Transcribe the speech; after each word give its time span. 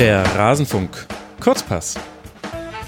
Der 0.00 0.24
Rasenfunk 0.34 1.06
Kurzpass. 1.42 2.00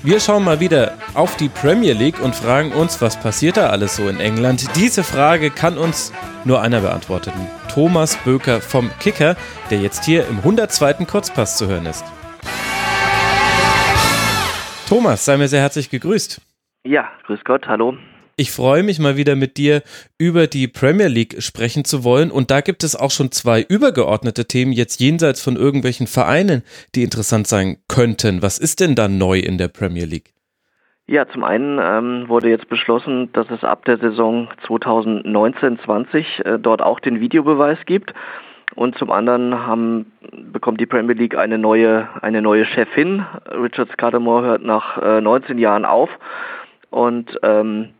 Wir 0.02 0.18
schauen 0.18 0.44
mal 0.44 0.60
wieder 0.60 0.94
auf 1.12 1.36
die 1.36 1.50
Premier 1.50 1.92
League 1.92 2.18
und 2.22 2.34
fragen 2.34 2.72
uns, 2.72 3.02
was 3.02 3.20
passiert 3.20 3.58
da 3.58 3.68
alles 3.68 3.96
so 3.96 4.08
in 4.08 4.18
England? 4.18 4.74
Diese 4.76 5.04
Frage 5.04 5.50
kann 5.50 5.76
uns 5.76 6.10
nur 6.46 6.62
einer 6.62 6.80
beantworten. 6.80 7.32
Thomas 7.68 8.16
Böker 8.24 8.62
vom 8.62 8.90
Kicker, 8.98 9.36
der 9.70 9.80
jetzt 9.80 10.06
hier 10.06 10.26
im 10.26 10.38
102. 10.38 11.04
Kurzpass 11.04 11.58
zu 11.58 11.66
hören 11.66 11.84
ist. 11.84 12.02
Thomas, 14.88 15.22
sei 15.22 15.36
mir 15.36 15.48
sehr 15.48 15.60
herzlich 15.60 15.90
gegrüßt. 15.90 16.40
Ja, 16.84 17.10
grüß 17.26 17.40
Gott, 17.44 17.66
hallo. 17.66 17.98
Ich 18.42 18.50
freue 18.50 18.82
mich 18.82 18.98
mal 18.98 19.16
wieder 19.16 19.36
mit 19.36 19.56
dir 19.56 19.82
über 20.18 20.48
die 20.48 20.66
Premier 20.66 21.06
League 21.06 21.40
sprechen 21.40 21.84
zu 21.84 22.02
wollen. 22.02 22.32
Und 22.32 22.50
da 22.50 22.60
gibt 22.60 22.82
es 22.82 22.96
auch 22.96 23.12
schon 23.12 23.30
zwei 23.30 23.62
übergeordnete 23.62 24.46
Themen 24.46 24.72
jetzt 24.72 24.98
jenseits 24.98 25.40
von 25.40 25.54
irgendwelchen 25.54 26.08
Vereinen, 26.08 26.64
die 26.96 27.04
interessant 27.04 27.46
sein 27.46 27.76
könnten. 27.86 28.42
Was 28.42 28.58
ist 28.58 28.80
denn 28.80 28.96
da 28.96 29.06
neu 29.06 29.38
in 29.38 29.58
der 29.58 29.68
Premier 29.68 30.06
League? 30.06 30.34
Ja, 31.06 31.28
zum 31.28 31.44
einen 31.44 31.78
ähm, 31.80 32.28
wurde 32.28 32.48
jetzt 32.48 32.68
beschlossen, 32.68 33.32
dass 33.32 33.48
es 33.48 33.62
ab 33.62 33.84
der 33.84 33.98
Saison 33.98 34.48
2019-20 34.66 36.42
äh, 36.42 36.58
dort 36.58 36.82
auch 36.82 36.98
den 36.98 37.20
Videobeweis 37.20 37.78
gibt. 37.86 38.12
Und 38.74 38.98
zum 38.98 39.12
anderen 39.12 39.54
haben, 39.54 40.10
bekommt 40.32 40.80
die 40.80 40.86
Premier 40.86 41.14
League 41.14 41.36
eine 41.36 41.58
neue, 41.58 42.08
eine 42.22 42.42
neue 42.42 42.64
Chefin. 42.64 43.24
Richard 43.52 43.92
Scudamore 43.92 44.44
hört 44.46 44.64
nach 44.64 44.98
äh, 45.00 45.20
19 45.20 45.58
Jahren 45.58 45.84
auf. 45.84 46.10
Und 46.90 47.38
ähm, 47.44 47.90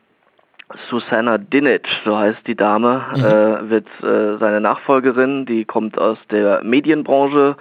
Susanna 0.88 1.38
Dinich, 1.38 1.82
so 2.04 2.16
heißt 2.16 2.46
die 2.46 2.56
Dame, 2.56 3.04
mhm. 3.14 3.24
äh, 3.24 3.70
wird 3.70 3.86
äh, 4.02 4.38
seine 4.38 4.60
Nachfolgerin. 4.60 5.46
Die 5.46 5.64
kommt 5.64 5.98
aus 5.98 6.18
der 6.30 6.62
Medienbranche, 6.62 7.56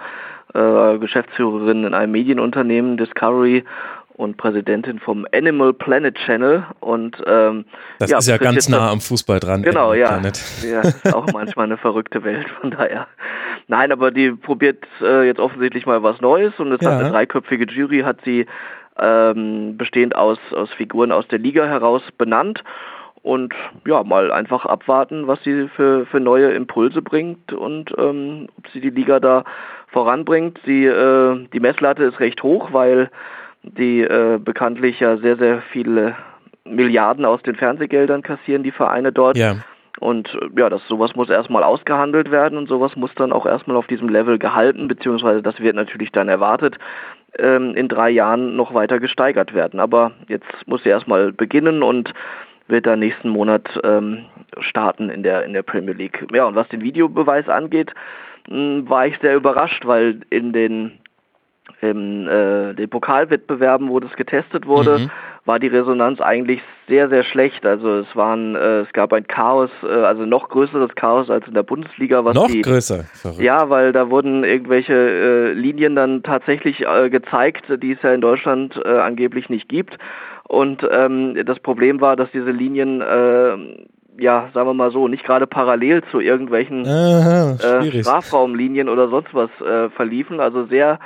äh, 0.54 0.98
Geschäftsführerin 0.98 1.84
in 1.84 1.94
einem 1.94 2.12
Medienunternehmen, 2.12 2.96
Discovery 2.96 3.64
und 4.14 4.36
Präsidentin 4.36 4.98
vom 4.98 5.26
Animal 5.32 5.72
Planet 5.72 6.14
Channel 6.14 6.64
und 6.80 7.16
ähm, 7.26 7.64
das 7.98 8.10
ja, 8.10 8.18
ist 8.18 8.28
ja 8.28 8.36
ganz 8.36 8.68
nah 8.68 8.90
am 8.90 9.00
Fußball 9.00 9.40
dran. 9.40 9.62
Genau, 9.62 9.94
ja, 9.94 10.20
ja, 10.62 10.80
ist 10.80 11.14
auch 11.14 11.26
manchmal 11.32 11.66
eine 11.66 11.76
verrückte 11.76 12.22
Welt 12.24 12.46
von 12.60 12.70
daher. 12.70 13.06
Nein, 13.68 13.92
aber 13.92 14.10
die 14.10 14.32
probiert 14.32 14.84
äh, 15.00 15.26
jetzt 15.26 15.40
offensichtlich 15.40 15.86
mal 15.86 16.02
was 16.02 16.20
Neues 16.20 16.52
und 16.58 16.72
es 16.72 16.80
ja. 16.80 16.90
hat 16.90 17.00
eine 17.00 17.10
dreiköpfige 17.10 17.64
Jury 17.64 18.00
hat 18.00 18.18
sie 18.24 18.46
ähm, 18.98 19.76
bestehend 19.78 20.14
aus 20.14 20.38
aus 20.52 20.70
Figuren 20.72 21.12
aus 21.12 21.26
der 21.28 21.38
Liga 21.38 21.64
heraus 21.64 22.02
benannt 22.18 22.62
und 23.22 23.54
ja, 23.86 24.02
mal 24.02 24.32
einfach 24.32 24.66
abwarten, 24.66 25.28
was 25.28 25.42
sie 25.44 25.68
für, 25.76 26.06
für 26.06 26.20
neue 26.20 26.50
Impulse 26.50 27.02
bringt 27.02 27.52
und 27.52 27.94
ähm, 27.96 28.48
ob 28.58 28.68
sie 28.68 28.80
die 28.80 28.90
Liga 28.90 29.20
da 29.20 29.44
voranbringt. 29.88 30.58
Sie, 30.66 30.84
äh, 30.84 31.46
die 31.52 31.60
Messlatte 31.60 32.04
ist 32.04 32.18
recht 32.18 32.42
hoch, 32.42 32.72
weil 32.72 33.10
die 33.62 34.00
äh, 34.00 34.38
bekanntlich 34.42 34.98
ja 34.98 35.18
sehr, 35.18 35.36
sehr 35.36 35.62
viele 35.70 36.16
Milliarden 36.64 37.24
aus 37.24 37.42
den 37.42 37.54
Fernsehgeldern 37.54 38.22
kassieren, 38.22 38.64
die 38.64 38.72
Vereine 38.72 39.12
dort. 39.12 39.36
Ja. 39.36 39.56
Und 40.00 40.34
äh, 40.34 40.60
ja, 40.60 40.68
das 40.68 40.86
sowas 40.88 41.14
muss 41.14 41.30
erstmal 41.30 41.62
ausgehandelt 41.62 42.32
werden 42.32 42.58
und 42.58 42.68
sowas 42.68 42.96
muss 42.96 43.14
dann 43.14 43.32
auch 43.32 43.46
erstmal 43.46 43.76
auf 43.76 43.86
diesem 43.86 44.08
Level 44.08 44.38
gehalten, 44.38 44.88
beziehungsweise 44.88 45.42
das 45.42 45.60
wird 45.60 45.76
natürlich 45.76 46.10
dann 46.10 46.28
erwartet, 46.28 46.76
ähm, 47.38 47.76
in 47.76 47.88
drei 47.88 48.10
Jahren 48.10 48.56
noch 48.56 48.74
weiter 48.74 48.98
gesteigert 48.98 49.54
werden. 49.54 49.78
Aber 49.78 50.10
jetzt 50.26 50.46
muss 50.66 50.82
sie 50.82 50.88
erstmal 50.88 51.32
beginnen 51.32 51.84
und 51.84 52.12
wird 52.68 52.86
da 52.86 52.96
nächsten 52.96 53.28
Monat 53.28 53.68
ähm, 53.84 54.24
starten 54.60 55.10
in 55.10 55.22
der, 55.22 55.44
in 55.44 55.52
der 55.52 55.62
Premier 55.62 55.94
League. 55.94 56.26
Ja, 56.32 56.46
und 56.46 56.54
was 56.54 56.68
den 56.68 56.82
Videobeweis 56.82 57.48
angeht, 57.48 57.92
mh, 58.48 58.56
hm, 58.56 58.88
war 58.88 59.06
ich 59.06 59.18
sehr 59.20 59.36
überrascht, 59.36 59.86
weil 59.86 60.20
in 60.30 60.52
den, 60.52 60.92
in, 61.80 62.28
äh, 62.28 62.74
den 62.74 62.88
Pokalwettbewerben, 62.88 63.88
wo 63.88 64.00
das 64.00 64.14
getestet 64.14 64.66
wurde, 64.66 64.98
mhm. 64.98 65.10
war 65.44 65.58
die 65.58 65.68
Resonanz 65.68 66.20
eigentlich 66.20 66.60
sehr, 66.88 67.08
sehr 67.08 67.24
schlecht. 67.24 67.64
Also 67.64 68.00
es 68.00 68.16
waren, 68.16 68.54
äh, 68.54 68.80
es 68.80 68.92
gab 68.92 69.12
ein 69.12 69.26
Chaos, 69.26 69.70
äh, 69.82 69.86
also 69.86 70.24
noch 70.26 70.48
größeres 70.48 70.94
Chaos 70.94 71.30
als 71.30 71.46
in 71.46 71.54
der 71.54 71.62
Bundesliga. 71.62 72.24
Was 72.24 72.34
noch 72.34 72.48
die, 72.48 72.62
größer? 72.62 73.04
Verrückt. 73.14 73.40
Ja, 73.40 73.70
weil 73.70 73.92
da 73.92 74.10
wurden 74.10 74.44
irgendwelche 74.44 74.94
äh, 74.94 75.52
Linien 75.52 75.96
dann 75.96 76.22
tatsächlich 76.22 76.86
äh, 76.86 77.10
gezeigt, 77.10 77.64
die 77.82 77.92
es 77.92 78.02
ja 78.02 78.12
in 78.12 78.20
Deutschland 78.20 78.80
äh, 78.84 78.88
angeblich 78.88 79.48
nicht 79.48 79.68
gibt. 79.68 79.98
Und 80.52 80.86
ähm, 80.90 81.34
das 81.46 81.58
Problem 81.60 82.02
war, 82.02 82.14
dass 82.14 82.30
diese 82.30 82.50
Linien, 82.50 83.00
äh, 83.00 83.56
ja, 84.22 84.50
sagen 84.52 84.68
wir 84.68 84.74
mal 84.74 84.90
so, 84.90 85.08
nicht 85.08 85.24
gerade 85.24 85.46
parallel 85.46 86.02
zu 86.10 86.20
irgendwelchen 86.20 86.86
Aha, 86.86 87.52
äh, 87.52 88.02
Strafraumlinien 88.02 88.90
oder 88.90 89.08
sonst 89.08 89.32
was 89.32 89.48
äh, 89.62 89.88
verliefen. 89.88 90.40
Also 90.40 90.66
sehr 90.66 90.98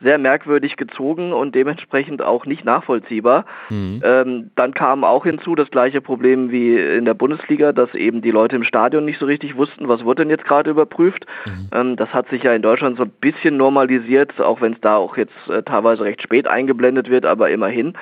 sehr 0.00 0.18
merkwürdig 0.18 0.76
gezogen 0.76 1.32
und 1.32 1.54
dementsprechend 1.54 2.22
auch 2.22 2.44
nicht 2.44 2.64
nachvollziehbar. 2.64 3.44
Mhm. 3.70 4.02
Ähm, 4.04 4.50
dann 4.56 4.74
kam 4.74 5.04
auch 5.04 5.24
hinzu 5.24 5.54
das 5.54 5.70
gleiche 5.70 6.00
Problem 6.00 6.50
wie 6.50 6.76
in 6.76 7.04
der 7.04 7.14
Bundesliga, 7.14 7.72
dass 7.72 7.94
eben 7.94 8.20
die 8.20 8.32
Leute 8.32 8.56
im 8.56 8.64
Stadion 8.64 9.04
nicht 9.04 9.20
so 9.20 9.26
richtig 9.26 9.56
wussten, 9.56 9.86
was 9.86 10.04
wird 10.04 10.18
denn 10.18 10.28
jetzt 10.28 10.44
gerade 10.44 10.70
überprüft. 10.70 11.26
Mhm. 11.46 11.68
Ähm, 11.72 11.96
das 11.96 12.08
hat 12.08 12.28
sich 12.30 12.42
ja 12.42 12.52
in 12.52 12.62
Deutschland 12.62 12.96
so 12.96 13.04
ein 13.04 13.12
bisschen 13.20 13.56
normalisiert, 13.56 14.40
auch 14.40 14.60
wenn 14.60 14.72
es 14.72 14.80
da 14.80 14.96
auch 14.96 15.16
jetzt 15.16 15.34
äh, 15.48 15.62
teilweise 15.62 16.02
recht 16.02 16.20
spät 16.20 16.48
eingeblendet 16.48 17.08
wird, 17.08 17.24
aber 17.24 17.50
immerhin. 17.50 17.94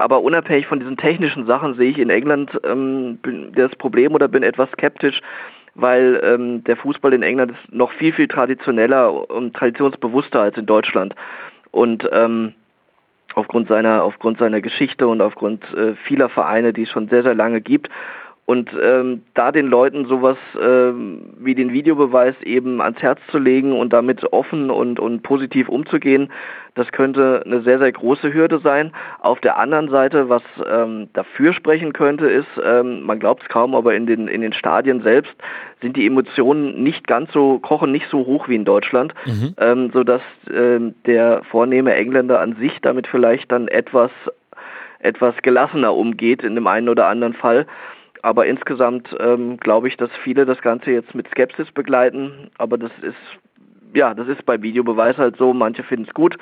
Aber 0.00 0.22
unabhängig 0.22 0.66
von 0.66 0.80
diesen 0.80 0.96
technischen 0.96 1.44
Sachen 1.44 1.74
sehe 1.74 1.90
ich 1.90 1.98
in 1.98 2.08
England 2.08 2.58
ähm, 2.64 3.18
das 3.54 3.70
Problem 3.76 4.14
oder 4.14 4.28
bin 4.28 4.42
etwas 4.42 4.70
skeptisch, 4.70 5.20
weil 5.74 6.18
ähm, 6.24 6.64
der 6.64 6.78
Fußball 6.78 7.12
in 7.12 7.22
England 7.22 7.52
ist 7.52 7.74
noch 7.74 7.92
viel, 7.92 8.14
viel 8.14 8.26
traditioneller 8.26 9.30
und 9.30 9.54
traditionsbewusster 9.54 10.40
als 10.40 10.56
in 10.56 10.64
Deutschland. 10.64 11.14
Und 11.70 12.08
ähm, 12.12 12.54
aufgrund 13.34 13.68
seiner, 13.68 14.02
aufgrund 14.02 14.38
seiner 14.38 14.62
Geschichte 14.62 15.06
und 15.06 15.20
aufgrund 15.20 15.64
äh, 15.74 15.94
vieler 16.06 16.30
Vereine, 16.30 16.72
die 16.72 16.84
es 16.84 16.90
schon 16.90 17.08
sehr, 17.08 17.22
sehr 17.22 17.34
lange 17.34 17.60
gibt, 17.60 17.90
und 18.50 18.72
ähm, 18.82 19.22
da 19.34 19.52
den 19.52 19.68
Leuten 19.68 20.06
sowas 20.06 20.36
ähm, 20.60 21.34
wie 21.38 21.54
den 21.54 21.72
Videobeweis 21.72 22.34
eben 22.42 22.80
ans 22.82 23.00
Herz 23.00 23.20
zu 23.30 23.38
legen 23.38 23.78
und 23.78 23.92
damit 23.92 24.32
offen 24.32 24.72
und, 24.72 24.98
und 24.98 25.22
positiv 25.22 25.68
umzugehen, 25.68 26.32
das 26.74 26.90
könnte 26.90 27.44
eine 27.46 27.60
sehr, 27.60 27.78
sehr 27.78 27.92
große 27.92 28.34
Hürde 28.34 28.58
sein. 28.58 28.90
Auf 29.20 29.38
der 29.38 29.56
anderen 29.56 29.88
Seite, 29.88 30.28
was 30.28 30.42
ähm, 30.68 31.10
dafür 31.12 31.52
sprechen 31.52 31.92
könnte, 31.92 32.26
ist, 32.26 32.48
ähm, 32.60 33.02
man 33.02 33.20
glaubt 33.20 33.44
es 33.44 33.48
kaum, 33.48 33.76
aber 33.76 33.94
in 33.94 34.06
den, 34.06 34.26
in 34.26 34.40
den 34.40 34.52
Stadien 34.52 35.00
selbst 35.02 35.32
sind 35.80 35.96
die 35.96 36.06
Emotionen 36.06 36.82
nicht 36.82 37.06
ganz 37.06 37.32
so, 37.32 37.60
kochen 37.60 37.92
nicht 37.92 38.08
so 38.10 38.26
hoch 38.26 38.48
wie 38.48 38.56
in 38.56 38.64
Deutschland, 38.64 39.14
mhm. 39.26 39.54
ähm, 39.58 39.90
sodass 39.92 40.22
ähm, 40.52 40.96
der 41.06 41.42
vornehme 41.52 41.94
Engländer 41.94 42.40
an 42.40 42.56
sich 42.56 42.80
damit 42.82 43.06
vielleicht 43.06 43.52
dann 43.52 43.68
etwas, 43.68 44.10
etwas 44.98 45.36
gelassener 45.42 45.94
umgeht 45.94 46.42
in 46.42 46.56
dem 46.56 46.66
einen 46.66 46.88
oder 46.88 47.06
anderen 47.06 47.34
Fall. 47.34 47.68
Aber 48.22 48.46
insgesamt 48.46 49.14
ähm, 49.18 49.56
glaube 49.56 49.88
ich, 49.88 49.96
dass 49.96 50.10
viele 50.22 50.44
das 50.44 50.60
Ganze 50.60 50.90
jetzt 50.90 51.14
mit 51.14 51.28
Skepsis 51.28 51.70
begleiten. 51.72 52.50
Aber 52.58 52.76
das 52.78 52.90
ist, 53.02 53.16
ja, 53.94 54.14
das 54.14 54.28
ist 54.28 54.44
bei 54.44 54.60
Videobeweis 54.60 55.16
halt 55.16 55.36
so. 55.36 55.54
Manche 55.54 55.82
finden 55.82 56.06
es 56.08 56.14
gut, 56.14 56.36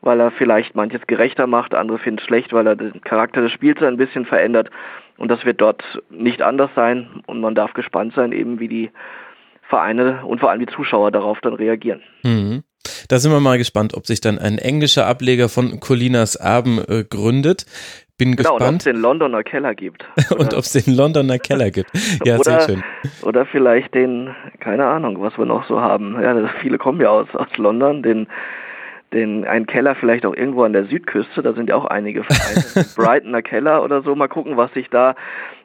weil 0.00 0.20
er 0.20 0.30
vielleicht 0.30 0.74
manches 0.74 1.06
gerechter 1.06 1.46
macht. 1.46 1.74
Andere 1.74 1.98
finden 1.98 2.20
es 2.20 2.24
schlecht, 2.24 2.52
weil 2.52 2.66
er 2.66 2.76
den 2.76 3.00
Charakter 3.02 3.40
des 3.40 3.52
Spiels 3.52 3.82
ein 3.82 3.96
bisschen 3.96 4.26
verändert. 4.26 4.70
Und 5.16 5.28
das 5.28 5.44
wird 5.44 5.60
dort 5.60 5.82
nicht 6.10 6.42
anders 6.42 6.70
sein. 6.76 7.22
Und 7.26 7.40
man 7.40 7.54
darf 7.54 7.74
gespannt 7.74 8.14
sein, 8.14 8.32
eben 8.32 8.60
wie 8.60 8.68
die 8.68 8.90
Vereine 9.68 10.24
und 10.24 10.40
vor 10.40 10.50
allem 10.50 10.60
die 10.60 10.72
Zuschauer 10.74 11.10
darauf 11.10 11.40
dann 11.40 11.54
reagieren. 11.54 12.00
Mhm. 12.22 12.62
Da 13.08 13.18
sind 13.18 13.32
wir 13.32 13.40
mal 13.40 13.58
gespannt, 13.58 13.94
ob 13.94 14.06
sich 14.06 14.20
dann 14.20 14.38
ein 14.38 14.58
englischer 14.58 15.06
Ableger 15.06 15.48
von 15.48 15.80
Colinas 15.80 16.36
Erben 16.36 16.78
äh, 16.88 17.04
gründet 17.04 17.66
bin 18.18 18.36
genau, 18.36 18.56
gespannt. 18.56 18.62
Und 18.62 18.74
ob 18.74 18.78
es 18.78 18.84
den 18.84 18.96
Londoner 18.96 19.42
Keller 19.42 19.74
gibt. 19.74 20.04
und 20.36 20.52
ob 20.52 20.60
es 20.60 20.72
den 20.72 20.94
Londoner 20.94 21.38
Keller 21.38 21.70
gibt. 21.70 21.90
Ja, 22.24 22.34
oder, 22.34 22.44
sehr 22.44 22.60
schön. 22.60 22.84
Oder 23.22 23.46
vielleicht 23.46 23.94
den, 23.94 24.34
keine 24.60 24.84
Ahnung, 24.86 25.20
was 25.20 25.38
wir 25.38 25.46
noch 25.46 25.66
so 25.66 25.80
haben. 25.80 26.20
Ja, 26.20 26.48
viele 26.60 26.78
kommen 26.78 27.00
ja 27.00 27.08
aus, 27.08 27.28
aus 27.34 27.56
London, 27.56 28.02
den 28.02 28.26
den 29.12 29.46
einen 29.46 29.66
Keller 29.66 29.94
vielleicht 29.94 30.26
auch 30.26 30.34
irgendwo 30.34 30.64
an 30.64 30.74
der 30.74 30.84
Südküste, 30.84 31.42
da 31.42 31.54
sind 31.54 31.70
ja 31.70 31.76
auch 31.76 31.86
einige 31.86 32.24
Vereine, 32.24 32.86
Brightoner 32.96 33.42
Keller 33.42 33.82
oder 33.82 34.02
so, 34.02 34.14
mal 34.14 34.28
gucken, 34.28 34.56
was 34.56 34.72
sich 34.74 34.88
da 34.90 35.14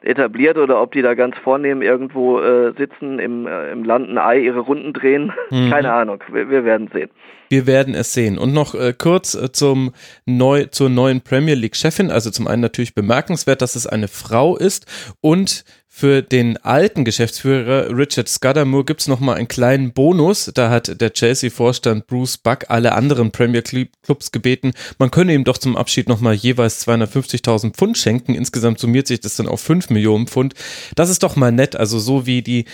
etabliert 0.02 0.56
oder 0.56 0.80
ob 0.80 0.92
die 0.92 1.02
da 1.02 1.14
ganz 1.14 1.36
vornehm 1.38 1.82
irgendwo 1.82 2.40
äh, 2.40 2.72
sitzen, 2.76 3.18
im, 3.18 3.46
äh, 3.46 3.70
im 3.70 3.84
Landen 3.84 4.18
Ei 4.18 4.40
ihre 4.40 4.60
Runden 4.60 4.92
drehen. 4.92 5.32
Mhm. 5.50 5.70
Keine 5.70 5.92
Ahnung, 5.92 6.22
wir, 6.30 6.48
wir, 6.48 6.64
werden 6.64 6.88
sehen. 6.92 7.10
Wir 7.50 7.66
werden 7.66 7.94
es 7.94 8.12
sehen. 8.12 8.38
Und 8.38 8.52
noch 8.52 8.74
äh, 8.74 8.94
kurz 8.96 9.34
äh, 9.34 9.52
zum 9.52 9.92
neu, 10.24 10.64
zur 10.66 10.88
neuen 10.88 11.20
Premier 11.20 11.54
League-Chefin. 11.54 12.10
Also 12.10 12.30
zum 12.30 12.46
einen 12.46 12.62
natürlich 12.62 12.94
bemerkenswert, 12.94 13.62
dass 13.62 13.76
es 13.76 13.86
eine 13.86 14.08
Frau 14.08 14.56
ist 14.56 14.86
und 15.20 15.64
Für 15.96 16.22
den 16.22 16.56
alten 16.56 17.04
Geschäftsführer 17.04 17.96
Richard 17.96 18.28
Scudamore 18.28 18.84
gibt 18.84 19.02
es 19.02 19.06
nochmal 19.06 19.36
einen 19.36 19.46
kleinen 19.46 19.92
Bonus. 19.92 20.50
Da 20.52 20.68
hat 20.68 21.00
der 21.00 21.12
Chelsea-Vorstand 21.12 22.08
Bruce 22.08 22.36
Buck 22.36 22.64
alle 22.66 22.94
anderen 22.94 23.30
Premier 23.30 23.62
Clubs 23.62 24.32
gebeten, 24.32 24.72
man 24.98 25.12
könne 25.12 25.32
ihm 25.32 25.44
doch 25.44 25.56
zum 25.56 25.76
Abschied 25.76 26.08
nochmal 26.08 26.34
jeweils 26.34 26.84
250.000 26.84 27.74
Pfund 27.74 27.96
schenken. 27.96 28.34
Insgesamt 28.34 28.80
summiert 28.80 29.06
sich 29.06 29.20
das 29.20 29.36
dann 29.36 29.46
auf 29.46 29.60
5 29.60 29.90
Millionen 29.90 30.26
Pfund. 30.26 30.54
Das 30.96 31.10
ist 31.10 31.22
doch 31.22 31.36
mal 31.36 31.52
nett. 31.52 31.76
Also 31.76 32.00
so 32.00 32.26
wie 32.26 32.42
die 32.42 32.64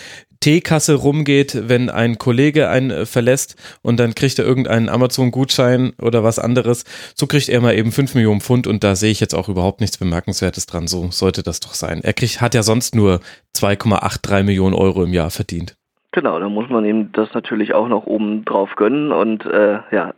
Teekasse 0.41 0.95
rumgeht, 0.95 1.69
wenn 1.69 1.91
ein 1.91 2.17
Kollege 2.17 2.67
einen 2.67 2.89
äh, 2.89 3.05
verlässt 3.05 3.55
und 3.83 3.97
dann 3.97 4.15
kriegt 4.15 4.39
er 4.39 4.45
irgendeinen 4.45 4.89
Amazon-Gutschein 4.89 5.93
oder 6.01 6.23
was 6.23 6.39
anderes. 6.39 6.83
So 7.15 7.27
kriegt 7.27 7.47
er 7.47 7.61
mal 7.61 7.77
eben 7.77 7.91
5 7.91 8.15
Millionen 8.15 8.41
Pfund 8.41 8.65
und 8.65 8.83
da 8.83 8.95
sehe 8.95 9.11
ich 9.11 9.19
jetzt 9.19 9.35
auch 9.35 9.49
überhaupt 9.49 9.81
nichts 9.81 9.99
Bemerkenswertes 9.99 10.65
dran. 10.65 10.87
So 10.87 11.11
sollte 11.11 11.43
das 11.43 11.59
doch 11.59 11.75
sein. 11.75 12.03
Er 12.03 12.13
kriegt, 12.13 12.41
hat 12.41 12.55
ja 12.55 12.63
sonst 12.63 12.95
nur 12.95 13.10
2,83 13.55 14.43
Millionen 14.43 14.75
Euro 14.75 15.03
im 15.03 15.13
Jahr 15.13 15.29
verdient. 15.29 15.75
Genau, 16.11 16.39
da 16.39 16.49
muss 16.49 16.69
man 16.69 16.83
ihm 16.85 17.11
das 17.13 17.33
natürlich 17.33 17.73
auch 17.73 17.87
noch 17.87 18.05
oben 18.05 18.43
drauf 18.43 18.75
gönnen 18.75 19.11
und 19.11 19.45
äh, 19.45 19.79
ja, 19.91 20.13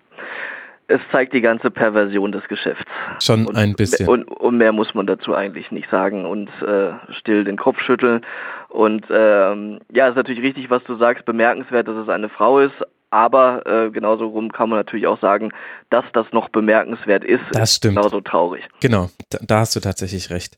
es 0.87 1.01
zeigt 1.11 1.33
die 1.33 1.41
ganze 1.41 1.71
Perversion 1.71 2.31
des 2.31 2.47
Geschäfts. 2.47 2.85
Schon 3.19 3.47
und, 3.47 3.55
ein 3.55 3.73
bisschen. 3.73 4.07
Und, 4.07 4.25
und, 4.25 4.57
mehr 4.57 4.71
muss 4.71 4.93
man 4.93 5.07
dazu 5.07 5.33
eigentlich 5.33 5.71
nicht 5.71 5.89
sagen 5.89 6.25
und 6.25 6.49
äh, 6.61 6.93
still 7.11 7.43
den 7.43 7.57
Kopf 7.57 7.79
schütteln. 7.79 8.21
Und 8.69 9.05
ähm, 9.09 9.79
ja, 9.91 10.09
ist 10.09 10.15
natürlich 10.15 10.43
richtig, 10.43 10.69
was 10.69 10.83
du 10.83 10.95
sagst, 10.97 11.25
bemerkenswert, 11.25 11.87
dass 11.87 11.95
es 11.95 12.09
eine 12.09 12.29
Frau 12.29 12.59
ist, 12.59 12.75
aber 13.13 13.65
äh, 13.67 13.91
genauso 13.91 14.25
rum 14.25 14.51
kann 14.51 14.69
man 14.69 14.79
natürlich 14.79 15.05
auch 15.05 15.21
sagen, 15.21 15.51
dass 15.91 16.03
das 16.13 16.25
noch 16.31 16.49
bemerkenswert 16.49 17.23
ist. 17.23 17.43
Das 17.51 17.75
stimmt. 17.75 17.97
Genauso 17.97 18.21
traurig. 18.21 18.63
Genau, 18.79 19.11
da, 19.29 19.37
da, 19.41 19.59
hast 19.59 19.75
du 19.75 19.79
tatsächlich 19.79 20.31
recht. 20.31 20.57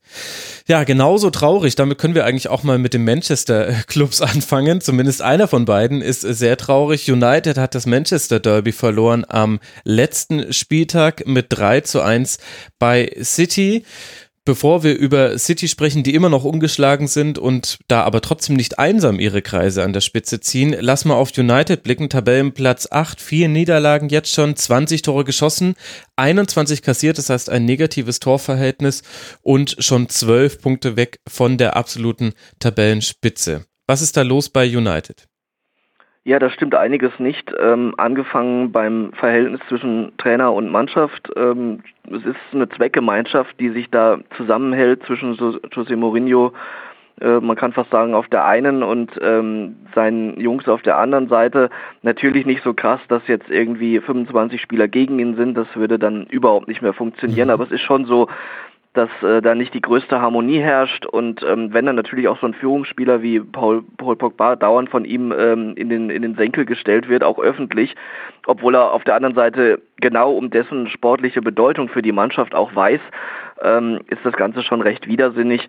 Ja, 0.65 0.85
genauso 0.85 1.31
traurig. 1.31 1.75
Damit 1.75 1.97
können 1.97 2.15
wir 2.15 2.23
eigentlich 2.23 2.47
auch 2.47 2.63
mal 2.63 2.77
mit 2.77 2.93
den 2.93 3.03
Manchester 3.03 3.67
Clubs 3.87 4.21
anfangen. 4.21 4.79
Zumindest 4.79 5.21
einer 5.21 5.49
von 5.49 5.65
beiden 5.65 6.01
ist 6.01 6.21
sehr 6.21 6.55
traurig. 6.55 7.11
United 7.11 7.57
hat 7.57 7.75
das 7.75 7.85
Manchester 7.85 8.39
Derby 8.39 8.71
verloren 8.71 9.25
am 9.27 9.59
letzten 9.83 10.53
Spieltag 10.53 11.27
mit 11.27 11.47
3 11.49 11.81
zu 11.81 12.01
1 12.01 12.37
bei 12.79 13.11
City. 13.21 13.83
Bevor 14.47 14.83
wir 14.83 14.95
über 14.95 15.39
City 15.39 15.67
sprechen, 15.67 16.03
die 16.03 16.13
immer 16.13 16.29
noch 16.29 16.43
ungeschlagen 16.43 17.07
sind 17.07 17.39
und 17.39 17.79
da 17.87 18.03
aber 18.03 18.21
trotzdem 18.21 18.55
nicht 18.55 18.77
einsam 18.77 19.19
ihre 19.19 19.41
Kreise 19.41 19.81
an 19.81 19.91
der 19.91 20.01
Spitze 20.01 20.39
ziehen, 20.39 20.75
lass 20.79 21.03
mal 21.03 21.15
auf 21.15 21.35
United 21.35 21.81
blicken. 21.81 22.09
Tabellenplatz 22.09 22.87
8, 22.91 23.19
vier 23.19 23.47
Niederlagen 23.47 24.09
jetzt 24.09 24.31
schon, 24.31 24.55
20 24.55 25.01
Tore 25.01 25.23
geschossen, 25.23 25.73
21 26.15 26.83
kassiert, 26.83 27.17
das 27.17 27.31
heißt 27.31 27.49
ein 27.49 27.65
negatives 27.65 28.19
Torverhältnis 28.19 29.01
und 29.41 29.77
schon 29.79 30.09
12 30.09 30.61
Punkte 30.61 30.95
weg 30.95 31.21
von 31.27 31.57
der 31.57 31.75
absoluten 31.75 32.33
Tabellenspitze. 32.59 33.65
Was 33.87 34.03
ist 34.03 34.15
da 34.15 34.21
los 34.21 34.49
bei 34.49 34.67
United? 34.67 35.27
Ja, 36.27 36.39
da 36.39 36.49
stimmt 36.49 36.73
einiges 36.73 37.19
nicht. 37.19 37.53
Ähm, 37.59 37.93
angefangen 37.97 38.71
beim 38.71 39.13
Verhältnis 39.13 39.61
zwischen 39.69 40.11
Trainer 40.17 40.51
und 40.53 40.71
Mannschaft. 40.71 41.29
Ähm, 41.35 41.83
es 42.07 42.25
ist 42.25 42.35
eine 42.51 42.67
Zweckgemeinschaft, 42.67 43.59
die 43.59 43.69
sich 43.69 43.91
da 43.91 44.17
zusammenhält 44.35 45.03
zwischen 45.03 45.35
José 45.35 45.95
Mourinho, 45.95 46.51
äh, 47.21 47.39
man 47.39 47.55
kann 47.55 47.71
fast 47.71 47.91
sagen, 47.91 48.13
auf 48.13 48.27
der 48.27 48.45
einen 48.45 48.83
und 48.83 49.11
ähm, 49.21 49.75
seinen 49.93 50.39
Jungs 50.39 50.67
auf 50.67 50.81
der 50.81 50.97
anderen 50.97 51.29
Seite. 51.29 51.69
Natürlich 52.01 52.45
nicht 52.45 52.63
so 52.63 52.73
krass, 52.73 52.99
dass 53.07 53.25
jetzt 53.27 53.49
irgendwie 53.49 53.99
25 53.99 54.59
Spieler 54.61 54.87
gegen 54.87 55.19
ihn 55.19 55.35
sind. 55.35 55.55
Das 55.55 55.67
würde 55.75 55.97
dann 55.97 56.25
überhaupt 56.25 56.67
nicht 56.67 56.81
mehr 56.81 56.93
funktionieren. 56.93 57.47
Mhm. 57.47 57.53
Aber 57.53 57.63
es 57.65 57.71
ist 57.71 57.81
schon 57.81 58.05
so, 58.05 58.27
dass 58.95 59.09
äh, 59.21 59.41
da 59.41 59.55
nicht 59.55 59.73
die 59.73 59.81
größte 59.81 60.21
Harmonie 60.21 60.59
herrscht 60.59 61.05
und 61.05 61.43
ähm, 61.43 61.73
wenn 61.73 61.85
dann 61.85 61.95
natürlich 61.95 62.27
auch 62.27 62.39
so 62.39 62.47
ein 62.47 62.53
Führungsspieler 62.53 63.21
wie 63.21 63.39
Paul, 63.39 63.83
Paul 63.97 64.15
Pogba 64.15 64.55
dauernd 64.55 64.89
von 64.89 65.05
ihm 65.05 65.33
ähm, 65.37 65.73
in, 65.75 65.89
den, 65.89 66.09
in 66.09 66.21
den 66.21 66.35
Senkel 66.35 66.65
gestellt 66.65 67.09
wird, 67.09 67.23
auch 67.23 67.39
öffentlich, 67.39 67.95
obwohl 68.47 68.75
er 68.75 68.91
auf 68.91 69.03
der 69.03 69.15
anderen 69.15 69.35
Seite 69.35 69.81
genau 69.97 70.31
um 70.31 70.49
dessen 70.49 70.87
sportliche 70.87 71.41
Bedeutung 71.41 71.89
für 71.89 72.01
die 72.01 72.11
Mannschaft 72.11 72.55
auch 72.55 72.75
weiß, 72.75 73.01
ähm, 73.61 73.99
ist 74.07 74.23
das 74.23 74.35
Ganze 74.35 74.63
schon 74.63 74.81
recht 74.81 75.07
widersinnig. 75.07 75.67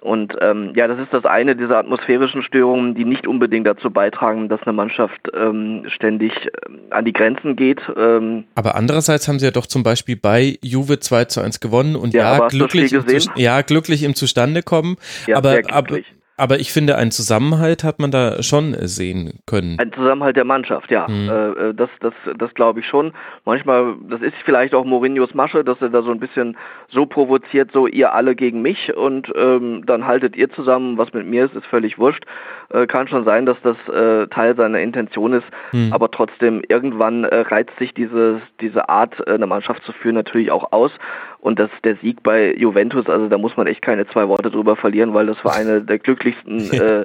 Und 0.00 0.34
ähm, 0.40 0.72
ja, 0.76 0.86
das 0.86 0.98
ist 1.00 1.12
das 1.12 1.24
eine 1.24 1.56
dieser 1.56 1.78
atmosphärischen 1.78 2.42
Störungen, 2.42 2.94
die 2.94 3.04
nicht 3.04 3.26
unbedingt 3.26 3.66
dazu 3.66 3.90
beitragen, 3.90 4.48
dass 4.48 4.62
eine 4.62 4.72
Mannschaft 4.72 5.20
ähm, 5.34 5.84
ständig 5.88 6.32
ähm, 6.66 6.78
an 6.90 7.04
die 7.04 7.12
Grenzen 7.12 7.56
geht. 7.56 7.80
Ähm. 7.96 8.44
Aber 8.54 8.76
andererseits 8.76 9.26
haben 9.26 9.40
sie 9.40 9.46
ja 9.46 9.50
doch 9.50 9.66
zum 9.66 9.82
Beispiel 9.82 10.16
bei 10.16 10.56
Juve 10.62 11.00
2 11.00 11.24
zu 11.24 11.40
1 11.40 11.58
gewonnen 11.60 11.96
und 11.96 12.14
ja, 12.14 12.38
ja 12.38 12.48
glücklich, 12.48 12.92
im, 12.92 13.04
ja 13.34 13.60
glücklich 13.62 14.04
im 14.04 14.14
Zustandekommen. 14.14 14.96
Ja, 15.26 15.36
aber, 15.36 15.60
aber, 15.68 15.98
aber 16.38 16.60
ich 16.60 16.72
finde, 16.72 16.96
einen 16.96 17.10
Zusammenhalt 17.10 17.84
hat 17.84 17.98
man 17.98 18.10
da 18.10 18.42
schon 18.42 18.74
sehen 18.82 19.40
können. 19.46 19.78
Ein 19.78 19.92
Zusammenhalt 19.92 20.36
der 20.36 20.44
Mannschaft, 20.44 20.90
ja. 20.90 21.06
Mhm. 21.08 21.28
Äh, 21.28 21.74
das 21.74 21.90
das, 22.00 22.14
das 22.38 22.54
glaube 22.54 22.80
ich 22.80 22.86
schon. 22.86 23.12
Manchmal, 23.44 23.94
das 24.08 24.22
ist 24.22 24.34
vielleicht 24.44 24.74
auch 24.74 24.84
Mourinhos 24.84 25.34
Masche, 25.34 25.64
dass 25.64 25.80
er 25.80 25.90
da 25.90 26.02
so 26.02 26.10
ein 26.10 26.20
bisschen 26.20 26.56
so 26.88 27.06
provoziert, 27.06 27.70
so 27.72 27.86
ihr 27.86 28.12
alle 28.12 28.34
gegen 28.34 28.62
mich 28.62 28.94
und 28.96 29.30
ähm, 29.36 29.84
dann 29.84 30.06
haltet 30.06 30.36
ihr 30.36 30.50
zusammen, 30.50 30.96
was 30.96 31.12
mit 31.12 31.26
mir 31.26 31.46
ist, 31.46 31.54
ist 31.54 31.66
völlig 31.66 31.98
wurscht. 31.98 32.24
Äh, 32.70 32.86
kann 32.86 33.08
schon 33.08 33.24
sein, 33.24 33.46
dass 33.46 33.56
das 33.62 33.76
äh, 33.88 34.26
Teil 34.28 34.54
seiner 34.54 34.80
Intention 34.80 35.32
ist, 35.32 35.46
mhm. 35.72 35.92
aber 35.92 36.10
trotzdem 36.10 36.62
irgendwann 36.68 37.24
äh, 37.24 37.40
reizt 37.40 37.76
sich 37.78 37.94
diese, 37.94 38.40
diese 38.60 38.88
Art, 38.88 39.26
eine 39.26 39.46
Mannschaft 39.46 39.82
zu 39.84 39.92
führen, 39.92 40.14
natürlich 40.14 40.50
auch 40.50 40.72
aus. 40.72 40.92
Und 41.40 41.58
das 41.58 41.70
der 41.84 41.96
Sieg 41.96 42.22
bei 42.22 42.54
Juventus, 42.54 43.08
also 43.08 43.28
da 43.28 43.38
muss 43.38 43.56
man 43.56 43.66
echt 43.66 43.82
keine 43.82 44.06
zwei 44.08 44.28
Worte 44.28 44.50
drüber 44.50 44.76
verlieren, 44.76 45.14
weil 45.14 45.26
das 45.26 45.44
war 45.44 45.54
eine 45.54 45.80
der 45.82 45.98
glücklichsten 45.98 46.72
äh, 46.72 47.04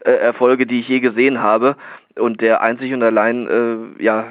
äh, 0.00 0.10
Erfolge, 0.10 0.66
die 0.66 0.80
ich 0.80 0.88
je 0.88 1.00
gesehen 1.00 1.40
habe. 1.40 1.76
Und 2.16 2.40
der 2.40 2.62
einzig 2.62 2.92
und 2.94 3.02
allein 3.02 3.46
äh, 3.46 4.02
ja 4.02 4.24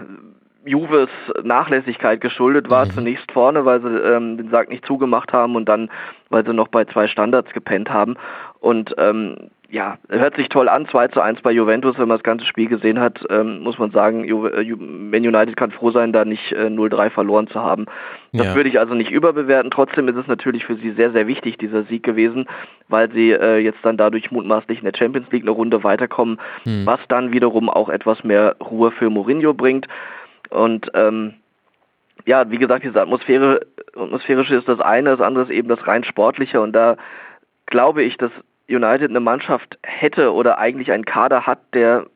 Juves 0.65 1.09
Nachlässigkeit 1.43 2.21
geschuldet 2.21 2.69
war. 2.69 2.85
Mhm. 2.85 2.91
Zunächst 2.91 3.31
vorne, 3.31 3.65
weil 3.65 3.81
sie 3.81 3.87
ähm, 3.87 4.37
den 4.37 4.49
Sack 4.49 4.69
nicht 4.69 4.85
zugemacht 4.85 5.31
haben 5.31 5.55
und 5.55 5.69
dann, 5.69 5.89
weil 6.29 6.45
sie 6.45 6.53
noch 6.53 6.67
bei 6.67 6.85
zwei 6.85 7.07
Standards 7.07 7.53
gepennt 7.53 7.89
haben. 7.89 8.15
Und 8.59 8.95
ähm, 8.97 9.51
ja, 9.75 9.97
hört 10.07 10.37
sich 10.37 10.47
toll 10.47 10.69
an, 10.69 10.87
2 10.87 11.09
zu 11.09 11.19
1 11.19 11.41
bei 11.41 11.51
Juventus, 11.51 11.97
wenn 11.97 12.07
man 12.07 12.17
das 12.17 12.23
ganze 12.23 12.45
Spiel 12.45 12.69
gesehen 12.69 13.01
hat, 13.01 13.19
ähm, 13.29 13.59
muss 13.59 13.77
man 13.77 13.91
sagen, 13.91 14.23
Ju 14.23 14.47
äh, 14.47 14.73
Man 14.73 15.27
United 15.27 15.57
kann 15.57 15.71
froh 15.71 15.91
sein, 15.91 16.13
da 16.13 16.23
nicht 16.23 16.53
äh, 16.53 16.67
0-3 16.67 17.09
verloren 17.09 17.47
zu 17.47 17.61
haben. 17.61 17.85
Das 18.31 18.47
ja. 18.47 18.55
würde 18.55 18.69
ich 18.69 18.79
also 18.79 18.93
nicht 18.93 19.11
überbewerten. 19.11 19.71
Trotzdem 19.71 20.07
ist 20.07 20.15
es 20.15 20.27
natürlich 20.27 20.63
für 20.63 20.77
sie 20.77 20.91
sehr, 20.91 21.11
sehr 21.11 21.27
wichtig, 21.27 21.57
dieser 21.57 21.83
Sieg 21.83 22.03
gewesen, 22.03 22.47
weil 22.87 23.11
sie 23.11 23.33
äh, 23.33 23.57
jetzt 23.57 23.79
dann 23.83 23.97
dadurch 23.97 24.31
mutmaßlich 24.31 24.79
in 24.79 24.85
der 24.85 24.97
Champions 24.97 25.29
League 25.33 25.43
eine 25.43 25.51
Runde 25.51 25.83
weiterkommen, 25.83 26.39
hm. 26.63 26.85
was 26.85 27.01
dann 27.09 27.33
wiederum 27.33 27.69
auch 27.69 27.89
etwas 27.89 28.23
mehr 28.23 28.55
Ruhe 28.61 28.91
für 28.91 29.09
Mourinho 29.09 29.53
bringt. 29.53 29.87
Und 30.51 30.89
ähm, 30.93 31.33
ja, 32.25 32.49
wie 32.49 32.59
gesagt, 32.59 32.85
diese 32.85 33.01
Atmosphäre, 33.01 33.59
atmosphärische 33.93 34.55
ist 34.55 34.69
das 34.69 34.79
eine, 34.79 35.09
das 35.09 35.19
andere 35.19 35.43
ist 35.43 35.51
eben 35.51 35.67
das 35.67 35.85
rein 35.85 36.05
sportliche 36.05 36.61
und 36.61 36.71
da 36.71 36.95
glaube 37.65 38.03
ich, 38.03 38.15
dass 38.15 38.31
United 38.67 39.09
eine 39.09 39.19
Mannschaft 39.19 39.77
hätte 39.83 40.33
oder 40.33 40.57
eigentlich 40.57 40.91
einen 40.91 41.05
Kader 41.05 41.45
hat, 41.45 41.59
der 41.73 42.07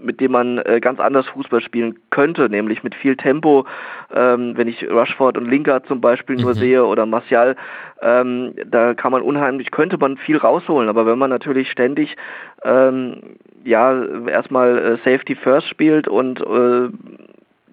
mit 0.00 0.20
dem 0.20 0.32
man 0.32 0.58
äh, 0.58 0.78
ganz 0.80 1.00
anders 1.00 1.26
Fußball 1.28 1.60
spielen 1.60 1.98
könnte, 2.10 2.48
nämlich 2.48 2.84
mit 2.84 2.94
viel 2.94 3.16
Tempo. 3.16 3.66
Ähm, 4.14 4.56
wenn 4.56 4.68
ich 4.68 4.88
Rushford 4.88 5.36
und 5.36 5.50
Lingard 5.50 5.86
zum 5.86 6.00
Beispiel 6.00 6.36
mhm. 6.36 6.42
nur 6.42 6.54
sehe 6.54 6.84
oder 6.84 7.06
Martial, 7.06 7.56
ähm, 8.02 8.54
da 8.66 8.94
kann 8.94 9.10
man 9.10 9.22
unheimlich, 9.22 9.70
könnte 9.70 9.98
man 9.98 10.16
viel 10.16 10.36
rausholen. 10.36 10.88
Aber 10.88 11.06
wenn 11.06 11.18
man 11.18 11.30
natürlich 11.30 11.70
ständig 11.70 12.16
ähm, 12.64 13.36
ja 13.64 14.04
erstmal 14.28 14.78
äh, 14.78 14.96
Safety 14.98 15.34
First 15.34 15.68
spielt 15.68 16.06
und 16.06 16.40
äh, 16.40 16.88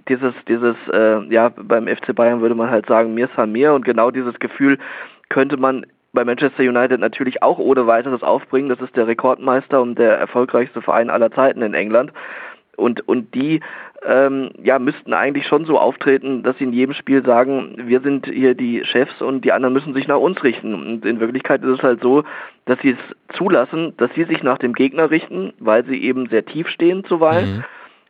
dieses, 0.10 0.34
dieses, 0.48 0.76
äh, 0.92 1.24
ja, 1.32 1.50
beim 1.50 1.88
FC 1.88 2.16
Bayern 2.16 2.42
würde 2.42 2.56
man 2.56 2.70
halt 2.70 2.88
sagen, 2.88 3.14
mir 3.14 3.30
ist 3.30 3.48
mir 3.48 3.74
und 3.74 3.86
genau 3.86 4.12
dieses 4.12 4.38
Gefühl 4.40 4.78
könnte 5.30 5.58
man 5.58 5.86
bei 6.14 6.24
Manchester 6.24 6.64
United 6.64 7.00
natürlich 7.00 7.42
auch 7.44 7.58
ohne 7.58 7.88
weiteres 7.88 8.24
aufbringen. 8.24 8.70
Das 8.70 8.80
ist 8.80 8.96
der 8.96 9.08
Rekordmeister 9.08 9.82
und 9.82 9.98
der 9.98 10.18
erfolgreichste 10.18 10.82
Verein 10.82 11.10
aller 11.10 11.32
Zeiten 11.32 11.62
in 11.62 11.74
England. 11.74 12.14
Und, 12.76 13.08
und 13.08 13.36
die 13.36 13.62
ähm, 14.06 14.50
ja, 14.64 14.80
müssten 14.80 15.14
eigentlich 15.14 15.46
schon 15.46 15.66
so 15.66 15.78
auftreten, 15.78 16.42
dass 16.44 16.58
sie 16.58 16.64
in 16.64 16.74
jedem 16.74 16.94
Spiel 16.94 17.24
sagen, 17.24 17.76
wir 17.78 18.02
sind 18.02 18.26
hier 18.26 18.56
die 18.56 18.84
Chefs 18.84 19.22
und 19.22 19.46
die 19.46 19.52
anderen 19.52 19.74
müssen 19.74 19.94
sich 19.94 20.08
nach 20.08 20.18
uns 20.18 20.44
richten. 20.44 20.74
Und 20.74 21.06
in 21.06 21.20
Wirklichkeit 21.20 21.64
ist 21.64 21.80
es 21.80 21.84
halt 21.84 22.02
so, 22.02 22.24
dass 22.66 22.80
sie 22.80 22.92
es 22.92 23.38
zulassen, 23.38 23.94
dass 23.98 24.12
sie 24.16 24.24
sich 24.24 24.42
nach 24.42 24.58
dem 24.58 24.74
Gegner 24.74 25.12
richten, 25.12 25.54
weil 25.60 25.86
sie 25.86 26.04
eben 26.04 26.28
sehr 26.30 26.46
tief 26.46 26.68
stehen 26.68 27.04
zuweilen. 27.06 27.58
Mhm 27.58 27.64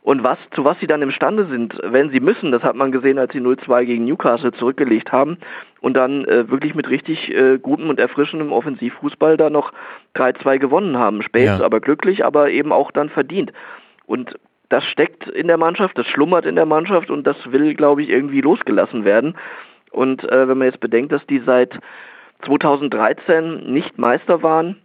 und 0.03 0.21
was, 0.21 0.37
zu 0.51 0.65
was 0.65 0.77
sie 0.79 0.87
dann 0.87 1.01
imstande 1.01 1.45
sind, 1.45 1.79
wenn 1.81 2.09
sie 2.09 2.19
müssen, 2.19 2.51
das 2.51 2.61
hat 2.61 2.75
man 2.75 2.91
gesehen, 2.91 3.17
als 3.17 3.31
sie 3.31 3.39
0-2 3.39 3.85
gegen 3.85 4.03
Newcastle 4.03 4.51
zurückgelegt 4.51 5.13
haben 5.13 5.37
und 5.79 5.93
dann 5.93 6.25
äh, 6.25 6.49
wirklich 6.49 6.75
mit 6.75 6.89
richtig 6.89 7.33
äh, 7.33 7.57
gutem 7.57 7.89
und 7.89 7.99
erfrischendem 7.99 8.51
Offensivfußball 8.51 9.37
da 9.37 9.49
noch 9.49 9.71
3-2 10.15 10.59
gewonnen 10.59 10.97
haben. 10.97 11.21
Spät, 11.21 11.45
ja. 11.45 11.61
aber 11.61 11.79
glücklich, 11.79 12.25
aber 12.25 12.49
eben 12.49 12.73
auch 12.73 12.91
dann 12.91 13.09
verdient. 13.09 13.53
Und 14.05 14.37
das 14.67 14.83
steckt 14.83 15.27
in 15.29 15.47
der 15.47 15.57
Mannschaft, 15.57 15.97
das 15.97 16.07
schlummert 16.07 16.45
in 16.45 16.55
der 16.55 16.65
Mannschaft 16.65 17.09
und 17.09 17.25
das 17.25 17.37
will, 17.51 17.73
glaube 17.73 18.01
ich, 18.01 18.09
irgendwie 18.09 18.41
losgelassen 18.41 19.05
werden. 19.05 19.35
Und 19.91 20.23
äh, 20.25 20.49
wenn 20.49 20.57
man 20.57 20.67
jetzt 20.67 20.81
bedenkt, 20.81 21.13
dass 21.13 21.25
die 21.27 21.39
seit 21.45 21.79
2013 22.45 23.71
nicht 23.71 23.97
Meister 23.97 24.43
waren, 24.43 24.82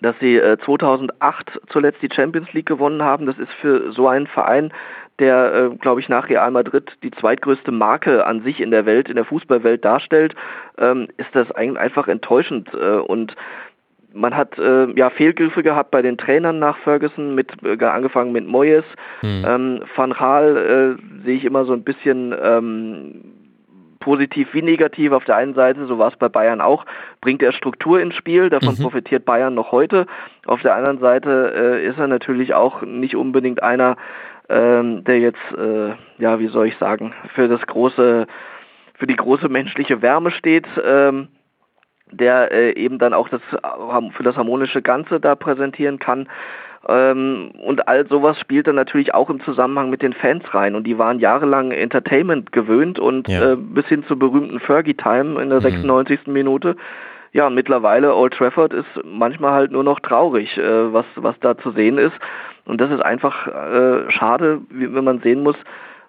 dass 0.00 0.18
sie 0.20 0.36
äh, 0.36 0.58
2008 0.64 1.60
zuletzt 1.68 2.02
die 2.02 2.08
Champions 2.12 2.52
League 2.52 2.66
gewonnen 2.66 3.02
haben. 3.02 3.26
Das 3.26 3.38
ist 3.38 3.52
für 3.60 3.92
so 3.92 4.08
einen 4.08 4.26
Verein, 4.26 4.72
der, 5.18 5.54
äh, 5.54 5.76
glaube 5.76 6.00
ich, 6.00 6.08
nach 6.08 6.28
Real 6.28 6.50
Madrid 6.50 6.96
die 7.02 7.10
zweitgrößte 7.10 7.70
Marke 7.70 8.26
an 8.26 8.42
sich 8.42 8.60
in 8.60 8.70
der 8.70 8.86
Welt, 8.86 9.08
in 9.08 9.16
der 9.16 9.26
Fußballwelt 9.26 9.84
darstellt, 9.84 10.34
ähm, 10.78 11.08
ist 11.18 11.34
das 11.34 11.50
eigentlich 11.52 11.78
einfach 11.78 12.08
enttäuschend. 12.08 12.72
Äh, 12.74 12.96
und 12.96 13.36
man 14.12 14.36
hat 14.36 14.58
äh, 14.58 14.90
ja 14.96 15.10
Fehlgriffe 15.10 15.62
gehabt 15.62 15.90
bei 15.90 16.02
den 16.02 16.18
Trainern 16.18 16.58
nach 16.58 16.78
Ferguson, 16.78 17.34
mit 17.34 17.52
äh, 17.62 17.84
angefangen 17.84 18.32
mit 18.32 18.46
Moyes. 18.46 18.84
Mhm. 19.22 19.44
Ähm, 19.46 19.80
Van 19.94 20.12
Gaal 20.12 20.56
äh, 20.56 21.24
sehe 21.24 21.36
ich 21.36 21.44
immer 21.44 21.64
so 21.64 21.72
ein 21.74 21.84
bisschen 21.84 22.34
ähm, 22.42 23.39
positiv 24.00 24.52
wie 24.52 24.62
negativ. 24.62 25.12
Auf 25.12 25.24
der 25.24 25.36
einen 25.36 25.54
Seite, 25.54 25.86
so 25.86 25.98
war 25.98 26.08
es 26.08 26.16
bei 26.16 26.28
Bayern 26.28 26.60
auch, 26.60 26.84
bringt 27.20 27.42
er 27.42 27.52
Struktur 27.52 28.00
ins 28.00 28.16
Spiel, 28.16 28.50
davon 28.50 28.74
mhm. 28.76 28.82
profitiert 28.82 29.24
Bayern 29.24 29.54
noch 29.54 29.70
heute. 29.70 30.06
Auf 30.46 30.62
der 30.62 30.74
anderen 30.74 30.98
Seite 30.98 31.52
äh, 31.54 31.86
ist 31.86 31.98
er 31.98 32.08
natürlich 32.08 32.54
auch 32.54 32.82
nicht 32.82 33.14
unbedingt 33.14 33.62
einer, 33.62 33.96
ähm, 34.48 35.04
der 35.04 35.20
jetzt, 35.20 35.52
äh, 35.56 35.92
ja, 36.18 36.40
wie 36.40 36.48
soll 36.48 36.66
ich 36.66 36.76
sagen, 36.78 37.14
für 37.34 37.46
das 37.46 37.64
große, 37.66 38.26
für 38.94 39.06
die 39.06 39.16
große 39.16 39.48
menschliche 39.48 40.02
Wärme 40.02 40.30
steht. 40.30 40.66
Ähm, 40.84 41.28
der 42.12 42.50
äh, 42.50 42.72
eben 42.72 42.98
dann 42.98 43.14
auch 43.14 43.28
das 43.28 43.40
für 43.50 44.22
das 44.24 44.36
harmonische 44.36 44.82
Ganze 44.82 45.20
da 45.20 45.36
präsentieren 45.36 46.00
kann. 46.00 46.28
Ähm, 46.90 47.52
und 47.62 47.86
all 47.86 48.06
sowas 48.08 48.38
spielt 48.40 48.66
dann 48.66 48.74
natürlich 48.74 49.14
auch 49.14 49.30
im 49.30 49.40
Zusammenhang 49.42 49.90
mit 49.90 50.02
den 50.02 50.12
Fans 50.12 50.42
rein. 50.52 50.74
Und 50.74 50.84
die 50.84 50.98
waren 50.98 51.20
jahrelang 51.20 51.70
Entertainment 51.70 52.50
gewöhnt 52.50 52.98
und 52.98 53.28
ja. 53.28 53.52
äh, 53.52 53.56
bis 53.56 53.86
hin 53.86 54.04
zur 54.08 54.18
berühmten 54.18 54.58
Fergie-Time 54.58 55.40
in 55.40 55.50
der 55.50 55.60
96. 55.60 56.26
Mhm. 56.26 56.32
Minute. 56.32 56.76
Ja, 57.32 57.48
mittlerweile 57.48 58.14
Old 58.16 58.34
Trafford 58.34 58.72
ist 58.72 58.88
manchmal 59.04 59.52
halt 59.52 59.70
nur 59.70 59.84
noch 59.84 60.00
traurig, 60.00 60.58
äh, 60.58 60.92
was, 60.92 61.06
was 61.14 61.38
da 61.40 61.56
zu 61.56 61.70
sehen 61.70 61.96
ist. 61.96 62.16
Und 62.64 62.80
das 62.80 62.90
ist 62.90 63.02
einfach 63.02 63.46
äh, 63.46 64.10
schade, 64.10 64.60
wenn 64.70 65.04
man 65.04 65.20
sehen 65.20 65.42
muss, 65.42 65.56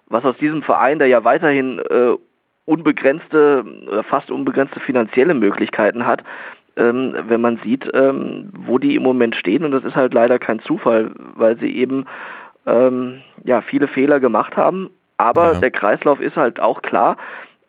was 0.08 0.24
aus 0.24 0.36
diesem 0.38 0.62
Verein, 0.62 0.98
der 0.98 1.08
ja 1.08 1.22
weiterhin 1.22 1.78
äh, 1.78 2.16
unbegrenzte 2.64 3.64
oder 3.88 4.02
fast 4.02 4.30
unbegrenzte 4.30 4.80
finanzielle 4.80 5.34
Möglichkeiten 5.34 6.06
hat, 6.06 6.22
ähm, 6.76 7.14
wenn 7.26 7.40
man 7.40 7.58
sieht, 7.64 7.88
ähm, 7.92 8.50
wo 8.66 8.78
die 8.78 8.94
im 8.94 9.02
Moment 9.02 9.36
stehen. 9.36 9.64
Und 9.64 9.72
das 9.72 9.84
ist 9.84 9.96
halt 9.96 10.14
leider 10.14 10.38
kein 10.38 10.60
Zufall, 10.60 11.12
weil 11.34 11.58
sie 11.58 11.76
eben 11.76 12.06
ähm, 12.66 13.20
ja 13.44 13.60
viele 13.60 13.88
Fehler 13.88 14.20
gemacht 14.20 14.56
haben. 14.56 14.90
Aber 15.16 15.54
ja. 15.54 15.60
der 15.60 15.70
Kreislauf 15.70 16.20
ist 16.20 16.36
halt 16.36 16.60
auch 16.60 16.82
klar. 16.82 17.16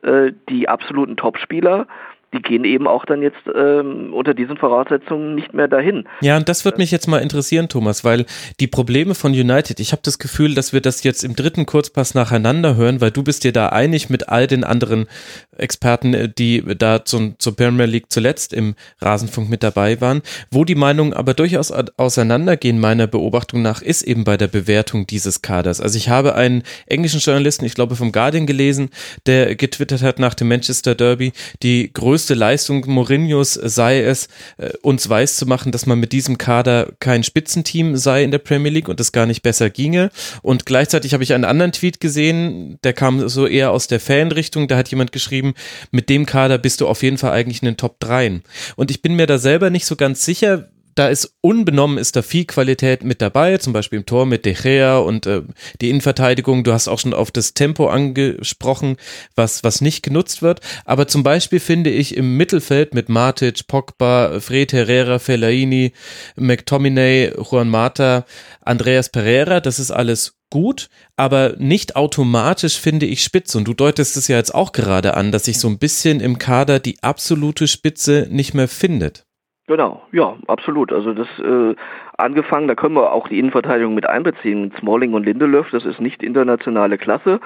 Äh, 0.01 0.33
die 0.49 0.67
absoluten 0.67 1.15
Topspieler 1.15 1.87
die 2.33 2.41
gehen 2.41 2.65
eben 2.65 2.87
auch 2.87 3.05
dann 3.05 3.21
jetzt 3.21 3.37
ähm, 3.55 4.13
unter 4.13 4.33
diesen 4.33 4.57
Voraussetzungen 4.57 5.35
nicht 5.35 5.53
mehr 5.53 5.67
dahin. 5.67 6.05
Ja, 6.21 6.35
und 6.37 6.49
das 6.49 6.65
würde 6.65 6.79
mich 6.79 6.91
jetzt 6.91 7.07
mal 7.07 7.19
interessieren, 7.19 7.69
Thomas, 7.69 8.03
weil 8.03 8.25
die 8.59 8.67
Probleme 8.67 9.15
von 9.15 9.31
United, 9.31 9.79
ich 9.79 9.91
habe 9.91 10.01
das 10.03 10.19
Gefühl, 10.19 10.55
dass 10.55 10.73
wir 10.73 10.81
das 10.81 11.03
jetzt 11.03 11.23
im 11.23 11.35
dritten 11.35 11.65
Kurzpass 11.65 12.15
nacheinander 12.15 12.75
hören, 12.75 13.01
weil 13.01 13.11
du 13.11 13.23
bist 13.23 13.43
dir 13.43 13.53
da 13.53 13.69
einig 13.69 14.09
mit 14.09 14.29
all 14.29 14.47
den 14.47 14.63
anderen 14.63 15.07
Experten, 15.55 16.13
äh, 16.13 16.29
die 16.29 16.63
da 16.77 17.05
zum, 17.05 17.35
zur 17.39 17.55
Premier 17.55 17.85
League 17.85 18.07
zuletzt 18.09 18.53
im 18.53 18.75
Rasenfunk 18.99 19.49
mit 19.49 19.63
dabei 19.63 20.01
waren. 20.01 20.21
Wo 20.51 20.65
die 20.65 20.75
Meinungen 20.75 21.13
aber 21.13 21.33
durchaus 21.33 21.71
auseinandergehen, 21.71 22.79
meiner 22.79 23.07
Beobachtung 23.07 23.61
nach, 23.61 23.81
ist 23.81 24.01
eben 24.01 24.23
bei 24.23 24.37
der 24.37 24.47
Bewertung 24.47 25.05
dieses 25.07 25.41
Kaders. 25.41 25.81
Also 25.81 25.97
ich 25.97 26.09
habe 26.09 26.35
einen 26.35 26.63
englischen 26.87 27.19
Journalisten, 27.19 27.65
ich 27.65 27.75
glaube 27.75 27.95
vom 27.95 28.11
Guardian 28.11 28.47
gelesen, 28.47 28.89
der 29.25 29.55
getwittert 29.55 30.01
hat 30.01 30.19
nach 30.19 30.33
dem 30.33 30.47
Manchester 30.47 30.95
Derby, 30.95 31.33
die 31.61 31.91
größte 31.93 32.22
größte 32.23 32.35
Leistung 32.35 32.85
Mourinhos 32.87 33.53
sei 33.53 34.01
es, 34.01 34.29
äh, 34.55 34.69
uns 34.81 35.09
weiß 35.09 35.35
zu 35.35 35.45
machen, 35.45 35.73
dass 35.73 35.85
man 35.85 35.99
mit 35.99 36.13
diesem 36.13 36.37
Kader 36.37 36.93
kein 37.01 37.21
Spitzenteam 37.21 37.97
sei 37.97 38.23
in 38.23 38.31
der 38.31 38.37
Premier 38.37 38.71
League 38.71 38.87
und 38.87 39.01
es 39.01 39.11
gar 39.11 39.25
nicht 39.25 39.41
besser 39.41 39.69
ginge. 39.69 40.09
Und 40.41 40.65
gleichzeitig 40.65 41.13
habe 41.13 41.23
ich 41.23 41.33
einen 41.33 41.43
anderen 41.43 41.73
Tweet 41.73 41.99
gesehen, 41.99 42.79
der 42.85 42.93
kam 42.93 43.27
so 43.27 43.45
eher 43.45 43.71
aus 43.71 43.87
der 43.87 43.99
Fanrichtung. 43.99 44.69
Da 44.69 44.77
hat 44.77 44.87
jemand 44.87 45.11
geschrieben, 45.11 45.53
mit 45.91 46.07
dem 46.07 46.25
Kader 46.25 46.57
bist 46.57 46.79
du 46.79 46.87
auf 46.87 47.03
jeden 47.03 47.17
Fall 47.17 47.33
eigentlich 47.33 47.61
in 47.61 47.65
den 47.65 47.75
Top 47.75 47.99
3. 47.99 48.39
Und 48.77 48.89
ich 48.89 49.01
bin 49.01 49.15
mir 49.15 49.27
da 49.27 49.37
selber 49.37 49.69
nicht 49.69 49.85
so 49.85 49.97
ganz 49.97 50.23
sicher, 50.23 50.69
da 50.95 51.07
ist 51.07 51.35
unbenommen 51.41 51.97
ist 51.97 52.15
da 52.15 52.21
viel 52.21 52.45
Qualität 52.45 53.03
mit 53.03 53.21
dabei, 53.21 53.57
zum 53.57 53.73
Beispiel 53.73 53.99
im 53.99 54.05
Tor 54.05 54.25
mit 54.25 54.45
De 54.45 54.53
Gea 54.53 54.97
und 54.97 55.25
äh, 55.25 55.41
die 55.81 55.89
Innenverteidigung. 55.89 56.63
Du 56.63 56.73
hast 56.73 56.87
auch 56.87 56.99
schon 56.99 57.13
auf 57.13 57.31
das 57.31 57.53
Tempo 57.53 57.87
angesprochen, 57.87 58.97
was, 59.35 59.63
was 59.63 59.81
nicht 59.81 60.03
genutzt 60.03 60.41
wird. 60.41 60.61
Aber 60.85 61.07
zum 61.07 61.23
Beispiel 61.23 61.59
finde 61.59 61.89
ich 61.89 62.15
im 62.15 62.37
Mittelfeld 62.37 62.93
mit 62.93 63.09
Matic, 63.09 63.67
Pogba, 63.67 64.39
Fred 64.39 64.73
Herrera, 64.73 65.19
Fellaini, 65.19 65.93
McTominay, 66.35 67.33
Juan 67.37 67.69
Mata, 67.69 68.25
Andreas 68.61 69.09
Pereira, 69.09 69.59
das 69.59 69.79
ist 69.79 69.91
alles 69.91 70.35
gut, 70.49 70.89
aber 71.15 71.55
nicht 71.57 71.95
automatisch 71.95 72.79
finde 72.79 73.07
ich 73.07 73.23
Spitze. 73.23 73.57
Und 73.57 73.67
du 73.67 73.73
deutest 73.73 74.17
es 74.17 74.27
ja 74.27 74.37
jetzt 74.37 74.53
auch 74.53 74.71
gerade 74.71 75.17
an, 75.17 75.31
dass 75.31 75.45
sich 75.45 75.57
so 75.57 75.67
ein 75.67 75.79
bisschen 75.79 76.19
im 76.19 76.37
Kader 76.37 76.79
die 76.79 77.01
absolute 77.01 77.67
Spitze 77.67 78.27
nicht 78.29 78.53
mehr 78.53 78.67
findet. 78.67 79.25
Genau, 79.65 80.01
ja, 80.11 80.35
absolut. 80.47 80.91
Also 80.91 81.13
das 81.13 81.27
äh, 81.39 81.75
angefangen, 82.17 82.67
da 82.67 82.75
können 82.75 82.95
wir 82.95 83.13
auch 83.13 83.29
die 83.29 83.39
Innenverteidigung 83.39 83.93
mit 83.93 84.05
einbeziehen. 84.05 84.73
Smalling 84.77 85.13
und 85.13 85.25
Lindelöf, 85.25 85.69
das 85.71 85.85
ist 85.85 86.01
nicht 86.01 86.21
internationale 86.21 86.97
Klasse. 86.97 87.39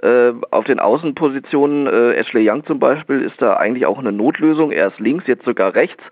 Äh, 0.00 0.32
auf 0.52 0.64
den 0.66 0.78
Außenpositionen, 0.78 1.88
äh, 1.88 2.12
Ashley 2.14 2.48
Young 2.48 2.64
zum 2.64 2.78
Beispiel, 2.78 3.22
ist 3.22 3.42
da 3.42 3.54
eigentlich 3.54 3.86
auch 3.86 3.98
eine 3.98 4.12
Notlösung. 4.12 4.70
Erst 4.70 5.00
links, 5.00 5.26
jetzt 5.26 5.44
sogar 5.44 5.74
rechts. 5.74 6.02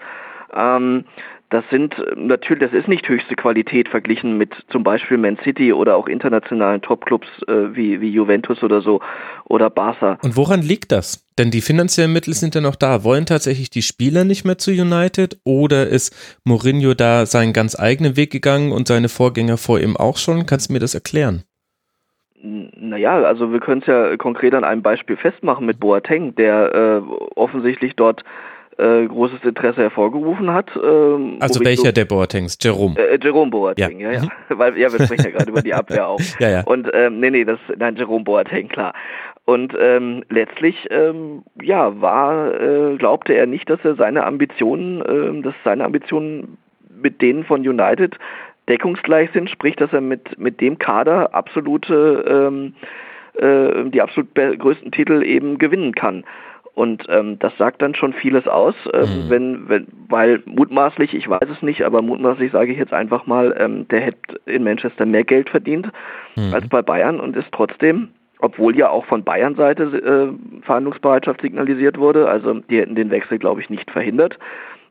Ähm, 0.53 1.05
das 1.53 1.65
sind 1.71 1.95
natürlich, 2.17 2.71
das 2.71 2.73
ist 2.73 2.89
nicht 2.89 3.07
höchste 3.09 3.35
Qualität 3.35 3.89
verglichen 3.89 4.39
mit 4.39 4.55
zum 4.71 4.83
Beispiel 4.83 5.19
Man 5.19 5.37
City 5.45 5.73
oder 5.73 5.97
auch 5.97 6.09
internationalen 6.09 6.81
Topclubs 6.81 7.29
äh, 7.47 7.75
wie, 7.75 8.01
wie 8.01 8.09
Juventus 8.09 8.63
oder 8.63 8.81
so 8.81 9.01
oder 9.45 9.69
Barca. 9.69 10.19
Und 10.23 10.37
woran 10.37 10.63
liegt 10.63 10.93
das? 10.93 11.27
Denn 11.39 11.51
die 11.51 11.61
finanziellen 11.61 12.13
Mittel 12.13 12.33
sind 12.33 12.55
ja 12.55 12.63
noch 12.63 12.75
da. 12.75 13.05
Wollen 13.05 13.27
tatsächlich 13.27 13.69
die 13.69 13.83
Spieler 13.83 14.25
nicht 14.25 14.47
mehr 14.47 14.57
zu 14.57 14.71
United 14.71 15.41
oder 15.45 15.87
ist 15.87 16.41
Mourinho 16.45 16.95
da 16.95 17.27
seinen 17.27 17.53
ganz 17.53 17.79
eigenen 17.79 18.17
Weg 18.17 18.33
gegangen 18.33 18.73
und 18.73 18.89
seine 18.89 19.11
Vorgänger 19.11 19.59
vor 19.59 19.79
ihm 19.79 19.97
auch 19.97 20.17
schon? 20.17 20.47
Kannst 20.47 20.71
du 20.71 20.73
mir 20.73 20.81
das 20.81 20.95
erklären? 20.95 21.45
Naja, 22.43 23.23
also 23.23 23.53
wir 23.53 23.61
können 23.61 23.83
es 23.83 23.87
ja 23.87 24.17
konkret 24.17 24.55
an 24.55 24.65
einem 24.65 24.83
Beispiel 24.83 25.17
festmachen 25.17 25.67
mit 25.67 25.79
Boateng, 25.79 26.35
der 26.35 26.75
äh, 26.75 27.13
offensichtlich 27.37 27.95
dort 27.95 28.25
äh, 28.79 29.07
großes 29.07 29.45
Interesse 29.45 29.83
hervorgerufen 29.83 30.53
hat. 30.53 30.71
Ähm, 30.77 31.37
also 31.41 31.65
welcher 31.65 31.89
so, 31.89 31.93
der 31.93 32.05
Boatengs? 32.05 32.59
Jerome? 32.61 32.99
Äh, 32.99 33.19
Jerome 33.23 33.51
Boateng, 33.51 34.01
ja, 34.01 34.13
ja. 34.13 34.17
ja. 34.17 34.23
Mhm. 34.23 34.29
Weil, 34.59 34.79
ja, 34.79 34.93
wir 34.93 35.05
sprechen 35.05 35.25
ja 35.25 35.31
gerade 35.31 35.51
über 35.51 35.63
die 35.63 35.75
Abwehr 35.75 36.09
auch. 36.09 36.21
ja, 36.39 36.51
ja. 36.51 36.63
Und 36.63 36.89
ähm, 36.93 37.21
nee, 37.21 37.31
nee, 37.31 37.45
das, 37.45 37.59
nein, 37.77 37.97
Jerome 37.97 38.25
Boateng, 38.25 38.69
klar. 38.69 38.95
Und 39.45 39.75
ähm, 39.79 40.23
letztlich, 40.29 40.87
ähm, 40.91 41.43
ja, 41.61 42.01
war, 42.01 42.55
äh, 42.61 42.97
glaubte 42.97 43.35
er 43.35 43.47
nicht, 43.47 43.69
dass 43.69 43.81
er 43.85 43.97
seine 43.97 44.25
Ambitionen, 44.25 45.03
äh, 45.03 45.43
dass 45.43 45.55
seine 45.65 45.85
Ambitionen 45.85 46.59
mit 46.89 47.21
denen 47.21 47.45
von 47.45 47.67
United 47.67 48.17
deckungsgleich 48.69 49.31
sind, 49.33 49.51
sprich, 49.51 49.75
dass 49.77 49.93
er 49.93 50.01
mit, 50.01 50.39
mit 50.39 50.61
dem 50.61 50.79
Kader 50.79 51.35
absolute, 51.35 52.25
ähm, 52.29 52.75
äh, 53.35 53.91
die 53.91 54.01
absolut 54.01 54.33
größten 54.35 54.93
Titel 54.93 55.23
eben 55.25 55.59
gewinnen 55.59 55.95
kann. 55.95 56.25
Und 56.75 57.05
ähm, 57.11 57.39
das 57.39 57.57
sagt 57.59 57.83
dann 57.83 57.95
schon 57.95 58.15
vieles 58.15 58.49
aus, 58.49 58.75
ähm, 58.95 59.01
mhm. 59.01 59.31
wenn, 59.31 59.69
wenn, 59.69 59.87
weil 60.09 60.43
mutmaßlich, 60.47 61.15
ich 61.15 61.29
weiß 61.29 61.49
es 61.51 61.61
nicht, 61.61 61.83
aber 61.83 62.01
mutmaßlich 62.01 62.51
sage 62.51 62.73
ich 62.73 62.79
jetzt 62.79 62.95
einfach 62.95 63.27
mal, 63.27 63.55
ähm, 63.59 63.87
der 63.89 64.01
hätte 64.01 64.41
in 64.47 64.65
Manchester 64.65 65.05
mehr 65.05 65.25
Geld 65.25 65.51
verdient 65.51 65.91
mhm. 66.35 66.55
als 66.55 66.67
bei 66.69 66.81
Bayern 66.81 67.21
und 67.21 67.37
ist 67.37 67.53
trotzdem, 67.53 68.09
obwohl 68.39 68.75
ja 68.75 68.89
auch 68.89 69.05
von 69.05 69.23
Bayern-Seite 69.23 69.83
äh, 69.83 70.63
Verhandlungsbereitschaft 70.65 71.43
signalisiert 71.43 71.99
wurde, 71.99 72.29
also 72.29 72.55
die 72.55 72.79
hätten 72.79 72.95
den 72.95 73.11
Wechsel, 73.11 73.39
glaube 73.39 73.61
ich, 73.61 73.69
nicht 73.69 73.91
verhindert, 73.91 74.39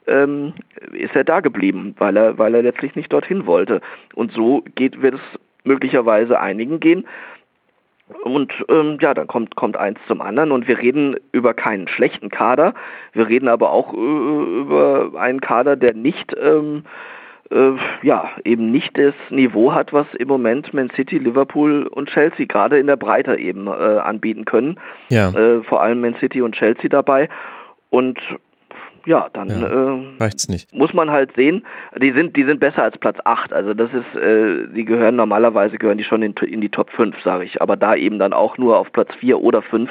ähm, 0.06 0.54
ist 0.94 1.16
er 1.16 1.24
da 1.24 1.40
geblieben, 1.40 1.96
weil 1.98 2.16
er, 2.16 2.38
weil 2.38 2.54
er 2.54 2.62
letztlich 2.62 2.96
nicht 2.96 3.12
dorthin 3.12 3.48
wollte. 3.48 3.82
Und 4.14 4.32
so 4.34 4.64
geht, 4.76 5.02
wird 5.02 5.16
es 5.16 5.40
möglicherweise 5.64 6.40
einigen 6.40 6.80
gehen. 6.80 7.06
Und 8.24 8.54
ähm, 8.70 8.98
ja, 9.02 9.14
dann 9.14 9.28
kommt, 9.28 9.56
kommt 9.56 9.78
eins 9.78 10.00
zum 10.08 10.22
anderen 10.22 10.52
und 10.52 10.68
wir 10.68 10.78
reden 10.78 11.16
über 11.32 11.54
keinen 11.54 11.88
schlechten 11.88 12.30
Kader, 12.30 12.74
wir 13.14 13.28
reden 13.28 13.48
aber 13.48 13.72
auch 13.72 13.94
äh, 13.94 13.98
über 13.98 15.12
einen 15.18 15.42
Kader, 15.42 15.76
der 15.76 15.94
nicht, 15.94 16.36
ähm, 16.42 16.84
äh, 17.50 17.72
ja, 18.02 18.30
eben 18.46 18.72
nicht 18.72 18.98
das 18.98 19.14
Niveau 19.30 19.74
hat, 19.74 19.94
was 19.94 20.08
im 20.18 20.28
Moment 20.28 20.74
Man 20.74 20.90
City, 20.96 21.18
Liverpool 21.18 21.88
und 21.88 22.10
Chelsea 22.10 22.46
gerade 22.46 22.80
in 22.80 22.88
der 22.88 22.98
Breite 22.98 23.36
eben 23.38 23.68
äh, 23.68 23.72
anbieten 23.72 24.46
können. 24.46 24.80
Ja. 25.10 25.30
Äh, 25.32 25.64
vor 25.64 25.82
allem 25.82 26.02
Man 26.02 26.16
City 26.16 26.42
und 26.42 26.56
Chelsea 26.56 26.90
dabei. 26.90 27.30
Und 27.90 28.20
ja, 29.06 29.28
dann 29.34 29.50
ja, 29.50 29.68
äh, 29.68 30.00
reicht's 30.20 30.48
nicht. 30.48 30.74
muss 30.74 30.94
man 30.94 31.10
halt 31.10 31.34
sehen, 31.36 31.66
die 32.00 32.12
sind, 32.12 32.36
die 32.36 32.44
sind 32.44 32.60
besser 32.60 32.84
als 32.84 32.98
Platz 32.98 33.18
8. 33.24 33.54
Also 33.54 33.74
das 33.74 33.90
ist, 33.94 34.20
äh, 34.20 34.68
die 34.74 34.86
gehören 34.86 35.16
normalerweise 35.16 35.78
gehören 35.78 35.98
die 35.98 36.04
schon 36.04 36.22
in, 36.24 36.34
in 36.34 36.62
die 36.62 36.70
Top 36.70 36.90
5, 36.92 37.16
sage 37.24 37.46
ich. 37.46 37.62
Aber 37.62 37.76
da 37.76 37.96
eben 37.96 38.20
dann 38.20 38.34
auch 38.34 38.58
nur 38.58 38.78
auf 38.78 38.92
Platz 38.92 39.14
4 39.20 39.40
oder 39.40 39.62
5 39.62 39.90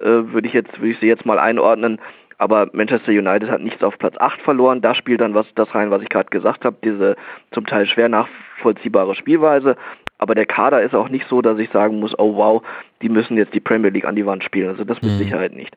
äh, 0.00 0.04
würde 0.04 0.46
ich 0.46 0.52
jetzt, 0.52 0.78
würde 0.78 0.90
ich 0.90 0.98
sie 0.98 1.06
jetzt 1.06 1.26
mal 1.26 1.38
einordnen. 1.38 1.98
Aber 2.38 2.68
Manchester 2.72 3.12
United 3.12 3.50
hat 3.50 3.62
nichts 3.62 3.82
auf 3.82 3.98
Platz 3.98 4.14
8 4.18 4.40
verloren. 4.42 4.82
Da 4.82 4.94
spielt 4.94 5.20
dann 5.20 5.34
was 5.34 5.46
das 5.54 5.74
rein, 5.74 5.90
was 5.90 6.02
ich 6.02 6.08
gerade 6.08 6.28
gesagt 6.28 6.64
habe, 6.64 6.76
diese 6.84 7.16
zum 7.52 7.66
Teil 7.66 7.86
schwer 7.86 8.08
nachvollziehbare 8.08 9.14
Spielweise. 9.14 9.76
Aber 10.18 10.34
der 10.34 10.46
Kader 10.46 10.82
ist 10.82 10.94
auch 10.94 11.08
nicht 11.08 11.26
so, 11.28 11.42
dass 11.42 11.58
ich 11.58 11.70
sagen 11.70 12.00
muss, 12.00 12.18
oh 12.18 12.36
wow, 12.36 12.62
die 13.02 13.08
müssen 13.08 13.36
jetzt 13.36 13.54
die 13.54 13.60
Premier 13.60 13.90
League 13.90 14.06
an 14.06 14.16
die 14.16 14.26
Wand 14.26 14.44
spielen. 14.44 14.68
Also 14.68 14.84
das 14.84 15.00
mit 15.02 15.12
mhm. 15.12 15.18
Sicherheit 15.18 15.54
nicht. 15.54 15.76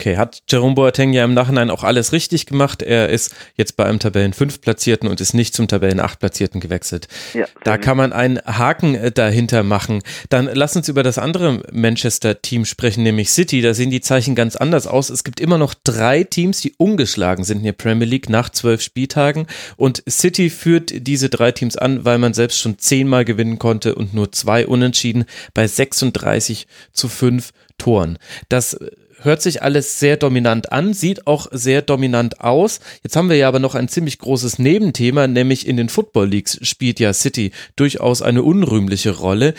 Okay, 0.00 0.16
hat 0.16 0.42
Jerome 0.48 0.74
Boateng 0.74 1.12
ja 1.12 1.24
im 1.24 1.34
Nachhinein 1.34 1.70
auch 1.70 1.84
alles 1.84 2.12
richtig 2.12 2.46
gemacht. 2.46 2.82
Er 2.82 3.10
ist 3.10 3.32
jetzt 3.54 3.76
bei 3.76 3.84
einem 3.84 4.00
Tabellen 4.00 4.32
5 4.32 4.60
Platzierten 4.60 5.08
und 5.08 5.20
ist 5.20 5.34
nicht 5.34 5.54
zum 5.54 5.68
Tabellen 5.68 6.00
8 6.00 6.18
Platzierten 6.18 6.60
gewechselt. 6.60 7.06
Ja, 7.32 7.46
da 7.62 7.78
kann 7.78 7.96
man 7.96 8.12
einen 8.12 8.40
Haken 8.44 8.96
äh, 8.96 9.12
dahinter 9.12 9.62
machen. 9.62 10.02
Dann 10.30 10.50
lass 10.52 10.74
uns 10.74 10.88
über 10.88 11.04
das 11.04 11.16
andere 11.16 11.62
Manchester-Team 11.70 12.64
sprechen, 12.64 13.04
nämlich 13.04 13.30
City. 13.30 13.62
Da 13.62 13.72
sehen 13.72 13.90
die 13.90 14.00
Zeichen 14.00 14.34
ganz 14.34 14.56
anders 14.56 14.88
aus. 14.88 15.10
Es 15.10 15.22
gibt 15.22 15.38
immer 15.38 15.58
noch 15.58 15.74
drei 15.84 16.24
Teams, 16.24 16.60
die 16.60 16.74
ungeschlagen 16.76 17.44
sind 17.44 17.58
in 17.58 17.64
der 17.64 17.72
Premier 17.72 18.08
League 18.08 18.28
nach 18.28 18.50
zwölf 18.50 18.82
Spieltagen. 18.82 19.46
Und 19.76 20.02
City 20.10 20.50
führt 20.50 21.06
diese 21.06 21.30
drei 21.30 21.52
Teams 21.52 21.76
an, 21.76 22.04
weil 22.04 22.18
man 22.18 22.34
selbst 22.34 22.58
schon 22.58 22.80
zehnmal 22.80 23.24
gewinnen 23.24 23.60
konnte 23.60 23.94
und 23.94 24.12
nur 24.12 24.32
zwei 24.32 24.66
unentschieden 24.66 25.24
bei 25.54 25.68
36 25.68 26.66
zu 26.92 27.08
5 27.08 27.52
Toren. 27.78 28.18
Das 28.48 28.76
hört 29.24 29.42
sich 29.42 29.62
alles 29.62 29.98
sehr 29.98 30.16
dominant 30.16 30.72
an, 30.72 30.92
sieht 30.92 31.26
auch 31.26 31.46
sehr 31.50 31.82
dominant 31.82 32.40
aus. 32.40 32.80
Jetzt 33.02 33.16
haben 33.16 33.28
wir 33.28 33.36
ja 33.36 33.48
aber 33.48 33.58
noch 33.58 33.74
ein 33.74 33.88
ziemlich 33.88 34.18
großes 34.18 34.58
Nebenthema, 34.58 35.26
nämlich 35.26 35.66
in 35.66 35.76
den 35.76 35.88
Football 35.88 36.28
Leagues 36.28 36.58
spielt 36.62 37.00
ja 37.00 37.12
City 37.12 37.52
durchaus 37.76 38.22
eine 38.22 38.42
unrühmliche 38.42 39.16
Rolle. 39.16 39.54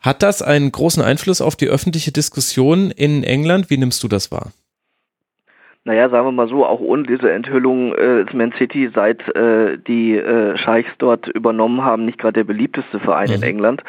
Hat 0.00 0.22
das 0.22 0.42
einen 0.42 0.72
großen 0.72 1.02
Einfluss 1.02 1.40
auf 1.40 1.56
die 1.56 1.68
öffentliche 1.68 2.12
Diskussion 2.12 2.90
in 2.90 3.24
England? 3.24 3.70
Wie 3.70 3.78
nimmst 3.78 4.02
du 4.02 4.08
das 4.08 4.30
wahr? 4.30 4.52
Naja, 5.88 6.10
sagen 6.10 6.26
wir 6.26 6.32
mal 6.32 6.48
so, 6.48 6.66
auch 6.66 6.80
ohne 6.80 7.04
diese 7.04 7.32
Enthüllung 7.32 7.94
äh, 7.94 8.20
ist 8.20 8.34
Man 8.34 8.52
City, 8.58 8.90
seit 8.94 9.26
äh, 9.34 9.78
die 9.78 10.16
äh, 10.16 10.58
Scheichs 10.58 10.90
dort 10.98 11.28
übernommen 11.28 11.82
haben, 11.82 12.04
nicht 12.04 12.18
gerade 12.18 12.34
der 12.34 12.44
beliebteste 12.44 13.00
Verein 13.00 13.28
mhm. 13.28 13.36
in 13.36 13.42
England. 13.42 13.82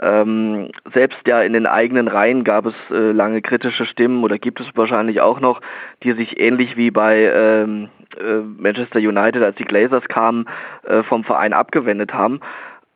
Ähm, 0.00 0.70
selbst 0.94 1.18
ja 1.26 1.42
in 1.42 1.52
den 1.52 1.66
eigenen 1.66 2.08
Reihen 2.08 2.44
gab 2.44 2.66
es 2.66 2.74
äh, 2.90 3.10
lange 3.12 3.42
kritische 3.42 3.84
Stimmen 3.84 4.22
oder 4.22 4.38
gibt 4.38 4.60
es 4.60 4.66
wahrscheinlich 4.74 5.20
auch 5.20 5.40
noch, 5.40 5.60
die 6.04 6.12
sich 6.12 6.38
ähnlich 6.38 6.76
wie 6.76 6.90
bei 6.90 7.30
ähm, 7.34 7.88
äh, 8.16 8.38
Manchester 8.38 9.00
United, 9.00 9.42
als 9.42 9.56
die 9.56 9.64
Glazers 9.64 10.04
kamen, 10.08 10.46
äh, 10.84 11.02
vom 11.02 11.24
Verein 11.24 11.52
abgewendet 11.52 12.14
haben. 12.14 12.40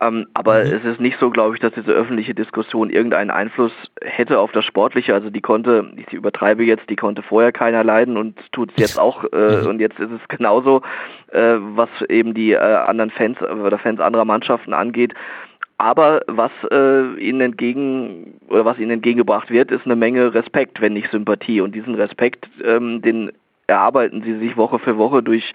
Ähm, 0.03 0.27
aber 0.33 0.63
mhm. 0.63 0.73
es 0.73 0.83
ist 0.83 0.99
nicht 0.99 1.19
so, 1.19 1.29
glaube 1.29 1.55
ich, 1.55 1.61
dass 1.61 1.73
diese 1.73 1.91
öffentliche 1.91 2.33
Diskussion 2.33 2.89
irgendeinen 2.89 3.31
Einfluss 3.31 3.71
hätte 4.01 4.39
auf 4.39 4.51
das 4.51 4.65
Sportliche. 4.65 5.13
Also 5.13 5.29
die 5.29 5.41
konnte, 5.41 5.91
ich 5.95 6.11
übertreibe 6.13 6.63
jetzt, 6.63 6.89
die 6.89 6.95
konnte 6.95 7.21
vorher 7.21 7.51
keiner 7.51 7.83
leiden 7.83 8.17
und 8.17 8.39
tut 8.51 8.71
es 8.71 8.77
jetzt 8.77 8.99
auch. 8.99 9.23
Äh, 9.31 9.61
mhm. 9.61 9.67
Und 9.67 9.79
jetzt 9.79 9.99
ist 9.99 10.11
es 10.11 10.27
genauso, 10.27 10.81
äh, 11.31 11.55
was 11.57 11.89
eben 12.09 12.33
die 12.33 12.51
äh, 12.51 12.57
anderen 12.57 13.11
Fans 13.11 13.41
oder 13.41 13.77
Fans 13.77 13.99
anderer 13.99 14.25
Mannschaften 14.25 14.73
angeht. 14.73 15.13
Aber 15.77 16.21
was 16.27 16.51
äh, 16.71 17.15
ihnen 17.19 17.41
entgegen 17.41 18.39
oder 18.47 18.65
was 18.65 18.77
ihnen 18.77 18.91
entgegengebracht 18.91 19.49
wird, 19.49 19.71
ist 19.71 19.85
eine 19.85 19.95
Menge 19.95 20.33
Respekt, 20.33 20.81
wenn 20.81 20.93
nicht 20.93 21.11
Sympathie. 21.11 21.61
Und 21.61 21.75
diesen 21.75 21.95
Respekt, 21.95 22.47
ähm, 22.63 23.01
den 23.01 23.31
erarbeiten 23.67 24.21
sie 24.23 24.37
sich 24.37 24.55
Woche 24.57 24.79
für 24.79 24.97
Woche 24.97 25.23
durch 25.23 25.53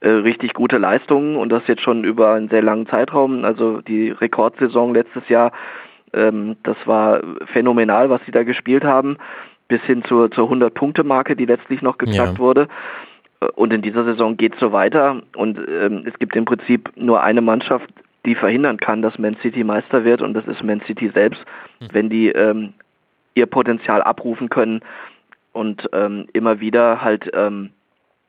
äh, 0.00 0.08
richtig 0.10 0.54
gute 0.54 0.78
Leistungen 0.78 1.36
und 1.36 1.50
das 1.50 1.66
jetzt 1.66 1.82
schon 1.82 2.04
über 2.04 2.34
einen 2.34 2.48
sehr 2.48 2.62
langen 2.62 2.86
Zeitraum. 2.86 3.44
Also 3.44 3.80
die 3.80 4.10
Rekordsaison 4.10 4.92
letztes 4.92 5.28
Jahr, 5.28 5.52
ähm, 6.12 6.56
das 6.62 6.76
war 6.84 7.22
phänomenal, 7.46 8.10
was 8.10 8.20
sie 8.26 8.32
da 8.32 8.42
gespielt 8.42 8.84
haben, 8.84 9.16
bis 9.68 9.80
hin 9.82 10.04
zur, 10.04 10.30
zur 10.30 10.50
100-Punkte-Marke, 10.50 11.36
die 11.36 11.46
letztlich 11.46 11.80
noch 11.80 11.96
geknackt 11.96 12.34
ja. 12.34 12.38
wurde. 12.38 12.68
Äh, 13.40 13.46
und 13.54 13.72
in 13.72 13.82
dieser 13.82 14.04
Saison 14.04 14.36
geht 14.36 14.54
es 14.54 14.60
so 14.60 14.72
weiter 14.72 15.22
und 15.36 15.58
ähm, 15.58 16.04
es 16.06 16.18
gibt 16.18 16.36
im 16.36 16.44
Prinzip 16.44 16.90
nur 16.96 17.22
eine 17.22 17.40
Mannschaft, 17.40 17.88
die 18.24 18.34
verhindern 18.34 18.78
kann, 18.78 19.02
dass 19.02 19.18
Man 19.18 19.36
City 19.42 19.64
Meister 19.64 20.04
wird 20.04 20.22
und 20.22 20.34
das 20.34 20.46
ist 20.46 20.62
Man 20.62 20.80
City 20.82 21.10
selbst, 21.12 21.44
mhm. 21.80 21.88
wenn 21.92 22.10
die 22.10 22.28
ähm, 22.28 22.74
ihr 23.34 23.46
Potenzial 23.46 24.02
abrufen 24.02 24.48
können 24.48 24.80
und 25.52 25.88
ähm, 25.92 26.26
immer 26.32 26.60
wieder 26.60 27.02
halt 27.02 27.30
ähm, 27.34 27.70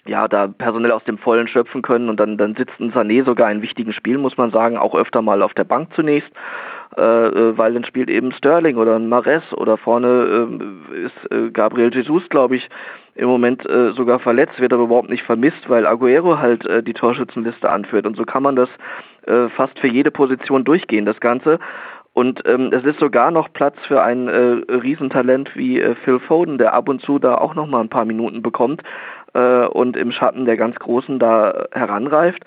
ja 0.05 0.27
da 0.27 0.47
personell 0.47 0.91
aus 0.91 1.03
dem 1.03 1.17
Vollen 1.17 1.47
schöpfen 1.47 1.81
können 1.81 2.09
und 2.09 2.19
dann 2.19 2.37
dann 2.37 2.55
sitzt 2.55 2.79
ein 2.79 2.93
Sané 2.93 3.23
sogar 3.23 3.51
in 3.51 3.61
wichtigen 3.61 3.93
Spielen, 3.93 4.21
muss 4.21 4.37
man 4.37 4.51
sagen, 4.51 4.77
auch 4.77 4.95
öfter 4.95 5.21
mal 5.21 5.41
auf 5.41 5.53
der 5.53 5.63
Bank 5.63 5.89
zunächst. 5.95 6.31
Äh, 6.97 7.01
äh 7.01 7.58
weil 7.58 7.73
dann 7.73 7.84
spielt 7.84 8.10
eben 8.10 8.31
Sterling 8.31 8.77
oder 8.77 8.95
ein 8.95 9.10
Mares 9.10 9.43
oder 9.53 9.77
vorne 9.77 10.47
äh, 10.93 11.05
ist 11.05 11.31
äh, 11.31 11.49
Gabriel 11.51 11.93
Jesus, 11.93 12.29
glaube 12.29 12.55
ich, 12.55 12.69
im 13.15 13.29
Moment 13.29 13.67
äh, 13.67 13.93
sogar 13.93 14.19
verletzt, 14.19 14.60
wird 14.60 14.73
aber 14.73 14.84
überhaupt 14.84 15.10
nicht 15.10 15.23
vermisst, 15.23 15.69
weil 15.69 15.88
Aguero 15.88 16.38
halt 16.38 16.65
äh, 16.67 16.84
die 16.84 16.93
Torschützenliste 16.93 17.69
anführt. 17.69 18.05
Und 18.05 18.17
so 18.17 18.25
kann 18.25 18.43
man 18.43 18.58
das 18.58 18.69
äh, 19.27 19.49
fast 19.49 19.77
für 19.79 19.88
jede 19.88 20.11
Position 20.11 20.63
durchgehen, 20.63 21.05
das 21.05 21.19
Ganze. 21.19 21.59
Und 22.13 22.43
ähm, 22.47 22.71
es 22.71 22.85
ist 22.85 22.99
sogar 22.99 23.29
noch 23.29 23.51
Platz 23.51 23.75
für 23.88 24.01
ein 24.01 24.29
äh, 24.29 24.73
Riesentalent 24.73 25.53
wie 25.55 25.81
äh, 25.81 25.95
Phil 25.95 26.19
Foden, 26.19 26.57
der 26.57 26.73
ab 26.73 26.88
und 26.88 27.01
zu 27.01 27.19
da 27.19 27.35
auch 27.35 27.55
noch 27.55 27.67
mal 27.67 27.81
ein 27.81 27.89
paar 27.89 28.05
Minuten 28.05 28.41
bekommt 28.41 28.83
äh, 29.33 29.65
und 29.65 29.97
im 29.97 30.13
Schatten 30.13 30.45
der 30.45 30.55
ganz 30.55 30.77
Großen 30.77 31.19
da 31.19 31.65
heranreift. 31.73 32.43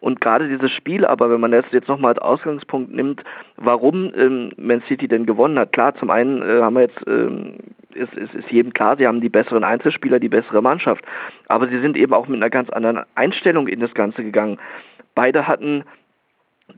Und 0.00 0.20
gerade 0.20 0.48
dieses 0.48 0.72
Spiel, 0.72 1.06
aber 1.06 1.30
wenn 1.30 1.38
man 1.38 1.52
das 1.52 1.64
jetzt 1.70 1.86
nochmal 1.86 2.14
als 2.14 2.18
Ausgangspunkt 2.18 2.92
nimmt, 2.92 3.22
warum 3.56 4.12
ähm, 4.16 4.50
Man 4.56 4.82
City 4.88 5.06
denn 5.06 5.26
gewonnen 5.26 5.56
hat. 5.56 5.70
Klar, 5.70 5.94
zum 5.94 6.10
einen 6.10 6.42
äh, 6.42 6.60
haben 6.60 6.74
wir 6.74 6.82
jetzt, 6.82 7.06
ähm, 7.06 7.58
ist, 7.94 8.12
ist, 8.14 8.34
ist 8.34 8.50
jedem 8.50 8.72
klar, 8.72 8.96
sie 8.96 9.06
haben 9.06 9.20
die 9.20 9.28
besseren 9.28 9.62
Einzelspieler, 9.62 10.18
die 10.18 10.28
bessere 10.28 10.60
Mannschaft. 10.60 11.04
Aber 11.46 11.68
sie 11.68 11.78
sind 11.78 11.96
eben 11.96 12.12
auch 12.12 12.26
mit 12.26 12.38
einer 12.38 12.50
ganz 12.50 12.68
anderen 12.70 13.04
Einstellung 13.14 13.68
in 13.68 13.78
das 13.78 13.94
Ganze 13.94 14.24
gegangen. 14.24 14.58
Beide 15.14 15.46
hatten 15.46 15.84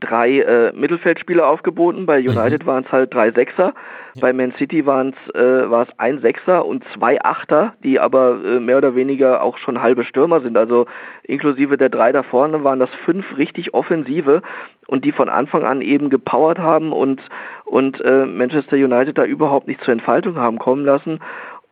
drei 0.00 0.40
äh, 0.40 0.72
Mittelfeldspieler 0.72 1.46
aufgeboten. 1.46 2.06
Bei 2.06 2.18
United 2.18 2.62
mhm. 2.62 2.66
waren 2.66 2.84
es 2.84 2.92
halt 2.92 3.14
drei 3.14 3.30
Sechser. 3.30 3.74
Ja. 4.14 4.20
Bei 4.20 4.32
Man 4.32 4.52
City 4.52 4.86
waren 4.86 5.14
es 5.14 5.34
äh, 5.34 5.70
war 5.70 5.82
es 5.82 5.98
ein 5.98 6.20
Sechser 6.20 6.64
und 6.64 6.84
zwei 6.94 7.20
Achter, 7.22 7.74
die 7.82 7.98
aber 7.98 8.38
äh, 8.44 8.60
mehr 8.60 8.78
oder 8.78 8.94
weniger 8.94 9.42
auch 9.42 9.58
schon 9.58 9.82
halbe 9.82 10.04
Stürmer 10.04 10.40
sind. 10.40 10.56
Also 10.56 10.86
inklusive 11.24 11.76
der 11.76 11.88
drei 11.88 12.12
da 12.12 12.22
vorne 12.22 12.62
waren 12.64 12.78
das 12.78 12.90
fünf 13.04 13.36
richtig 13.36 13.74
Offensive 13.74 14.42
und 14.86 15.04
die 15.04 15.12
von 15.12 15.28
Anfang 15.28 15.64
an 15.64 15.80
eben 15.80 16.10
gepowert 16.10 16.58
haben 16.58 16.92
und 16.92 17.20
und 17.64 18.00
äh, 18.02 18.26
Manchester 18.26 18.76
United 18.76 19.18
da 19.18 19.24
überhaupt 19.24 19.66
nicht 19.66 19.82
zur 19.82 19.92
Entfaltung 19.92 20.36
haben 20.36 20.58
kommen 20.58 20.84
lassen. 20.84 21.20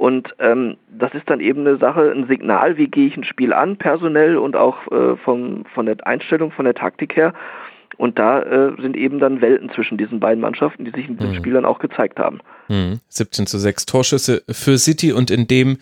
Und 0.03 0.35
ähm, 0.41 0.79
das 0.89 1.15
ist 1.15 1.31
dann 1.31 1.39
eben 1.39 1.61
eine 1.61 1.77
Sache, 1.77 2.11
ein 2.11 2.27
Signal, 2.27 2.77
wie 2.77 2.89
gehe 2.89 3.07
ich 3.07 3.17
ein 3.17 3.23
Spiel 3.23 3.53
an, 3.53 3.77
personell 3.77 4.37
und 4.37 4.57
auch 4.57 4.91
äh, 4.91 5.17
vom, 5.19 5.65
von 5.75 5.87
der 5.87 5.97
Einstellung, 6.05 6.51
von 6.51 6.65
der 6.65 6.75
Taktik 6.75 7.15
her. 7.15 7.33
Und 8.03 8.19
da 8.19 8.43
äh, 8.43 8.83
sind 8.83 8.97
eben 8.97 9.21
dann 9.21 9.41
Welten 9.41 9.71
zwischen 9.71 9.97
diesen 9.97 10.19
beiden 10.19 10.41
Mannschaften, 10.41 10.85
die 10.85 10.91
sich 10.91 11.09
in 11.09 11.19
den 11.19 11.31
mhm. 11.31 11.35
Spielern 11.37 11.65
auch 11.65 11.79
gezeigt 11.79 12.19
haben. 12.19 12.41
Mhm. 12.67 12.99
17 13.07 13.47
zu 13.47 13.59
6 13.59 13.87
Torschüsse 13.87 14.43
für 14.49 14.77
City 14.77 15.13
und 15.13 15.31
in 15.31 15.47
dem 15.47 15.79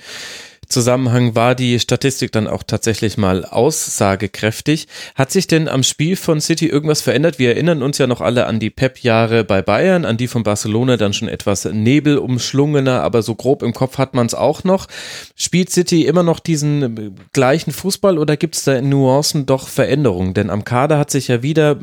Zusammenhang 0.70 1.34
war 1.34 1.56
die 1.56 1.80
Statistik 1.80 2.30
dann 2.30 2.46
auch 2.46 2.62
tatsächlich 2.62 3.18
mal 3.18 3.44
aussagekräftig. 3.44 4.86
Hat 5.16 5.32
sich 5.32 5.48
denn 5.48 5.66
am 5.66 5.82
Spiel 5.82 6.14
von 6.14 6.40
City 6.40 6.68
irgendwas 6.68 7.02
verändert? 7.02 7.40
Wir 7.40 7.50
erinnern 7.50 7.82
uns 7.82 7.98
ja 7.98 8.06
noch 8.06 8.20
alle 8.20 8.46
an 8.46 8.60
die 8.60 8.70
Pep-Jahre 8.70 9.42
bei 9.42 9.62
Bayern, 9.62 10.04
an 10.04 10.16
die 10.16 10.28
von 10.28 10.44
Barcelona 10.44 10.96
dann 10.96 11.12
schon 11.12 11.28
etwas 11.28 11.64
nebelumschlungener, 11.64 13.02
aber 13.02 13.22
so 13.22 13.34
grob 13.34 13.64
im 13.64 13.74
Kopf 13.74 13.98
hat 13.98 14.14
man 14.14 14.26
es 14.26 14.34
auch 14.34 14.62
noch. 14.62 14.86
Spielt 15.34 15.70
City 15.70 16.06
immer 16.06 16.22
noch 16.22 16.38
diesen 16.38 17.18
gleichen 17.32 17.72
Fußball 17.72 18.16
oder 18.16 18.36
gibt 18.36 18.54
es 18.54 18.62
da 18.62 18.74
in 18.76 18.88
Nuancen 18.88 19.46
doch 19.46 19.66
Veränderungen? 19.66 20.34
Denn 20.34 20.50
am 20.50 20.64
Kader 20.64 20.98
hat 20.98 21.10
sich 21.10 21.26
ja 21.26 21.42
wieder, 21.42 21.80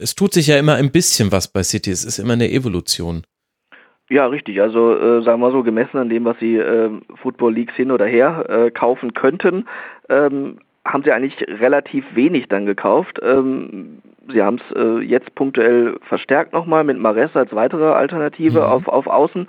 es 0.00 0.14
tut 0.14 0.32
sich 0.32 0.46
ja 0.46 0.58
immer 0.58 0.76
ein 0.76 0.90
bisschen 0.90 1.30
was 1.30 1.48
bei 1.48 1.62
City, 1.62 1.90
es 1.90 2.04
ist 2.04 2.18
immer 2.18 2.32
eine 2.32 2.50
Evolution. 2.50 3.22
Ja, 4.10 4.26
richtig. 4.26 4.60
Also 4.60 4.92
äh, 4.96 5.22
sagen 5.22 5.40
wir 5.40 5.52
so, 5.52 5.62
gemessen 5.62 5.96
an 5.96 6.08
dem, 6.08 6.24
was 6.24 6.36
sie 6.40 6.56
äh, 6.56 6.90
Football 7.22 7.54
Leagues 7.54 7.76
hin 7.76 7.92
oder 7.92 8.06
her 8.06 8.44
äh, 8.48 8.70
kaufen 8.72 9.14
könnten, 9.14 9.66
ähm, 10.08 10.58
haben 10.84 11.04
sie 11.04 11.12
eigentlich 11.12 11.36
relativ 11.60 12.04
wenig 12.14 12.48
dann 12.48 12.66
gekauft. 12.66 13.20
Ähm, 13.22 14.02
sie 14.28 14.42
haben 14.42 14.56
es 14.56 14.76
äh, 14.76 14.98
jetzt 14.98 15.32
punktuell 15.36 15.96
verstärkt 16.02 16.52
nochmal 16.52 16.82
mit 16.82 16.98
Mares 16.98 17.36
als 17.36 17.54
weitere 17.54 17.92
Alternative 17.92 18.58
mhm. 18.58 18.64
auf, 18.64 18.88
auf 18.88 19.06
Außen. 19.06 19.46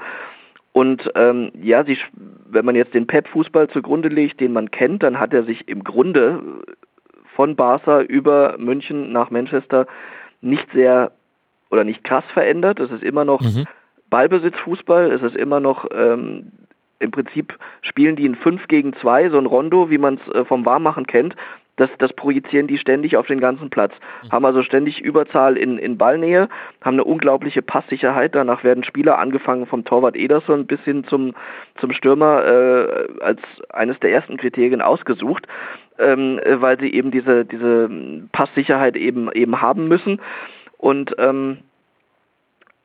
Und 0.73 1.11
ähm, 1.15 1.51
ja, 1.59 1.83
sie, 1.83 1.97
wenn 2.45 2.63
man 2.63 2.75
jetzt 2.75 2.93
den 2.93 3.07
Pep-Fußball 3.07 3.67
zugrunde 3.69 4.09
legt, 4.09 4.39
den 4.39 4.53
man 4.53 4.69
kennt, 4.69 5.01
dann 5.01 5.19
hat 5.19 5.33
er 5.33 5.43
sich 5.43 5.67
im 5.69 5.83
Grunde 5.83 6.39
von 7.35 7.55
Barca 7.55 8.01
über 8.01 8.57
München 8.59 9.11
nach 9.11 9.31
Manchester 9.31 9.87
nicht 10.41 10.71
sehr 10.71 11.13
oder 11.71 11.83
nicht 11.83 12.03
krass 12.03 12.25
verändert. 12.33 12.79
Es 12.79 12.91
ist 12.91 13.03
immer 13.03 13.25
noch 13.25 13.41
mhm 13.41 13.65
Ballbesitzfußball. 14.11 15.11
Es 15.11 15.23
ist 15.23 15.35
immer 15.35 15.59
noch 15.59 15.87
ähm, 15.91 16.51
im 16.99 17.09
Prinzip 17.09 17.57
spielen 17.81 18.15
die 18.15 18.29
ein 18.29 18.35
5 18.35 18.67
gegen 18.67 18.93
2, 18.93 19.31
so 19.31 19.39
ein 19.39 19.47
Rondo, 19.47 19.89
wie 19.89 19.97
man 19.97 20.19
es 20.23 20.33
äh, 20.35 20.45
vom 20.45 20.63
Warmmachen 20.67 21.07
kennt. 21.07 21.35
das, 21.77 21.89
das 21.97 22.13
projizieren 22.13 22.67
die 22.67 22.77
ständig 22.77 23.17
auf 23.17 23.25
den 23.25 23.39
ganzen 23.39 23.71
Platz. 23.71 23.91
Mhm. 24.23 24.31
Haben 24.31 24.45
also 24.45 24.61
ständig 24.61 25.01
Überzahl 25.01 25.57
in, 25.57 25.79
in 25.79 25.97
Ballnähe, 25.97 26.47
haben 26.81 26.93
eine 26.93 27.03
unglaubliche 27.05 27.63
Passsicherheit. 27.63 28.35
Danach 28.35 28.63
werden 28.63 28.83
Spieler 28.83 29.17
angefangen 29.17 29.65
vom 29.65 29.83
Torwart 29.83 30.15
Ederson 30.15 30.67
bis 30.67 30.79
hin 30.81 31.05
zum, 31.05 31.33
zum 31.79 31.91
Stürmer 31.91 32.45
äh, 32.45 33.07
als 33.21 33.39
eines 33.69 33.99
der 33.99 34.11
ersten 34.11 34.37
Kriterien 34.37 34.83
ausgesucht 34.83 35.47
ähm, 36.01 36.39
weil 36.45 36.79
sie 36.79 36.93
eben 36.93 37.11
diese, 37.11 37.45
diese 37.45 37.89
Passsicherheit 38.31 38.97
eben, 38.97 39.31
eben 39.31 39.61
haben 39.61 39.87
müssen. 39.87 40.19
Und 40.77 41.15
ähm, 41.19 41.59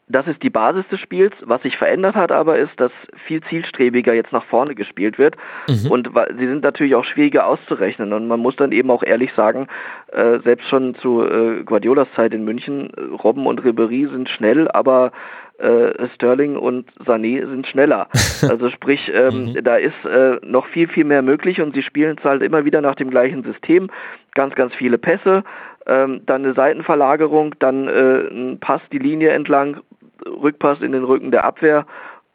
das 0.09 0.27
ist 0.29 0.43
die 0.43 0.51
Basis 0.51 0.87
des 0.89 1.01
Spiels. 1.01 1.35
Was 1.43 1.63
sich 1.63 1.77
verändert 1.77 2.15
hat 2.15 2.31
aber 2.31 2.59
ist, 2.59 2.79
dass 2.79 2.93
viel 3.27 3.43
zielstrebiger 3.43 4.15
jetzt 4.15 4.33
nach 4.33 4.45
vorne 4.45 4.75
gespielt 4.75 5.19
wird. 5.19 5.37
Mhm. 5.69 5.91
Und 5.91 6.11
sie 6.39 6.47
sind 6.47 6.63
natürlich 6.63 6.95
auch 6.95 7.05
schwieriger 7.05 7.47
auszurechnen. 7.47 8.13
Und 8.13 8.29
man 8.29 8.41
muss 8.41 8.55
dann 8.57 8.73
eben 8.73 8.91
auch 8.91 9.03
ehrlich 9.03 9.33
sagen, 9.35 9.67
äh, 10.13 10.39
selbst 10.45 10.69
schon 10.69 10.95
zu 10.97 11.23
äh, 11.23 11.65
Guardiolas 11.65 12.09
Zeit 12.15 12.33
in 12.33 12.45
München, 12.45 12.93
Robben 13.23 13.47
und 13.47 13.65
Ribery 13.65 14.09
sind 14.11 14.29
schnell, 14.29 14.69
aber 14.69 15.11
äh, 15.59 16.07
Sterling 16.15 16.57
und 16.57 16.91
Sané 17.05 17.47
sind 17.49 17.67
schneller. 17.67 18.09
Also 18.49 18.69
sprich, 18.69 19.11
ähm, 19.13 19.55
mhm. 19.55 19.65
da 19.65 19.77
ist 19.77 20.05
äh, 20.05 20.37
noch 20.43 20.67
viel, 20.67 20.89
viel 20.89 21.05
mehr 21.05 21.23
möglich 21.23 21.61
und 21.61 21.75
sie 21.75 21.83
spielen 21.83 22.17
es 22.19 22.25
halt 22.25 22.43
immer 22.43 22.65
wieder 22.67 22.83
nach 22.83 22.95
dem 22.95 23.11
gleichen 23.11 23.43
System. 23.45 23.89
Ganz, 24.35 24.55
ganz 24.55 24.75
viele 24.75 24.99
Pässe, 24.99 25.43
ähm, 25.87 26.21
dann 26.27 26.45
eine 26.45 26.53
Seitenverlagerung, 26.55 27.55
dann 27.59 27.89
äh, 27.89 28.29
ein 28.29 28.59
Pass 28.61 28.83
die 28.93 28.99
Linie 28.99 29.31
entlang, 29.31 29.79
Rückpass 30.25 30.81
in 30.81 30.93
den 30.93 31.05
Rücken 31.05 31.31
der 31.31 31.45
Abwehr 31.45 31.87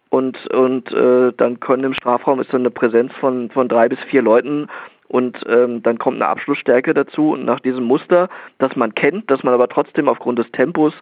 und, 0.10 0.48
und 0.48 0.91
äh, 0.91 1.32
dann 1.38 1.60
können 1.60 1.86
im 1.86 1.94
Strafraum 1.94 2.41
ist 2.41 2.54
dann 2.54 2.62
eine 2.62 2.72
Präsenz 2.72 3.13
von, 3.13 3.50
von 3.50 3.70
drei 3.70 3.88
bis 3.88 4.00
vier 4.02 4.22
Leuten 4.22 4.67
und 5.08 5.39
ähm, 5.48 5.82
dann 5.84 5.98
kommt 5.98 6.17
eine 6.17 6.28
Abschlussstärke 6.28 6.94
dazu 6.94 7.32
und 7.32 7.46
nach 7.46 7.60
diesem 7.60 7.84
Muster, 7.86 8.30
das 8.58 8.76
man 8.76 8.94
kennt, 8.94 9.30
das 9.32 9.44
man 9.44 9.54
aber 9.54 9.70
trotzdem 9.70 10.08
aufgrund 10.08 10.39
des 10.39 10.52
Tempos 10.52 10.94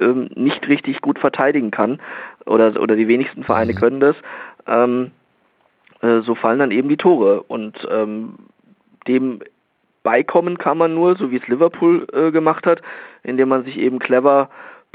ähm, 0.00 0.30
nicht 0.34 0.66
richtig 0.68 1.00
gut 1.00 1.18
verteidigen 1.18 1.70
kann 1.70 2.00
oder, 2.46 2.80
oder 2.80 2.96
die 2.96 3.08
wenigsten 3.08 3.44
Vereine 3.44 3.72
mhm. 3.72 3.76
können 3.76 4.00
das, 4.00 4.16
ähm, 4.66 5.10
äh, 6.00 6.20
so 6.20 6.34
fallen 6.34 6.58
dann 6.58 6.70
eben 6.70 6.88
die 6.88 6.96
Tore 6.96 7.42
und 7.42 7.86
ähm, 7.90 8.34
dem 9.06 9.40
beikommen 10.02 10.58
kann 10.58 10.78
man 10.78 10.94
nur, 10.94 11.16
so 11.16 11.30
wie 11.30 11.36
es 11.36 11.48
Liverpool 11.48 12.06
äh, 12.12 12.30
gemacht 12.30 12.66
hat, 12.66 12.80
indem 13.22 13.48
man 13.48 13.64
sich 13.64 13.76
eben 13.78 13.98
clever 13.98 14.48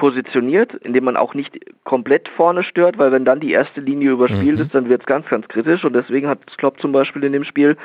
positioniert, 0.04 0.74
indem 0.74 1.06
man 1.06 1.16
auch 1.16 1.34
nicht 1.34 1.58
komplett 1.86 2.28
vorne 2.28 2.63
stört, 2.63 2.98
weil 2.98 3.13
wenn 3.13 3.24
dann 3.24 3.39
die 3.39 3.54
erste 3.54 3.80
Linie 3.80 4.12
überspielt 4.12 4.58
mhm. 4.58 4.62
ist, 4.66 4.76
dann 4.76 4.89
wird 4.89 5.00
es 5.00 5.08
ganz, 5.08 5.26
ganz 5.30 5.48
kritisch 5.48 5.86
und 5.86 5.94
deswegen 5.94 6.28
hat 6.28 6.39
Klopp 6.58 6.82
zum 6.82 6.92
Beispiel 6.92 7.24
in 7.24 7.32
dem 7.32 7.46
Spiel 7.46 7.78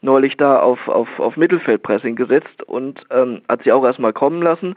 neulich 0.00 0.36
da 0.36 0.58
auf, 0.58 0.88
auf, 0.88 1.20
auf 1.20 1.36
Mittelfeldpressing 1.36 2.16
gesetzt 2.16 2.64
und 2.66 3.04
ähm, 3.12 3.42
hat 3.48 3.62
sie 3.62 3.70
auch 3.70 3.84
erstmal 3.84 4.12
kommen 4.12 4.42
lassen, 4.42 4.74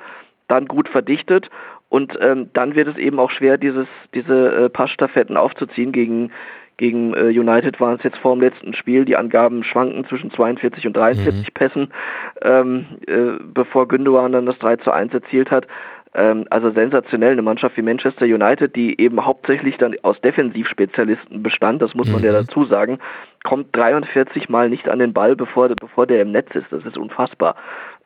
dann 0.48 0.68
gut 0.68 0.88
verdichtet 0.88 1.50
und 1.90 2.16
ähm, 2.22 2.52
dann 2.54 2.76
wird 2.76 2.88
es 2.88 2.98
eben 2.98 3.20
auch 3.20 3.32
schwer, 3.32 3.58
dieses, 3.58 3.88
diese 4.14 4.66
äh, 4.66 4.70
Passstaffetten 4.70 5.36
aufzuziehen 5.36 5.94
gegen 5.94 6.32
gegen 6.78 7.14
äh, 7.14 7.28
United 7.28 7.80
waren 7.80 7.98
es 7.98 8.04
jetzt 8.04 8.18
vor 8.18 8.36
dem 8.36 8.42
letzten 8.42 8.74
Spiel. 8.74 9.06
Die 9.06 9.16
Angaben 9.16 9.64
schwanken 9.64 10.06
zwischen 10.08 10.32
42 10.32 10.88
und 10.88 10.98
43 10.98 11.48
mhm. 11.48 11.54
Pässen, 11.54 11.94
ähm, 12.42 12.86
äh, 13.06 13.40
bevor 13.44 13.88
Gündogan 13.88 14.32
dann 14.32 14.48
das 14.48 14.58
3 14.60 14.78
zu 14.78 14.92
1 14.92 15.14
erzielt 15.14 15.52
hat. 15.52 15.68
Ähm, 16.16 16.46
also 16.50 16.72
sensationell, 16.72 17.32
eine 17.32 17.42
Mannschaft 17.42 17.76
wie 17.78 17.82
Manchester 17.82 18.26
United, 18.26 18.76
die 18.76 19.00
eben 19.02 19.26
hauptsächlich 19.26 19.78
dann 19.78 19.96
aus 20.04 20.20
Defensivspezialisten 20.22 21.42
bestand, 21.42 21.82
das 21.82 21.96
muss 21.96 22.10
man 22.10 22.22
mhm. 22.22 22.28
ja 22.28 22.32
dazu 22.34 22.66
sagen, 22.66 23.00
kommt 23.44 23.76
43 23.76 24.50
Mal 24.50 24.70
nicht 24.70 24.88
an 24.90 25.00
den 25.00 25.14
Ball, 25.14 25.36
bevor, 25.36 25.70
bevor 25.70 26.06
der 26.06 26.22
im 26.22 26.32
Netz 26.32 26.54
ist. 26.54 26.72
Das 26.72 26.86
ist 26.86 26.98
unfassbar 26.98 27.56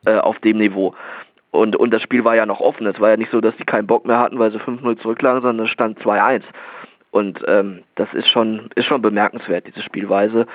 äh, 0.06 0.18
auf 0.18 0.40
dem 0.40 0.58
Niveau. 0.58 0.96
Und, 1.52 1.76
und 1.76 1.92
das 1.92 2.02
Spiel 2.02 2.24
war 2.24 2.36
ja 2.36 2.46
noch 2.46 2.60
offen. 2.60 2.86
Es 2.88 3.00
war 3.00 3.10
ja 3.10 3.18
nicht 3.18 3.32
so, 3.32 3.42
dass 3.42 3.56
die 3.58 3.66
keinen 3.66 3.88
Bock 3.88 4.06
mehr 4.06 4.20
hatten, 4.20 4.40
weil 4.40 4.52
sie 4.52 4.60
5-0 4.60 5.00
zurücklagen, 5.00 5.42
sondern 5.42 5.66
es 5.66 5.72
stand 5.72 6.00
2-1. 6.00 6.44
Und 7.12 7.42
ähm, 7.48 7.84
das 7.96 8.14
ist 8.14 8.28
schon, 8.28 8.70
ist 8.76 8.86
schon 8.86 9.02
bemerkenswert, 9.02 9.66
diese 9.68 9.82
Spielweise. 9.82 10.46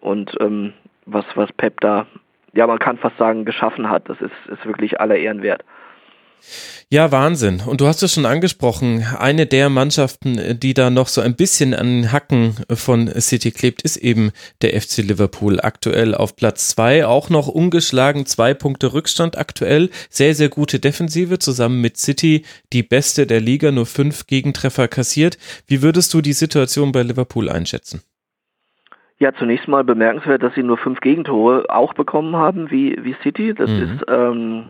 Und 0.00 0.36
ähm, 0.40 0.72
was, 1.06 1.24
was 1.34 1.52
Pep 1.52 1.80
da, 1.80 2.06
ja, 2.54 2.66
man 2.66 2.78
kann 2.78 2.98
fast 2.98 3.16
sagen, 3.18 3.44
geschaffen 3.44 3.88
hat, 3.88 4.08
das 4.08 4.20
ist, 4.20 4.32
ist 4.50 4.66
wirklich 4.66 5.00
aller 5.00 5.16
Ehren 5.16 5.42
wert. 5.42 5.64
Ja, 6.90 7.12
Wahnsinn. 7.12 7.62
Und 7.66 7.82
du 7.82 7.86
hast 7.86 8.02
es 8.02 8.14
schon 8.14 8.24
angesprochen, 8.24 9.04
eine 9.18 9.44
der 9.44 9.68
Mannschaften, 9.68 10.58
die 10.58 10.72
da 10.72 10.88
noch 10.88 11.08
so 11.08 11.20
ein 11.20 11.36
bisschen 11.36 11.74
an 11.74 11.86
den 11.86 12.12
Hacken 12.12 12.56
von 12.72 13.08
City 13.20 13.50
klebt, 13.50 13.82
ist 13.82 13.98
eben 13.98 14.32
der 14.62 14.80
FC 14.80 14.98
Liverpool. 14.98 15.60
Aktuell 15.60 16.14
auf 16.14 16.34
Platz 16.34 16.68
zwei, 16.68 17.04
auch 17.04 17.28
noch 17.28 17.46
ungeschlagen, 17.46 18.24
zwei 18.24 18.54
Punkte 18.54 18.94
Rückstand 18.94 19.36
aktuell. 19.36 19.90
Sehr, 20.08 20.34
sehr 20.34 20.48
gute 20.48 20.80
Defensive 20.80 21.38
zusammen 21.38 21.82
mit 21.82 21.98
City, 21.98 22.44
die 22.72 22.82
beste 22.82 23.26
der 23.26 23.40
Liga, 23.40 23.70
nur 23.70 23.86
fünf 23.86 24.26
Gegentreffer 24.26 24.88
kassiert. 24.88 25.36
Wie 25.66 25.82
würdest 25.82 26.14
du 26.14 26.22
die 26.22 26.32
Situation 26.32 26.92
bei 26.92 27.02
Liverpool 27.02 27.50
einschätzen? 27.50 28.02
Ja, 29.20 29.34
zunächst 29.34 29.66
mal 29.66 29.82
bemerkenswert, 29.82 30.44
dass 30.44 30.54
sie 30.54 30.62
nur 30.62 30.78
fünf 30.78 31.00
Gegentore 31.00 31.66
auch 31.68 31.92
bekommen 31.92 32.36
haben, 32.36 32.70
wie, 32.70 32.96
wie 33.02 33.16
City. 33.24 33.52
Das 33.52 33.68
mhm. 33.68 33.82
ist 33.82 34.04
ähm, 34.08 34.68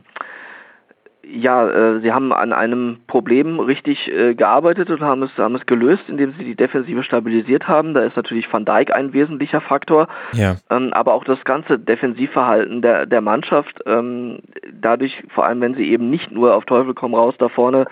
ja, 1.24 1.68
äh, 1.68 2.00
sie 2.00 2.12
haben 2.12 2.32
an 2.32 2.52
einem 2.52 2.98
Problem 3.06 3.60
richtig 3.60 4.08
äh, 4.08 4.34
gearbeitet 4.34 4.90
und 4.90 5.00
haben 5.00 5.22
es, 5.22 5.36
haben 5.36 5.56
es 5.56 5.66
gelöst, 5.66 6.04
indem 6.08 6.32
sie 6.38 6.44
die 6.44 6.54
Defensive 6.54 7.02
stabilisiert 7.02 7.68
haben. 7.68 7.94
Da 7.94 8.02
ist 8.02 8.16
natürlich 8.16 8.50
Van 8.52 8.64
Dijk 8.64 8.94
ein 8.94 9.12
wesentlicher 9.12 9.60
Faktor, 9.60 10.08
ja. 10.32 10.56
ähm, 10.70 10.92
aber 10.92 11.14
auch 11.14 11.24
das 11.24 11.44
ganze 11.44 11.78
Defensivverhalten 11.78 12.82
der, 12.82 13.06
der 13.06 13.20
Mannschaft, 13.20 13.80
ähm, 13.86 14.38
dadurch, 14.72 15.22
vor 15.34 15.44
allem 15.44 15.60
wenn 15.60 15.74
sie 15.74 15.90
eben 15.90 16.08
nicht 16.08 16.30
nur 16.30 16.54
auf 16.54 16.64
Teufel 16.64 16.94
komm 16.94 17.14
raus 17.14 17.34
da 17.38 17.48
vorne 17.48 17.86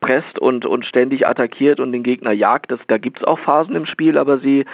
presst 0.00 0.38
und, 0.38 0.66
und 0.66 0.84
ständig 0.84 1.26
attackiert 1.26 1.78
und 1.78 1.92
den 1.92 2.02
Gegner 2.02 2.32
jagt, 2.32 2.70
das, 2.70 2.80
da 2.88 2.98
gibt's 2.98 3.22
auch 3.22 3.38
Phasen 3.38 3.76
im 3.76 3.86
Spiel, 3.86 4.18
aber 4.18 4.38
sie 4.38 4.64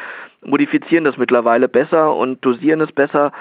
modifizieren 0.42 1.04
das 1.04 1.18
mittlerweile 1.18 1.68
besser 1.68 2.14
und 2.14 2.44
dosieren 2.44 2.80
es 2.80 2.92
besser 2.92 3.32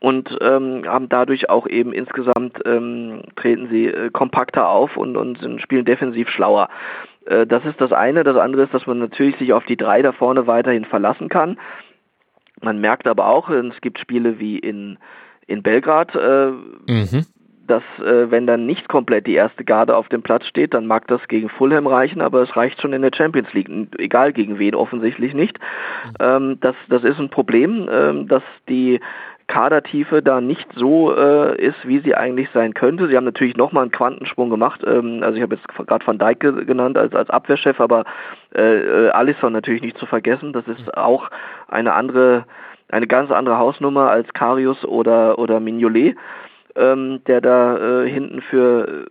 und 0.00 0.36
ähm, 0.40 0.84
haben 0.86 1.08
dadurch 1.08 1.50
auch 1.50 1.66
eben 1.66 1.92
insgesamt 1.92 2.60
ähm, 2.64 3.22
treten 3.36 3.68
sie 3.68 3.86
äh, 3.86 4.10
kompakter 4.10 4.68
auf 4.68 4.96
und, 4.96 5.16
und 5.16 5.40
sind, 5.40 5.60
spielen 5.60 5.84
defensiv 5.84 6.28
schlauer. 6.28 6.68
Äh, 7.26 7.46
das 7.46 7.64
ist 7.64 7.80
das 7.80 7.92
eine. 7.92 8.22
Das 8.22 8.36
andere 8.36 8.62
ist, 8.62 8.74
dass 8.74 8.86
man 8.86 8.98
natürlich 8.98 9.36
sich 9.36 9.52
auf 9.52 9.64
die 9.64 9.76
drei 9.76 10.02
da 10.02 10.12
vorne 10.12 10.46
weiterhin 10.46 10.84
verlassen 10.84 11.28
kann. 11.28 11.58
Man 12.60 12.80
merkt 12.80 13.06
aber 13.06 13.26
auch, 13.28 13.50
es 13.50 13.80
gibt 13.80 13.98
Spiele 13.98 14.38
wie 14.38 14.58
in, 14.58 14.98
in 15.46 15.62
Belgrad, 15.62 16.14
äh, 16.14 16.50
mhm. 16.50 17.26
dass 17.66 17.82
äh, 17.98 18.30
wenn 18.30 18.46
dann 18.46 18.66
nicht 18.66 18.88
komplett 18.88 19.26
die 19.26 19.34
erste 19.34 19.64
Garde 19.64 19.96
auf 19.96 20.08
dem 20.08 20.22
Platz 20.22 20.46
steht, 20.46 20.74
dann 20.74 20.86
mag 20.86 21.06
das 21.06 21.26
gegen 21.28 21.48
Fulham 21.48 21.86
reichen, 21.86 22.20
aber 22.20 22.42
es 22.42 22.56
reicht 22.56 22.80
schon 22.80 22.92
in 22.92 23.02
der 23.02 23.12
Champions 23.14 23.52
League, 23.52 23.70
egal 23.98 24.32
gegen 24.32 24.58
wen 24.58 24.74
offensichtlich 24.74 25.34
nicht. 25.34 25.58
Mhm. 25.58 26.14
Ähm, 26.20 26.58
das, 26.60 26.74
das 26.88 27.04
ist 27.04 27.18
ein 27.18 27.30
Problem, 27.30 27.88
ähm, 27.90 28.26
dass 28.28 28.42
die 28.68 29.00
Kadertiefe 29.48 30.22
da 30.22 30.40
nicht 30.40 30.68
so 30.76 31.14
äh, 31.14 31.60
ist, 31.60 31.88
wie 31.88 31.98
sie 32.00 32.14
eigentlich 32.14 32.48
sein 32.52 32.74
könnte. 32.74 33.08
Sie 33.08 33.16
haben 33.16 33.24
natürlich 33.24 33.56
nochmal 33.56 33.82
einen 33.82 33.90
Quantensprung 33.90 34.50
gemacht. 34.50 34.82
Ähm, 34.86 35.22
also 35.22 35.36
ich 35.36 35.42
habe 35.42 35.56
jetzt 35.56 35.66
gerade 35.68 36.06
Van 36.06 36.18
Dijk 36.18 36.66
genannt 36.66 36.96
als, 36.96 37.14
als 37.14 37.30
Abwehrchef, 37.30 37.80
aber 37.80 38.04
äh, 38.54 39.06
äh, 39.06 39.10
Alisson 39.10 39.52
natürlich 39.52 39.82
nicht 39.82 39.98
zu 39.98 40.06
vergessen. 40.06 40.52
Das 40.52 40.68
ist 40.68 40.96
auch 40.96 41.30
eine 41.66 41.94
andere, 41.94 42.44
eine 42.90 43.06
ganz 43.06 43.30
andere 43.30 43.58
Hausnummer 43.58 44.10
als 44.10 44.32
Karius 44.34 44.84
oder, 44.84 45.38
oder 45.38 45.60
Mignolet, 45.60 46.14
ähm, 46.76 47.22
der 47.26 47.40
da 47.40 48.02
äh, 48.02 48.08
hinten 48.08 48.42
für 48.42 49.06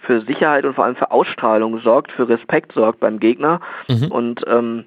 für 0.00 0.20
Sicherheit 0.20 0.64
und 0.64 0.74
vor 0.74 0.84
allem 0.84 0.94
für 0.94 1.10
Ausstrahlung 1.10 1.80
sorgt, 1.80 2.12
für 2.12 2.28
Respekt 2.28 2.72
sorgt 2.72 3.00
beim 3.00 3.18
Gegner. 3.18 3.60
Mhm. 3.88 4.06
Und 4.12 4.44
ähm, 4.46 4.84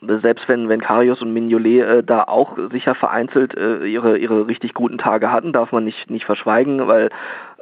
selbst 0.00 0.48
wenn, 0.48 0.68
wenn 0.68 0.80
Karius 0.80 1.22
und 1.22 1.32
Mignolet 1.32 1.80
äh, 1.80 2.02
da 2.02 2.24
auch 2.24 2.56
sicher 2.70 2.94
vereinzelt 2.94 3.56
äh, 3.56 3.84
ihre, 3.84 4.18
ihre 4.18 4.46
richtig 4.46 4.74
guten 4.74 4.98
Tage 4.98 5.32
hatten, 5.32 5.52
darf 5.52 5.72
man 5.72 5.84
nicht, 5.84 6.10
nicht 6.10 6.24
verschweigen, 6.24 6.86
weil 6.86 7.10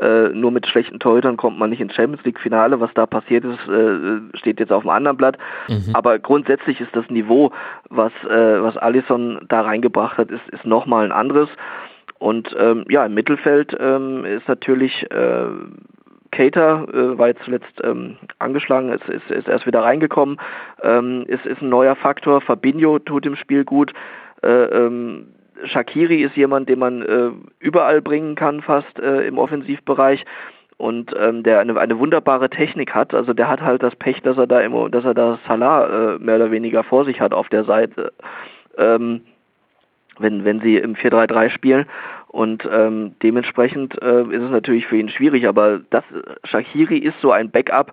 äh, 0.01 0.29
nur 0.29 0.51
mit 0.51 0.67
schlechten 0.67 0.99
Torhütern 0.99 1.37
kommt 1.37 1.59
man 1.59 1.71
nicht 1.71 1.81
ins 1.81 1.95
Champions 1.95 2.25
League 2.25 2.41
Finale. 2.41 2.81
Was 2.81 2.93
da 2.95 3.07
passiert 3.07 3.45
ist, 3.45 3.69
äh, 3.69 4.37
steht 4.39 4.61
jetzt 4.61 4.73
auf 4.73 4.83
dem 4.83 4.91
anderen 4.91 5.17
Blatt. 5.17 5.39
Mhm. 5.69 5.91
Aber 5.95 6.19
grundsätzlich 6.19 6.81
ist 6.81 6.95
das 6.95 7.09
Niveau, 7.09 7.53
was, 7.89 8.13
äh, 8.29 8.63
was 8.63 8.77
Alisson 8.77 9.41
da 9.49 9.63
reingebracht 9.63 10.19
hat, 10.19 10.31
ist, 10.31 10.47
ist 10.51 10.67
nochmal 10.67 11.05
ein 11.07 11.13
anderes. 11.13 11.49
Und 12.19 12.55
ähm, 12.59 12.85
ja, 12.89 13.05
im 13.07 13.15
Mittelfeld 13.15 13.77
ähm, 13.79 14.25
ist 14.25 14.49
natürlich 14.49 15.11
äh, 15.11 15.47
Cater 16.37 16.87
äh, 16.93 17.19
war 17.19 17.29
jetzt 17.29 17.43
zuletzt 17.45 17.81
ähm, 17.83 18.17
angeschlagen, 18.39 18.93
ist, 18.93 19.09
ist, 19.09 19.31
ist 19.31 19.49
erst 19.49 19.67
wieder 19.67 19.83
reingekommen, 19.83 20.39
ähm, 20.83 21.25
ist, 21.27 21.47
ist 21.47 21.63
ein 21.63 21.71
neuer 21.71 21.97
Faktor. 21.97 22.43
Fabinho 22.43 22.99
tut 22.99 23.25
im 23.25 23.37
Spiel 23.37 23.65
gut. 23.65 23.95
Äh, 24.43 24.49
ähm, 24.49 25.29
Shakiri 25.65 26.23
ist 26.23 26.37
jemand, 26.37 26.69
den 26.69 26.79
man 26.79 27.01
äh, 27.03 27.31
überall 27.59 28.03
bringen 28.03 28.35
kann, 28.35 28.61
fast 28.61 28.99
äh, 28.99 29.27
im 29.27 29.39
Offensivbereich 29.39 30.27
und 30.77 31.15
ähm, 31.19 31.43
der 31.43 31.61
eine, 31.61 31.81
eine 31.81 31.99
wunderbare 31.99 32.51
Technik 32.51 32.95
hat. 32.95 33.15
Also 33.15 33.33
der 33.33 33.49
hat 33.49 33.63
halt 33.63 33.83
das 33.83 33.97
Pech, 33.97 34.21
dass 34.21 34.37
er 34.37 34.47
da 34.47 34.61
immer, 34.61 34.91
dass 34.91 35.07
er 35.07 35.15
da 35.15 35.39
Salah 35.49 36.17
äh, 36.17 36.19
mehr 36.19 36.37
oder 36.37 36.51
weniger 36.51 36.85
vor 36.85 37.07
sich 37.07 37.23
hat 37.23 37.33
auf 37.33 37.49
der 37.49 37.65
Seite. 37.65 38.13
Ähm, 38.77 39.23
wenn, 40.19 40.45
wenn 40.45 40.61
sie 40.61 40.77
im 40.77 40.95
4-3-3 40.95 41.51
spielen. 41.51 41.87
Und 42.29 42.69
ähm, 42.71 43.15
dementsprechend 43.23 44.01
äh, 44.03 44.23
ist 44.23 44.43
es 44.43 44.51
natürlich 44.51 44.87
für 44.87 44.97
ihn 44.97 45.09
schwierig, 45.09 45.47
aber 45.47 45.81
das 45.91 46.05
Shahiri 46.45 46.99
ist 46.99 47.21
so 47.21 47.31
ein 47.31 47.51
Backup, 47.51 47.93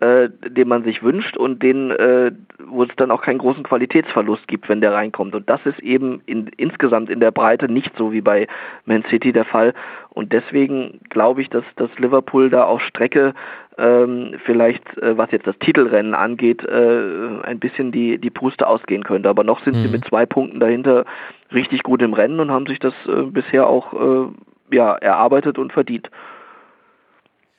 äh, 0.00 0.28
den 0.48 0.68
man 0.68 0.82
sich 0.82 1.02
wünscht 1.02 1.36
und 1.36 1.62
den, 1.62 1.90
äh, 1.92 2.32
wo 2.66 2.82
es 2.82 2.88
dann 2.96 3.12
auch 3.12 3.22
keinen 3.22 3.38
großen 3.38 3.62
Qualitätsverlust 3.62 4.48
gibt, 4.48 4.68
wenn 4.68 4.80
der 4.80 4.92
reinkommt. 4.92 5.34
Und 5.34 5.48
das 5.48 5.64
ist 5.64 5.78
eben 5.78 6.20
in, 6.26 6.48
insgesamt 6.56 7.10
in 7.10 7.20
der 7.20 7.30
Breite 7.30 7.70
nicht 7.70 7.96
so 7.96 8.12
wie 8.12 8.20
bei 8.20 8.48
Man 8.86 9.04
City 9.04 9.32
der 9.32 9.44
Fall. 9.44 9.72
Und 10.10 10.32
deswegen 10.32 11.00
glaube 11.10 11.42
ich, 11.42 11.48
dass, 11.48 11.64
dass 11.76 11.96
Liverpool 11.98 12.50
da 12.50 12.64
auf 12.64 12.82
Strecke 12.82 13.34
ähm, 13.78 14.34
vielleicht, 14.44 14.98
äh, 14.98 15.16
was 15.16 15.30
jetzt 15.30 15.46
das 15.46 15.58
Titelrennen 15.58 16.14
angeht, 16.14 16.64
äh, 16.64 17.42
ein 17.44 17.60
bisschen 17.60 17.92
die, 17.92 18.18
die 18.18 18.30
Puste 18.30 18.66
ausgehen 18.66 19.04
könnte. 19.04 19.28
Aber 19.28 19.44
noch 19.44 19.64
sind 19.64 19.76
mhm. 19.76 19.82
sie 19.82 19.88
mit 19.88 20.04
zwei 20.04 20.26
Punkten 20.26 20.60
dahinter 20.60 21.04
richtig 21.54 21.82
gut 21.82 22.02
im 22.02 22.14
Rennen 22.14 22.40
und 22.40 22.50
haben 22.50 22.66
sich 22.66 22.78
das 22.78 22.94
äh, 23.06 23.22
bisher 23.22 23.66
auch 23.66 23.92
äh, 23.92 24.74
ja, 24.74 24.94
erarbeitet 24.96 25.58
und 25.58 25.72
verdient. 25.72 26.10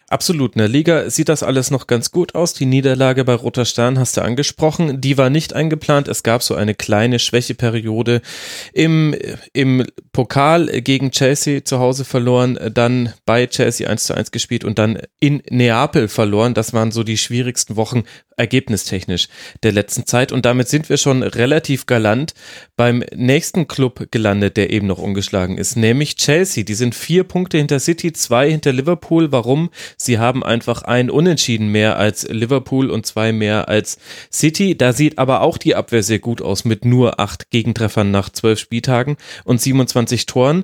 Absolut, 0.07 0.53
in 0.53 0.59
der 0.59 0.67
Liga 0.67 1.09
sieht 1.09 1.29
das 1.29 1.41
alles 1.41 1.71
noch 1.71 1.87
ganz 1.87 2.11
gut 2.11 2.35
aus. 2.35 2.53
Die 2.53 2.67
Niederlage 2.67 3.25
bei 3.25 3.33
Roter 3.33 3.65
Stern 3.65 3.97
hast 3.97 4.15
du 4.15 4.21
angesprochen, 4.21 5.01
die 5.01 5.17
war 5.17 5.31
nicht 5.31 5.53
eingeplant. 5.53 6.07
Es 6.07 6.21
gab 6.21 6.43
so 6.43 6.53
eine 6.53 6.75
kleine 6.75 7.17
Schwächeperiode 7.17 8.21
im, 8.71 9.15
im 9.53 9.83
Pokal 10.13 10.67
gegen 10.81 11.09
Chelsea 11.09 11.65
zu 11.65 11.79
Hause 11.79 12.05
verloren, 12.05 12.59
dann 12.71 13.13
bei 13.25 13.47
Chelsea 13.47 13.89
1 13.89 14.03
zu 14.03 14.13
1 14.13 14.29
gespielt 14.29 14.63
und 14.63 14.77
dann 14.77 14.99
in 15.19 15.41
Neapel 15.49 16.07
verloren. 16.07 16.53
Das 16.53 16.71
waren 16.71 16.91
so 16.91 17.03
die 17.03 17.17
schwierigsten 17.17 17.75
Wochen 17.75 18.03
ergebnistechnisch 18.37 19.27
der 19.63 19.71
letzten 19.71 20.05
Zeit. 20.05 20.31
Und 20.31 20.45
damit 20.45 20.67
sind 20.67 20.89
wir 20.89 20.97
schon 20.97 21.23
relativ 21.23 21.85
galant 21.85 22.33
beim 22.75 23.03
nächsten 23.15 23.67
Club 23.67 24.07
gelandet, 24.11 24.57
der 24.57 24.71
eben 24.71 24.87
noch 24.87 24.99
ungeschlagen 24.99 25.57
ist, 25.57 25.75
nämlich 25.75 26.15
Chelsea. 26.15 26.63
Die 26.63 26.73
sind 26.73 26.95
vier 26.95 27.23
Punkte 27.23 27.57
hinter 27.57 27.79
City, 27.79 28.13
zwei 28.13 28.49
hinter 28.49 28.73
Liverpool. 28.73 29.31
Warum? 29.31 29.69
Sie 29.97 30.19
haben 30.19 30.43
einfach 30.43 30.83
ein 30.83 31.09
Unentschieden 31.09 31.69
mehr 31.69 31.97
als 31.97 32.27
Liverpool 32.27 32.89
und 32.89 33.05
zwei 33.05 33.31
mehr 33.31 33.69
als 33.69 33.97
City. 34.31 34.77
Da 34.77 34.93
sieht 34.93 35.17
aber 35.17 35.41
auch 35.41 35.57
die 35.57 35.75
Abwehr 35.75 36.03
sehr 36.03 36.19
gut 36.19 36.41
aus 36.41 36.65
mit 36.65 36.85
nur 36.85 37.19
acht 37.19 37.49
Gegentreffern 37.49 38.11
nach 38.11 38.29
zwölf 38.29 38.59
Spieltagen 38.59 39.17
und 39.43 39.61
27 39.61 40.25
Toren. 40.25 40.63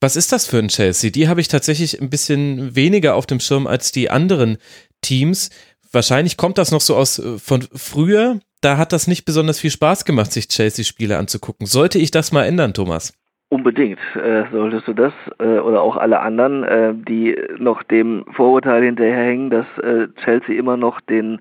Was 0.00 0.16
ist 0.16 0.32
das 0.32 0.46
für 0.46 0.58
ein 0.58 0.68
Chelsea? 0.68 1.10
Die 1.10 1.28
habe 1.28 1.40
ich 1.40 1.46
tatsächlich 1.46 2.00
ein 2.00 2.10
bisschen 2.10 2.74
weniger 2.74 3.14
auf 3.14 3.26
dem 3.26 3.38
Schirm 3.38 3.68
als 3.68 3.92
die 3.92 4.10
anderen 4.10 4.58
Teams 5.00 5.50
wahrscheinlich 5.92 6.36
kommt 6.36 6.58
das 6.58 6.72
noch 6.72 6.80
so 6.80 6.96
aus 6.96 7.18
äh, 7.18 7.38
von 7.38 7.62
früher. 7.74 8.40
Da 8.60 8.76
hat 8.76 8.92
das 8.92 9.08
nicht 9.08 9.24
besonders 9.24 9.58
viel 9.60 9.70
Spaß 9.70 10.04
gemacht, 10.04 10.32
sich 10.32 10.48
Chelsea-Spiele 10.48 11.18
anzugucken. 11.18 11.66
Sollte 11.66 11.98
ich 11.98 12.10
das 12.10 12.32
mal 12.32 12.44
ändern, 12.44 12.74
Thomas? 12.74 13.12
Unbedingt 13.48 13.98
äh, 14.14 14.44
solltest 14.50 14.88
du 14.88 14.94
das 14.94 15.12
äh, 15.38 15.58
oder 15.58 15.82
auch 15.82 15.96
alle 15.96 16.20
anderen, 16.20 16.64
äh, 16.64 16.94
die 16.94 17.36
noch 17.58 17.82
dem 17.82 18.24
Vorurteil 18.32 18.82
hinterherhängen, 18.82 19.50
dass 19.50 19.66
äh, 19.82 20.08
Chelsea 20.24 20.56
immer 20.56 20.76
noch 20.76 21.00
den 21.02 21.40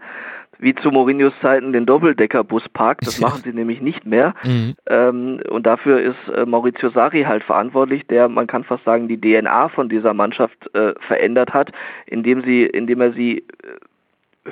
wie 0.61 0.75
zu 0.75 0.91
Mourinhos 0.91 1.33
Zeiten 1.41 1.73
den 1.73 1.85
Doppeldeckerbus 1.85 2.69
parkt. 2.69 3.05
Das 3.07 3.19
machen 3.19 3.41
sie 3.43 3.51
nämlich 3.51 3.81
nicht 3.81 4.05
mehr. 4.05 4.35
Mhm. 4.43 4.75
Ähm, 4.87 5.39
und 5.49 5.65
dafür 5.65 6.01
ist 6.01 6.35
äh, 6.35 6.45
Maurizio 6.45 6.89
Sarri 6.91 7.23
halt 7.23 7.43
verantwortlich, 7.43 8.05
der, 8.07 8.29
man 8.29 8.45
kann 8.45 8.63
fast 8.63 8.83
sagen, 8.83 9.07
die 9.07 9.19
DNA 9.19 9.69
von 9.69 9.89
dieser 9.89 10.13
Mannschaft 10.13 10.57
äh, 10.75 10.93
verändert 11.07 11.53
hat, 11.53 11.71
indem 12.05 12.43
sie, 12.43 12.63
indem 12.63 13.01
er 13.01 13.13
sie 13.13 13.43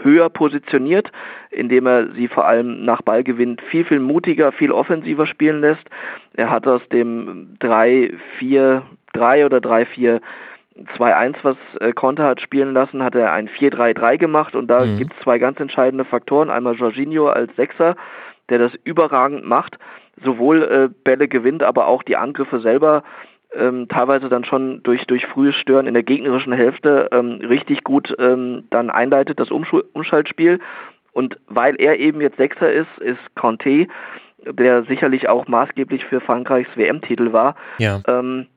höher 0.03 0.29
positioniert, 0.29 1.11
indem 1.49 1.87
er 1.87 2.11
sie 2.13 2.27
vor 2.27 2.45
allem 2.45 2.85
nach 2.85 3.01
Ballgewinn 3.01 3.57
viel, 3.69 3.85
viel 3.85 3.99
mutiger, 3.99 4.51
viel 4.51 4.71
offensiver 4.71 5.25
spielen 5.25 5.61
lässt. 5.61 5.87
Er 6.35 6.49
hat 6.49 6.67
aus 6.67 6.81
dem 6.89 7.57
3-4, 7.59 8.81
3 9.13 9.45
oder 9.45 9.57
3-4 9.57 10.21
2-1, 10.97 11.35
was 11.43 11.57
äh, 11.81 11.91
Conte 11.91 12.23
hat 12.23 12.39
spielen 12.39 12.73
lassen, 12.73 13.03
hat 13.03 13.15
er 13.15 13.33
ein 13.33 13.49
4-3-3 13.49 14.17
gemacht 14.17 14.55
und 14.55 14.67
da 14.67 14.85
mhm. 14.85 14.97
gibt 14.97 15.13
es 15.13 15.19
zwei 15.23 15.37
ganz 15.37 15.59
entscheidende 15.59 16.05
Faktoren. 16.05 16.49
Einmal 16.49 16.75
Jorginho 16.75 17.27
als 17.27 17.53
Sechser, 17.55 17.95
der 18.49 18.59
das 18.59 18.71
überragend 18.83 19.45
macht, 19.45 19.77
sowohl 20.23 20.63
äh, 20.63 20.89
Bälle 21.03 21.27
gewinnt, 21.27 21.63
aber 21.63 21.87
auch 21.87 22.03
die 22.03 22.15
Angriffe 22.15 22.59
selber 22.59 23.03
ähm, 23.55 23.87
teilweise 23.87 24.29
dann 24.29 24.45
schon 24.45 24.83
durch, 24.83 25.05
durch 25.07 25.25
frühes 25.25 25.55
Stören 25.55 25.87
in 25.87 25.93
der 25.93 26.03
gegnerischen 26.03 26.53
Hälfte 26.53 27.09
ähm, 27.11 27.39
richtig 27.47 27.83
gut 27.83 28.15
ähm, 28.19 28.65
dann 28.69 28.89
einleitet, 28.89 29.39
das 29.39 29.51
Umsch 29.51 29.73
Umschaltspiel. 29.93 30.59
Und 31.11 31.37
weil 31.47 31.75
er 31.79 31.99
eben 31.99 32.21
jetzt 32.21 32.37
Sechser 32.37 32.71
ist, 32.71 32.97
ist 32.99 33.19
Conte, 33.35 33.87
der 34.45 34.83
sicherlich 34.83 35.27
auch 35.27 35.47
maßgeblich 35.47 36.05
für 36.05 36.21
Frankreichs 36.21 36.69
WM-Titel 36.75 37.33
war, 37.33 37.55
ja. 37.77 38.01
ähm, 38.07 38.47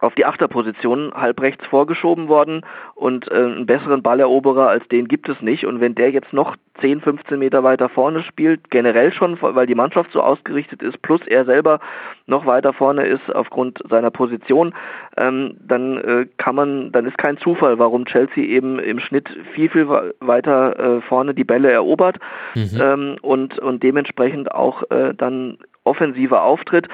auf 0.00 0.14
die 0.14 0.26
Achterposition 0.26 1.12
halb 1.14 1.40
rechts 1.40 1.66
vorgeschoben 1.66 2.28
worden 2.28 2.62
und 2.94 3.30
äh, 3.30 3.34
einen 3.34 3.66
besseren 3.66 4.02
Balleroberer 4.02 4.68
als 4.68 4.86
den 4.88 5.08
gibt 5.08 5.28
es 5.28 5.40
nicht. 5.40 5.64
Und 5.64 5.80
wenn 5.80 5.94
der 5.94 6.10
jetzt 6.10 6.32
noch 6.32 6.56
10, 6.80 7.00
15 7.00 7.38
Meter 7.38 7.64
weiter 7.64 7.88
vorne 7.88 8.22
spielt, 8.22 8.70
generell 8.70 9.12
schon, 9.12 9.38
weil 9.40 9.66
die 9.66 9.74
Mannschaft 9.74 10.12
so 10.12 10.20
ausgerichtet 10.20 10.82
ist, 10.82 11.00
plus 11.00 11.20
er 11.26 11.44
selber 11.44 11.80
noch 12.26 12.44
weiter 12.44 12.72
vorne 12.72 13.06
ist 13.06 13.34
aufgrund 13.34 13.82
seiner 13.88 14.10
Position, 14.10 14.74
ähm, 15.16 15.56
dann 15.60 15.96
äh, 15.98 16.26
kann 16.36 16.54
man, 16.54 16.92
dann 16.92 17.06
ist 17.06 17.16
kein 17.16 17.38
Zufall, 17.38 17.78
warum 17.78 18.04
Chelsea 18.04 18.44
eben 18.44 18.78
im 18.78 19.00
Schnitt 19.00 19.28
viel, 19.54 19.70
viel 19.70 19.88
weiter 20.20 20.78
äh, 20.78 21.00
vorne 21.02 21.34
die 21.34 21.44
Bälle 21.44 21.70
erobert 21.70 22.18
mhm. 22.54 22.80
ähm, 22.80 23.16
und, 23.22 23.58
und 23.58 23.82
dementsprechend 23.82 24.52
auch 24.52 24.82
äh, 24.90 25.14
dann 25.14 25.58
offensiver 25.84 26.42
auftritt. 26.42 26.88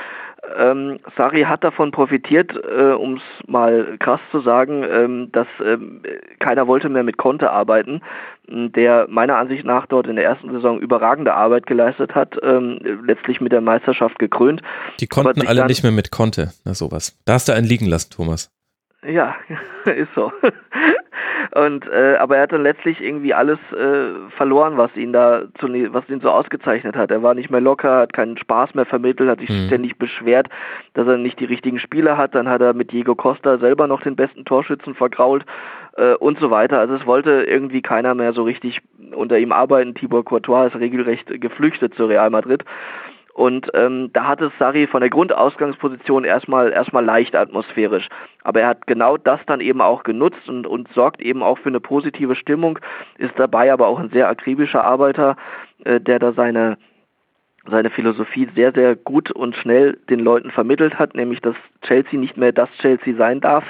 Ähm, 0.58 0.98
Sari 1.16 1.42
hat 1.42 1.62
davon 1.62 1.92
profitiert, 1.92 2.52
äh, 2.52 2.92
um 2.92 3.14
es 3.14 3.22
mal 3.46 3.96
krass 4.00 4.20
zu 4.32 4.40
sagen, 4.40 4.84
ähm, 4.88 5.30
dass 5.30 5.46
ähm, 5.64 6.02
keiner 6.40 6.66
wollte 6.66 6.88
mehr 6.88 7.04
mit 7.04 7.16
Conte 7.16 7.50
arbeiten, 7.50 8.02
der 8.48 9.06
meiner 9.08 9.36
Ansicht 9.36 9.64
nach 9.64 9.86
dort 9.86 10.08
in 10.08 10.16
der 10.16 10.24
ersten 10.24 10.50
Saison 10.50 10.80
überragende 10.80 11.34
Arbeit 11.34 11.66
geleistet 11.66 12.16
hat, 12.16 12.36
ähm, 12.42 12.80
letztlich 13.04 13.40
mit 13.40 13.52
der 13.52 13.60
Meisterschaft 13.60 14.18
gekrönt. 14.18 14.62
Die 14.98 15.06
konnten 15.06 15.46
alle 15.46 15.64
nicht 15.66 15.84
mehr 15.84 15.92
mit 15.92 16.10
Conte, 16.10 16.52
na 16.64 16.74
sowas. 16.74 17.16
Da 17.24 17.34
hast 17.34 17.48
du 17.48 17.52
einen 17.52 17.66
liegen 17.66 17.86
lassen, 17.86 18.10
Thomas. 18.10 18.50
Ja, 19.04 19.34
ist 19.84 20.14
so. 20.14 20.32
Und 21.54 21.86
äh, 21.88 22.16
aber 22.16 22.36
er 22.36 22.44
hat 22.44 22.52
dann 22.52 22.62
letztlich 22.62 23.00
irgendwie 23.00 23.34
alles 23.34 23.58
äh, 23.72 24.30
verloren, 24.36 24.78
was 24.78 24.94
ihn 24.96 25.12
da 25.12 25.42
zu, 25.58 25.66
was 25.92 26.08
ihn 26.08 26.20
so 26.20 26.30
ausgezeichnet 26.30 26.96
hat. 26.96 27.10
Er 27.10 27.22
war 27.22 27.34
nicht 27.34 27.50
mehr 27.50 27.60
locker, 27.60 27.98
hat 27.98 28.12
keinen 28.12 28.38
Spaß 28.38 28.74
mehr 28.74 28.86
vermittelt, 28.86 29.28
hat 29.28 29.40
sich 29.40 29.50
mhm. 29.50 29.66
ständig 29.66 29.98
beschwert, 29.98 30.48
dass 30.94 31.06
er 31.06 31.18
nicht 31.18 31.40
die 31.40 31.44
richtigen 31.44 31.78
Spieler 31.78 32.16
hat. 32.16 32.34
Dann 32.34 32.48
hat 32.48 32.62
er 32.62 32.74
mit 32.74 32.92
Diego 32.92 33.14
Costa 33.14 33.58
selber 33.58 33.86
noch 33.86 34.02
den 34.02 34.16
besten 34.16 34.44
Torschützen 34.44 34.94
vergrault 34.94 35.44
äh, 35.96 36.14
und 36.14 36.38
so 36.38 36.50
weiter. 36.50 36.78
Also 36.78 36.94
es 36.94 37.06
wollte 37.06 37.42
irgendwie 37.42 37.82
keiner 37.82 38.14
mehr 38.14 38.32
so 38.32 38.44
richtig 38.44 38.80
unter 39.14 39.38
ihm 39.38 39.52
arbeiten. 39.52 39.94
Tibor 39.94 40.24
Courtois 40.24 40.68
ist 40.68 40.76
regelrecht 40.76 41.28
geflüchtet 41.40 41.94
zu 41.94 42.06
Real 42.06 42.30
Madrid. 42.30 42.64
Und 43.34 43.70
ähm, 43.72 44.10
da 44.12 44.26
hat 44.26 44.42
es 44.42 44.52
Sarri 44.58 44.86
von 44.86 45.00
der 45.00 45.08
Grundausgangsposition 45.08 46.24
erstmal 46.24 46.70
erstmal 46.70 47.04
leicht 47.04 47.34
atmosphärisch. 47.34 48.08
Aber 48.44 48.60
er 48.60 48.68
hat 48.68 48.86
genau 48.86 49.16
das 49.16 49.40
dann 49.46 49.60
eben 49.60 49.80
auch 49.80 50.02
genutzt 50.02 50.48
und, 50.48 50.66
und 50.66 50.88
sorgt 50.92 51.22
eben 51.22 51.42
auch 51.42 51.58
für 51.58 51.70
eine 51.70 51.80
positive 51.80 52.34
Stimmung, 52.34 52.78
ist 53.16 53.32
dabei 53.36 53.72
aber 53.72 53.86
auch 53.86 53.98
ein 53.98 54.10
sehr 54.10 54.28
akribischer 54.28 54.84
Arbeiter, 54.84 55.36
äh, 55.84 55.98
der 55.98 56.18
da 56.18 56.32
seine 56.32 56.76
seine 57.70 57.90
Philosophie 57.90 58.48
sehr, 58.54 58.72
sehr 58.72 58.96
gut 58.96 59.30
und 59.30 59.54
schnell 59.54 59.98
den 60.10 60.18
Leuten 60.18 60.50
vermittelt 60.50 60.98
hat, 60.98 61.14
nämlich 61.14 61.40
dass 61.40 61.54
Chelsea 61.82 62.18
nicht 62.18 62.36
mehr 62.36 62.52
das 62.52 62.68
Chelsea 62.80 63.14
sein 63.16 63.40
darf, 63.40 63.64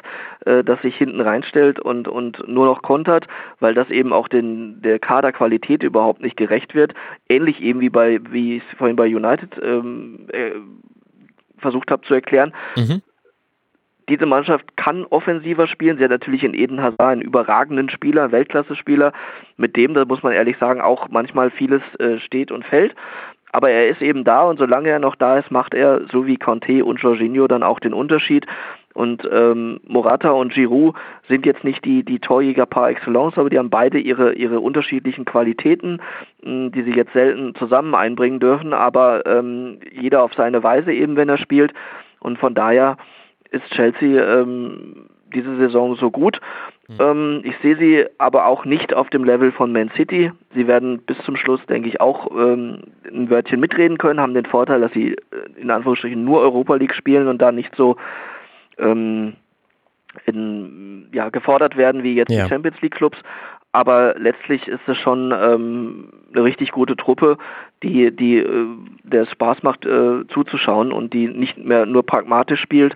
äh, 0.47 0.65
das 0.65 0.81
sich 0.81 0.97
hinten 0.97 1.21
reinstellt 1.21 1.79
und, 1.79 2.09
und 2.09 2.47
nur 2.49 2.67
noch 2.67 2.83
kontert, 2.83 3.27
weil 3.61 3.75
das 3.75 3.91
eben 3.91 4.13
auch 4.13 4.29
den, 4.29 4.81
der 4.81 4.99
Kaderqualität 4.99 5.83
überhaupt 5.83 6.23
nicht 6.23 6.37
gerecht 6.37 6.75
wird. 6.75 6.95
Ähnlich 7.29 7.61
eben 7.61 7.81
wie 7.81 7.91
bei, 7.91 8.21
wie 8.31 8.57
ich 8.57 8.63
es 8.71 8.79
vorhin 8.79 8.97
bei 8.97 9.07
United 9.07 9.61
ähm, 9.63 10.27
äh, 10.33 10.53
versucht 11.59 11.91
habe 11.91 12.07
zu 12.07 12.15
erklären. 12.15 12.55
Mhm. 12.77 13.03
Diese 14.09 14.27
Mannschaft 14.27 14.77
kann 14.77 15.05
offensiver 15.05 15.67
spielen. 15.69 15.97
Sie 15.97 16.05
hat 16.05 16.11
natürlich 16.11 16.43
in 16.43 16.55
Eden 16.55 16.83
Hazard 16.83 17.01
einen 17.01 17.23
überragenden 17.23 17.89
Spieler, 17.89 18.33
Weltklasse-Spieler, 18.33 19.13
mit 19.57 19.77
dem, 19.77 19.95
da 19.95 20.05
muss 20.05 20.23
man 20.23 20.33
ehrlich 20.33 20.59
sagen, 20.59 20.81
auch 20.81 21.09
manchmal 21.09 21.51
vieles 21.51 21.83
äh, 21.99 22.19
steht 22.19 22.51
und 22.51 22.65
fällt. 22.65 22.95
Aber 23.53 23.71
er 23.71 23.89
ist 23.89 24.01
eben 24.01 24.25
da 24.25 24.43
und 24.45 24.59
solange 24.59 24.89
er 24.89 24.99
noch 24.99 25.15
da 25.15 25.39
ist, 25.39 25.51
macht 25.51 25.75
er, 25.75 26.07
so 26.11 26.27
wie 26.27 26.37
Conte 26.37 26.85
und 26.85 27.01
Jorginho, 27.01 27.47
dann 27.47 27.63
auch 27.63 27.81
den 27.81 27.93
Unterschied. 27.93 28.47
Und 28.95 29.29
ähm, 29.31 29.81
Morata 29.87 30.31
und 30.31 30.53
Giroud 30.53 30.95
sind 31.29 31.47
jetzt 31.47 31.65
nicht 31.65 31.85
die, 31.85 32.03
die 32.03 32.19
Torjäger 32.19 32.67
par 32.67 32.91
excellence, 32.91 33.39
aber 33.39 33.51
die 33.51 33.59
haben 33.59 33.71
beide 33.71 33.99
ihre, 33.99 34.35
ihre 34.35 34.61
unterschiedlichen 34.61 35.25
Qualitäten, 35.25 36.01
mh, 36.43 36.51
hm, 36.51 36.73
die 36.73 36.83
sie 36.83 36.93
jetzt 36.93 37.13
selten 37.13 37.55
zusammen 37.55 37.95
einbringen 37.95 38.41
dürfen, 38.41 38.73
aber 38.73 39.25
ähm, 39.27 39.79
jeder 39.93 40.23
auf 40.23 40.35
seine 40.35 40.63
Weise 40.63 40.93
eben, 40.93 41.17
wenn 41.17 41.29
er 41.29 41.39
spielt. 41.39 41.73
Und 42.21 42.39
von 42.39 42.55
daher 42.55 42.97
ist 43.51 43.65
Chelsea 43.71 44.41
ähm, 44.41 45.07
diese 45.35 45.57
Saison 45.57 45.97
so 45.97 46.11
gut. 46.11 46.41
Mhm. 46.99 47.05
Ähm, 47.05 47.41
ich 47.45 47.57
sehe 47.63 47.77
sie 47.77 48.07
aber 48.19 48.47
auch 48.47 48.65
nicht 48.65 48.95
auf 48.95 49.11
dem 49.11 49.25
Level 49.25 49.53
von 49.53 49.73
Man 49.73 49.91
City. 49.97 50.33
Sie 50.55 50.67
werden 50.67 50.99
bis 50.99 51.19
zum 51.25 51.37
Schluss, 51.37 51.65
denke 51.67 51.89
ich, 51.89 52.01
auch 52.01 52.31
ähm, 52.31 52.83
ein 53.07 53.31
Wörtchen 53.31 53.61
mitreden 53.61 53.99
können, 53.99 54.21
haben 54.21 54.35
den 54.35 54.47
Vorteil, 54.47 54.81
dass 54.81 54.93
sie 54.93 55.13
äh, 55.13 55.17
in 55.61 55.71
Anführungsstrichen 55.71 56.25
nur 56.25 56.41
Europa 56.41 56.75
League 56.77 56.95
spielen 56.95 57.29
und 57.29 57.41
da 57.41 57.53
nicht 57.53 57.75
so 57.77 57.97
ähm, 58.79 59.35
in, 60.27 61.09
ja, 61.13 61.31
gefordert 61.31 61.77
werden 61.77 62.03
wie 62.03 62.15
jetzt 62.15 62.31
ja. 62.31 62.45
die 62.45 62.49
Champions 62.49 62.81
League 62.81 62.95
Clubs. 62.95 63.19
Aber 63.75 64.15
letztlich 64.19 64.69
ist 64.69 64.87
es 64.87 64.99
schon 64.99 65.33
ähm, 65.33 66.13
eine 66.33 66.45
richtig 66.45 66.73
gute 66.73 66.95
Truppe, 66.95 67.39
die, 67.83 68.15
die 68.15 68.37
äh, 68.37 68.67
der 69.03 69.25
Spaß 69.27 69.63
macht 69.63 69.87
äh, 69.87 70.27
zuzuschauen 70.29 70.93
und 70.93 71.15
die 71.15 71.29
nicht 71.29 71.57
mehr 71.57 71.87
nur 71.87 72.05
pragmatisch 72.05 72.61
spielt, 72.61 72.95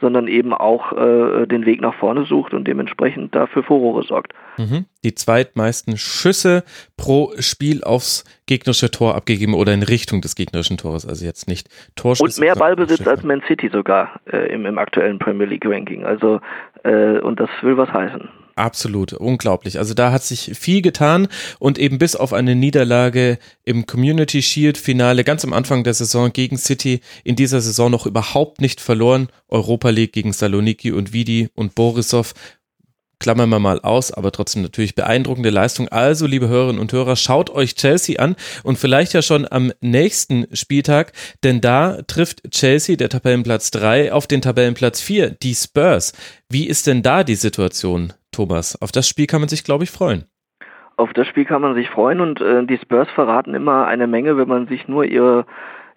sondern 0.00 0.28
eben 0.28 0.52
auch 0.52 0.92
äh, 0.92 1.46
den 1.46 1.66
Weg 1.66 1.80
nach 1.80 1.94
vorne 1.94 2.24
sucht 2.24 2.54
und 2.54 2.66
dementsprechend 2.66 3.34
dafür 3.34 3.62
Furore 3.62 4.02
sorgt. 4.02 4.32
Mhm. 4.56 4.86
Die 5.04 5.14
zweitmeisten 5.14 5.96
Schüsse 5.96 6.64
pro 6.96 7.32
Spiel 7.38 7.84
aufs 7.84 8.24
gegnerische 8.46 8.90
Tor 8.90 9.14
abgegeben 9.14 9.54
oder 9.54 9.72
in 9.72 9.82
Richtung 9.82 10.20
des 10.20 10.34
gegnerischen 10.34 10.76
Tores, 10.76 11.06
also 11.06 11.24
jetzt 11.24 11.48
nicht 11.48 11.68
Torschüsse. 11.96 12.24
Und 12.24 12.38
mehr 12.38 12.54
Ballbesitz 12.54 13.06
als 13.06 13.22
Man 13.22 13.42
City 13.46 13.68
sogar 13.72 14.20
äh, 14.30 14.52
im, 14.52 14.66
im 14.66 14.78
aktuellen 14.78 15.18
Premier 15.18 15.46
League 15.46 15.66
Ranking. 15.66 16.04
Also 16.04 16.40
äh, 16.84 17.18
und 17.18 17.40
das 17.40 17.50
will 17.62 17.76
was 17.76 17.92
heißen. 17.92 18.28
Absolut, 18.58 19.12
unglaublich. 19.12 19.78
Also 19.78 19.94
da 19.94 20.10
hat 20.10 20.24
sich 20.24 20.50
viel 20.58 20.82
getan 20.82 21.28
und 21.60 21.78
eben 21.78 21.98
bis 21.98 22.16
auf 22.16 22.32
eine 22.32 22.56
Niederlage 22.56 23.38
im 23.64 23.86
Community 23.86 24.42
Shield 24.42 24.76
Finale 24.76 25.22
ganz 25.22 25.44
am 25.44 25.52
Anfang 25.52 25.84
der 25.84 25.94
Saison 25.94 26.32
gegen 26.32 26.58
City 26.58 27.00
in 27.22 27.36
dieser 27.36 27.60
Saison 27.60 27.88
noch 27.88 28.04
überhaupt 28.04 28.60
nicht 28.60 28.80
verloren. 28.80 29.28
Europa 29.46 29.90
League 29.90 30.12
gegen 30.12 30.32
Saloniki 30.32 30.90
und 30.90 31.12
Vidi 31.12 31.50
und 31.54 31.76
Borisov 31.76 32.34
klammern 33.20 33.48
wir 33.48 33.60
mal 33.60 33.80
aus, 33.80 34.12
aber 34.12 34.32
trotzdem 34.32 34.62
natürlich 34.62 34.96
beeindruckende 34.96 35.50
Leistung. 35.50 35.88
Also, 35.88 36.26
liebe 36.26 36.48
Hörerinnen 36.48 36.80
und 36.80 36.92
Hörer, 36.92 37.14
schaut 37.14 37.50
euch 37.50 37.76
Chelsea 37.76 38.18
an 38.18 38.34
und 38.64 38.78
vielleicht 38.78 39.12
ja 39.12 39.22
schon 39.22 39.46
am 39.50 39.72
nächsten 39.80 40.46
Spieltag, 40.52 41.12
denn 41.44 41.60
da 41.60 42.02
trifft 42.02 42.50
Chelsea, 42.50 42.96
der 42.96 43.08
Tabellenplatz 43.08 43.70
3, 43.70 44.12
auf 44.12 44.26
den 44.26 44.42
Tabellenplatz 44.42 45.00
4, 45.00 45.30
die 45.30 45.54
Spurs. 45.54 46.12
Wie 46.48 46.66
ist 46.66 46.86
denn 46.86 47.02
da 47.02 47.24
die 47.24 47.34
Situation, 47.36 48.12
Thomas? 48.38 48.80
Auf 48.80 48.92
das 48.92 49.08
Spiel 49.08 49.26
kann 49.26 49.40
man 49.40 49.48
sich, 49.48 49.64
glaube 49.64 49.82
ich, 49.82 49.90
freuen. 49.90 50.24
Auf 50.96 51.12
das 51.12 51.26
Spiel 51.26 51.44
kann 51.44 51.60
man 51.60 51.74
sich 51.74 51.90
freuen 51.90 52.20
und 52.20 52.40
äh, 52.40 52.64
die 52.64 52.78
Spurs 52.78 53.08
verraten 53.12 53.52
immer 53.54 53.88
eine 53.88 54.06
Menge, 54.06 54.36
wenn 54.36 54.46
man 54.46 54.68
sich 54.68 54.86
nur 54.86 55.04
ihre 55.04 55.44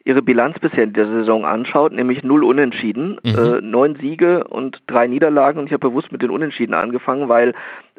ihre 0.03 0.23
Bilanz 0.23 0.57
bisher 0.59 0.85
in 0.85 0.93
der 0.93 1.05
Saison 1.05 1.45
anschaut, 1.45 1.93
nämlich 1.93 2.23
null 2.23 2.43
Unentschieden, 2.43 3.19
mhm. 3.23 3.37
äh, 3.37 3.61
neun 3.61 3.95
Siege 3.97 4.45
und 4.45 4.81
drei 4.87 5.05
Niederlagen. 5.05 5.59
Und 5.59 5.67
ich 5.67 5.73
habe 5.73 5.89
bewusst 5.89 6.11
mit 6.11 6.23
den 6.23 6.31
Unentschieden 6.31 6.73
angefangen, 6.73 7.29
weil 7.29 7.53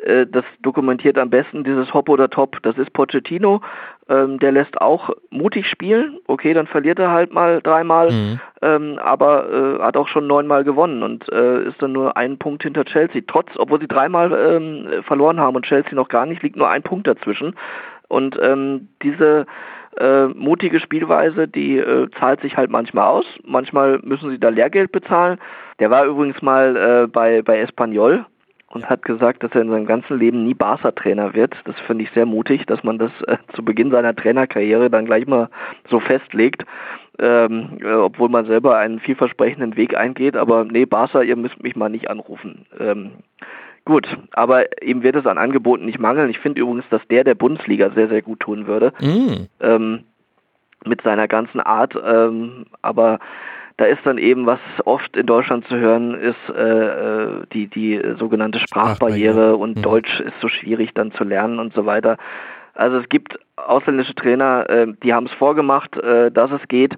äh, 0.04 0.26
das 0.26 0.44
dokumentiert 0.62 1.16
am 1.18 1.30
besten 1.30 1.62
dieses 1.62 1.94
Hop 1.94 2.08
oder 2.08 2.28
Top. 2.28 2.58
Das 2.64 2.76
ist 2.76 2.92
Pochettino, 2.92 3.60
ähm, 4.08 4.38
der 4.38 4.52
lässt 4.52 4.80
auch 4.80 5.10
mutig 5.30 5.66
spielen. 5.66 6.18
Okay, 6.26 6.54
dann 6.54 6.66
verliert 6.66 6.98
er 6.98 7.10
halt 7.10 7.32
mal 7.32 7.60
dreimal, 7.62 8.10
mhm. 8.10 8.40
ähm, 8.60 8.98
aber 9.02 9.48
äh, 9.50 9.82
hat 9.82 9.96
auch 9.96 10.08
schon 10.08 10.26
neunmal 10.26 10.64
gewonnen 10.64 11.02
und 11.02 11.30
äh, 11.32 11.64
ist 11.64 11.80
dann 11.80 11.92
nur 11.92 12.16
einen 12.16 12.38
Punkt 12.38 12.62
hinter 12.62 12.84
Chelsea. 12.84 13.22
Trotz, 13.26 13.48
obwohl 13.56 13.80
sie 13.80 13.88
dreimal 13.88 14.32
ähm, 14.32 15.02
verloren 15.04 15.40
haben 15.40 15.56
und 15.56 15.66
Chelsea 15.66 15.94
noch 15.94 16.08
gar 16.08 16.26
nicht, 16.26 16.42
liegt 16.42 16.56
nur 16.56 16.68
ein 16.68 16.82
Punkt 16.82 17.06
dazwischen. 17.06 17.54
Und 18.08 18.38
ähm, 18.42 18.88
diese 19.02 19.46
äh, 19.98 20.26
mutige 20.26 20.80
Spielweise, 20.80 21.48
die 21.48 21.78
äh, 21.78 22.08
zahlt 22.18 22.40
sich 22.40 22.56
halt 22.56 22.70
manchmal 22.70 23.06
aus. 23.06 23.26
Manchmal 23.44 24.00
müssen 24.02 24.30
sie 24.30 24.38
da 24.38 24.48
Lehrgeld 24.48 24.90
bezahlen. 24.92 25.38
Der 25.78 25.90
war 25.90 26.04
übrigens 26.04 26.40
mal 26.42 26.76
äh, 26.76 27.06
bei, 27.06 27.42
bei 27.42 27.60
Espanyol 27.60 28.26
und 28.72 28.88
hat 28.88 29.02
gesagt, 29.02 29.42
dass 29.42 29.52
er 29.52 29.62
in 29.62 29.70
seinem 29.70 29.86
ganzen 29.86 30.18
Leben 30.18 30.44
nie 30.44 30.54
Barca-Trainer 30.54 31.34
wird. 31.34 31.54
Das 31.64 31.78
finde 31.86 32.04
ich 32.04 32.10
sehr 32.10 32.26
mutig, 32.26 32.66
dass 32.66 32.82
man 32.82 32.98
das 32.98 33.12
äh, 33.26 33.36
zu 33.54 33.64
Beginn 33.64 33.90
seiner 33.90 34.16
Trainerkarriere 34.16 34.90
dann 34.90 35.04
gleich 35.04 35.26
mal 35.26 35.50
so 35.88 36.00
festlegt, 36.00 36.64
ähm, 37.18 37.78
äh, 37.80 37.92
obwohl 37.92 38.28
man 38.28 38.46
selber 38.46 38.78
einen 38.78 38.98
vielversprechenden 38.98 39.76
Weg 39.76 39.96
eingeht. 39.96 40.36
Aber 40.36 40.64
nee, 40.64 40.86
Barca, 40.86 41.22
ihr 41.22 41.36
müsst 41.36 41.62
mich 41.62 41.76
mal 41.76 41.90
nicht 41.90 42.10
anrufen. 42.10 42.66
Ähm, 42.80 43.12
Gut, 43.84 44.06
aber 44.32 44.80
ihm 44.80 45.02
wird 45.02 45.16
es 45.16 45.26
an 45.26 45.38
Angeboten 45.38 45.86
nicht 45.86 45.98
mangeln. 45.98 46.30
Ich 46.30 46.38
finde 46.38 46.60
übrigens, 46.60 46.84
dass 46.90 47.02
der 47.08 47.24
der 47.24 47.34
Bundesliga 47.34 47.90
sehr, 47.90 48.06
sehr 48.06 48.22
gut 48.22 48.38
tun 48.38 48.68
würde. 48.68 48.92
Mm. 49.00 49.48
Ähm, 49.58 50.04
mit 50.84 51.02
seiner 51.02 51.26
ganzen 51.26 51.60
Art. 51.60 51.94
Ähm, 52.00 52.66
aber 52.80 53.18
da 53.76 53.86
ist 53.86 54.04
dann 54.04 54.18
eben, 54.18 54.46
was 54.46 54.60
oft 54.84 55.16
in 55.16 55.26
Deutschland 55.26 55.66
zu 55.66 55.76
hören 55.76 56.14
ist, 56.14 56.36
äh, 56.48 56.60
äh 56.60 57.46
die, 57.52 57.66
die 57.68 58.00
sogenannte 58.18 58.58
Sprachbarriere, 58.58 59.32
Sprachbarriere. 59.32 59.56
und 59.56 59.78
mhm. 59.78 59.82
Deutsch 59.82 60.20
ist 60.20 60.40
so 60.40 60.48
schwierig 60.48 60.94
dann 60.94 61.12
zu 61.12 61.24
lernen 61.24 61.58
und 61.58 61.74
so 61.74 61.86
weiter. 61.86 62.16
Also 62.74 62.98
es 62.98 63.08
gibt 63.08 63.38
ausländische 63.56 64.14
Trainer, 64.14 64.68
äh, 64.68 64.86
die 65.02 65.12
haben 65.12 65.26
es 65.26 65.32
vorgemacht, 65.32 65.96
äh, 65.96 66.30
dass 66.30 66.50
es 66.50 66.66
geht. 66.68 66.96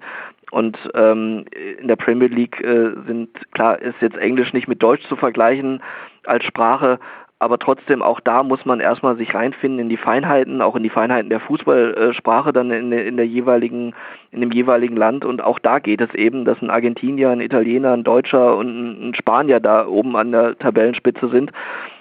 Und 0.51 0.77
ähm, 0.93 1.45
in 1.79 1.87
der 1.87 1.95
Premier 1.95 2.27
League 2.27 2.61
äh, 2.61 2.91
sind, 3.07 3.29
klar, 3.51 3.81
ist 3.81 3.95
jetzt 4.01 4.15
Englisch 4.15 4.53
nicht 4.53 4.67
mit 4.67 4.81
Deutsch 4.81 5.05
zu 5.09 5.15
vergleichen 5.15 5.81
als 6.25 6.45
Sprache, 6.45 6.99
aber 7.45 7.59
trotzdem 7.59 8.01
auch 8.01 8.19
da 8.19 8.41
muss 8.41 8.65
man 8.65 8.79
erstmal 8.79 9.15
sich 9.17 9.35
reinfinden 9.35 9.79
in 9.79 9.87
die 9.87 9.97
Feinheiten, 9.97 10.63
auch 10.63 10.75
in 10.75 10.81
die 10.81 10.89
Feinheiten 10.89 11.29
der 11.29 11.39
Fußballsprache 11.39 12.51
dann 12.51 12.71
in, 12.71 12.91
in 12.91 13.17
der 13.17 13.27
jeweiligen, 13.27 13.93
in 14.31 14.41
dem 14.41 14.51
jeweiligen 14.51 14.97
Land. 14.97 15.23
Und 15.23 15.43
auch 15.43 15.59
da 15.59 15.77
geht 15.77 16.01
es 16.01 16.11
eben, 16.15 16.43
dass 16.43 16.59
ein 16.63 16.71
Argentinier, 16.71 17.29
ein 17.29 17.41
Italiener, 17.41 17.93
ein 17.93 18.03
Deutscher 18.03 18.57
und 18.57 19.09
ein 19.09 19.13
Spanier 19.13 19.59
da 19.59 19.85
oben 19.85 20.15
an 20.15 20.31
der 20.31 20.57
Tabellenspitze 20.57 21.29
sind. 21.29 21.51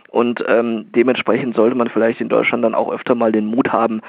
Und 0.09 0.43
ähm, 0.49 0.87
dementsprechend 0.97 1.57
sollte 1.57 1.77
man 1.77 1.91
vielleicht 1.91 2.23
in 2.23 2.31
Deutschland 2.31 2.65
dann 2.65 2.75
auch 2.75 2.91
öfter 2.91 3.15
mal 3.15 3.31
den 3.31 3.45
Mut 3.45 3.71
haben, 3.71 4.01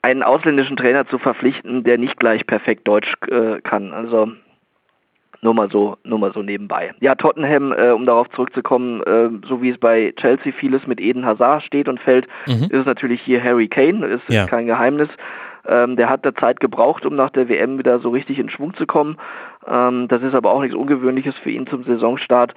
einen 0.00 0.22
ausländischen 0.22 0.78
Trainer 0.78 1.06
zu 1.08 1.18
verpflichten, 1.18 1.84
der 1.84 1.98
nicht 1.98 2.18
gleich 2.18 2.46
perfekt 2.46 2.88
Deutsch 2.88 3.12
äh, 3.28 3.60
kann. 3.60 3.92
Also 3.92 4.32
nur 5.42 5.54
mal 5.54 5.70
so, 5.70 5.96
nur 6.04 6.18
mal 6.18 6.32
so 6.32 6.42
nebenbei. 6.42 6.94
Ja, 7.00 7.14
Tottenham, 7.14 7.72
äh, 7.72 7.90
um 7.90 8.06
darauf 8.06 8.28
zurückzukommen, 8.30 9.02
äh, 9.02 9.28
so 9.46 9.60
wie 9.60 9.70
es 9.70 9.78
bei 9.78 10.14
Chelsea 10.16 10.52
vieles 10.52 10.86
mit 10.86 11.00
Eden 11.00 11.26
Hazard 11.26 11.64
steht 11.64 11.88
und 11.88 12.00
fällt, 12.00 12.26
mhm. 12.46 12.64
ist 12.64 12.72
es 12.72 12.86
natürlich 12.86 13.20
hier 13.20 13.42
Harry 13.42 13.68
Kane, 13.68 14.06
ist, 14.06 14.22
ja. 14.28 14.46
kein 14.46 14.66
Geheimnis. 14.66 15.08
Ähm, 15.66 15.96
der 15.96 16.08
hat 16.08 16.24
da 16.24 16.34
Zeit 16.34 16.60
gebraucht, 16.60 17.04
um 17.04 17.14
nach 17.14 17.30
der 17.30 17.48
WM 17.48 17.78
wieder 17.78 18.00
so 18.00 18.10
richtig 18.10 18.38
in 18.38 18.48
Schwung 18.48 18.74
zu 18.74 18.86
kommen. 18.86 19.18
Ähm, 19.66 20.08
das 20.08 20.22
ist 20.22 20.34
aber 20.34 20.50
auch 20.52 20.60
nichts 20.60 20.76
Ungewöhnliches 20.76 21.36
für 21.36 21.50
ihn 21.50 21.66
zum 21.66 21.84
Saisonstart 21.84 22.54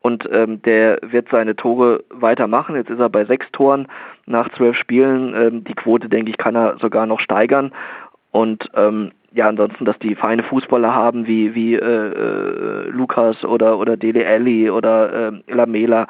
und 0.00 0.28
ähm, 0.32 0.62
der 0.62 0.98
wird 1.02 1.28
seine 1.30 1.56
Tore 1.56 2.04
weitermachen. 2.10 2.76
Jetzt 2.76 2.90
ist 2.90 3.00
er 3.00 3.08
bei 3.08 3.24
sechs 3.24 3.46
Toren 3.52 3.88
nach 4.26 4.48
zwölf 4.52 4.76
Spielen. 4.76 5.34
Ähm, 5.34 5.64
die 5.64 5.74
Quote, 5.74 6.08
denke 6.08 6.30
ich, 6.30 6.38
kann 6.38 6.54
er 6.54 6.78
sogar 6.78 7.06
noch 7.06 7.20
steigern. 7.20 7.72
Und 8.30 8.70
ähm, 8.74 9.10
ja, 9.38 9.48
ansonsten, 9.48 9.84
dass 9.84 9.96
die 10.00 10.16
feine 10.16 10.42
Fußballer 10.42 10.92
haben 10.92 11.28
wie 11.28 11.54
wie 11.54 11.76
äh, 11.76 11.78
äh, 11.78 12.88
Lukas 12.90 13.44
oder 13.44 13.78
oder 13.78 13.96
Dele 13.96 14.26
Alli 14.26 14.68
oder 14.68 15.28
äh, 15.28 15.54
Lamela, 15.54 16.08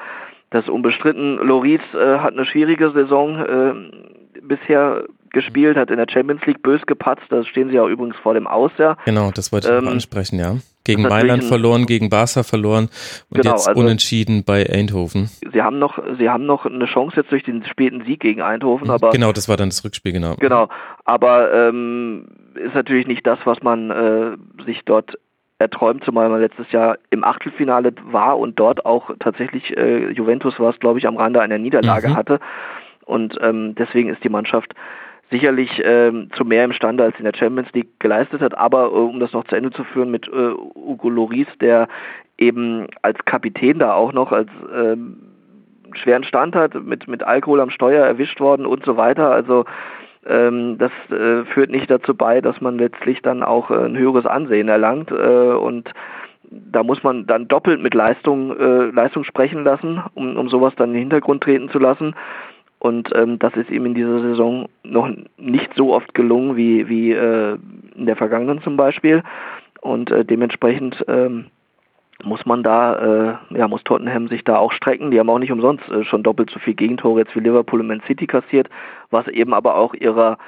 das 0.48 0.64
ist 0.64 0.70
unbestritten. 0.70 1.36
Loris 1.36 1.82
äh, 1.92 2.20
hat 2.20 2.32
eine 2.32 2.46
schwierige 2.46 2.90
Saison 2.90 3.36
äh, 3.36 4.40
bisher 4.40 5.04
gespielt, 5.30 5.76
hat 5.76 5.90
in 5.90 5.96
der 5.96 6.06
Champions 6.10 6.44
League 6.46 6.62
bös 6.62 6.80
gepatzt. 6.86 7.24
Da 7.30 7.44
stehen 7.44 7.70
sie 7.70 7.78
auch 7.80 7.88
übrigens 7.88 8.16
vor 8.16 8.34
dem 8.34 8.46
Aus, 8.46 8.72
ja. 8.78 8.96
Genau, 9.04 9.30
das 9.30 9.52
wollte 9.52 9.68
ich 9.68 9.82
ähm, 9.82 9.88
ansprechen, 9.88 10.38
ja. 10.38 10.56
Gegen 10.84 11.02
Mailand 11.02 11.44
verloren, 11.44 11.84
gegen 11.84 12.08
Barca 12.08 12.42
verloren 12.42 12.88
und 13.28 13.42
genau, 13.42 13.50
jetzt 13.50 13.68
also 13.68 13.78
unentschieden 13.78 14.44
bei 14.44 14.70
Eindhoven. 14.70 15.28
Sie 15.52 15.60
haben 15.60 15.78
noch, 15.78 15.98
sie 16.18 16.30
haben 16.30 16.46
noch 16.46 16.64
eine 16.64 16.86
Chance 16.86 17.16
jetzt 17.16 17.30
durch 17.30 17.42
den 17.42 17.62
späten 17.66 18.04
Sieg 18.06 18.20
gegen 18.20 18.40
Eindhoven, 18.40 18.88
aber 18.88 19.10
genau, 19.10 19.32
das 19.32 19.50
war 19.50 19.58
dann 19.58 19.68
das 19.68 19.84
Rückspiel, 19.84 20.12
genau. 20.12 20.36
Genau, 20.36 20.70
aber 21.04 21.52
ähm, 21.52 22.28
ist 22.54 22.74
natürlich 22.74 23.06
nicht 23.06 23.26
das, 23.26 23.38
was 23.44 23.62
man 23.62 23.90
äh, 23.90 24.64
sich 24.64 24.80
dort 24.86 25.18
erträumt, 25.58 26.04
zumal 26.04 26.28
man 26.28 26.40
letztes 26.40 26.70
Jahr 26.72 26.98
im 27.10 27.24
Achtelfinale 27.24 27.92
war 28.04 28.38
und 28.38 28.58
dort 28.58 28.86
auch 28.86 29.10
tatsächlich 29.18 29.76
äh, 29.76 30.10
Juventus 30.10 30.58
war 30.58 30.70
es, 30.70 30.78
glaube 30.78 30.98
ich, 30.98 31.06
am 31.06 31.16
Rande 31.16 31.40
einer 31.40 31.58
Niederlage 31.58 32.08
mhm. 32.08 32.16
hatte. 32.16 32.40
Und 33.04 33.38
ähm, 33.40 33.74
deswegen 33.74 34.10
ist 34.10 34.22
die 34.22 34.28
Mannschaft 34.28 34.74
sicherlich 35.30 35.80
ähm, 35.84 36.30
zu 36.34 36.44
mehr 36.44 36.64
imstande 36.64 37.04
als 37.04 37.18
in 37.18 37.24
der 37.24 37.34
Champions 37.36 37.72
League 37.72 38.00
geleistet 38.00 38.40
hat. 38.40 38.56
Aber 38.56 38.84
äh, 38.84 38.88
um 38.88 39.20
das 39.20 39.32
noch 39.32 39.44
zu 39.44 39.56
Ende 39.56 39.70
zu 39.70 39.84
führen 39.84 40.10
mit 40.10 40.28
äh, 40.28 40.52
Ugo 40.74 41.08
Loris, 41.08 41.48
der 41.60 41.88
eben 42.38 42.86
als 43.02 43.18
Kapitän 43.24 43.78
da 43.78 43.94
auch 43.94 44.12
noch 44.12 44.32
als 44.32 44.48
ähm, 44.74 45.18
schweren 45.92 46.24
Stand 46.24 46.54
hat, 46.54 46.74
mit, 46.74 47.08
mit 47.08 47.22
Alkohol 47.22 47.60
am 47.60 47.70
Steuer 47.70 48.04
erwischt 48.04 48.40
worden 48.40 48.66
und 48.66 48.84
so 48.84 48.96
weiter. 48.96 49.30
Also 49.30 49.64
ähm, 50.26 50.78
das 50.78 50.92
äh, 51.10 51.44
führt 51.46 51.70
nicht 51.70 51.90
dazu 51.90 52.14
bei, 52.14 52.40
dass 52.40 52.60
man 52.60 52.78
letztlich 52.78 53.22
dann 53.22 53.42
auch 53.42 53.70
äh, 53.70 53.86
ein 53.86 53.96
höheres 53.96 54.26
Ansehen 54.26 54.68
erlangt 54.68 55.10
äh, 55.10 55.14
und 55.14 55.90
da 56.50 56.82
muss 56.82 57.02
man 57.02 57.26
dann 57.26 57.48
doppelt 57.48 57.82
mit 57.82 57.94
Leistung, 57.94 58.56
äh, 58.58 58.90
Leistung 58.90 59.24
sprechen 59.24 59.64
lassen, 59.64 60.02
um, 60.14 60.36
um 60.36 60.48
sowas 60.48 60.72
dann 60.76 60.90
in 60.90 60.94
den 60.94 61.00
Hintergrund 61.00 61.42
treten 61.42 61.68
zu 61.68 61.78
lassen. 61.78 62.14
Und 62.78 63.10
ähm, 63.14 63.38
das 63.38 63.54
ist 63.54 63.70
ihm 63.70 63.86
in 63.86 63.94
dieser 63.94 64.20
Saison 64.20 64.68
noch 64.90 65.08
nicht 65.36 65.70
so 65.74 65.94
oft 65.94 66.14
gelungen 66.14 66.56
wie, 66.56 66.88
wie 66.88 67.12
äh, 67.12 67.58
in 67.94 68.06
der 68.06 68.16
vergangenen 68.16 68.62
zum 68.62 68.76
Beispiel. 68.76 69.22
Und 69.80 70.10
äh, 70.10 70.24
dementsprechend 70.24 71.04
ähm, 71.08 71.46
muss 72.24 72.44
man 72.46 72.62
da, 72.62 73.38
äh, 73.50 73.56
ja, 73.56 73.68
muss 73.68 73.84
Tottenham 73.84 74.28
sich 74.28 74.44
da 74.44 74.56
auch 74.56 74.72
strecken. 74.72 75.10
Die 75.10 75.20
haben 75.20 75.30
auch 75.30 75.38
nicht 75.38 75.52
umsonst 75.52 75.88
äh, 75.88 76.04
schon 76.04 76.22
doppelt 76.22 76.50
so 76.50 76.58
viel 76.58 76.74
Gegentore 76.74 77.20
jetzt 77.20 77.36
wie 77.36 77.40
Liverpool 77.40 77.80
und 77.80 77.86
Man 77.86 78.02
City 78.06 78.26
kassiert, 78.26 78.68
was 79.10 79.28
eben 79.28 79.54
aber 79.54 79.76
auch 79.76 79.94
ihrer 79.94 80.38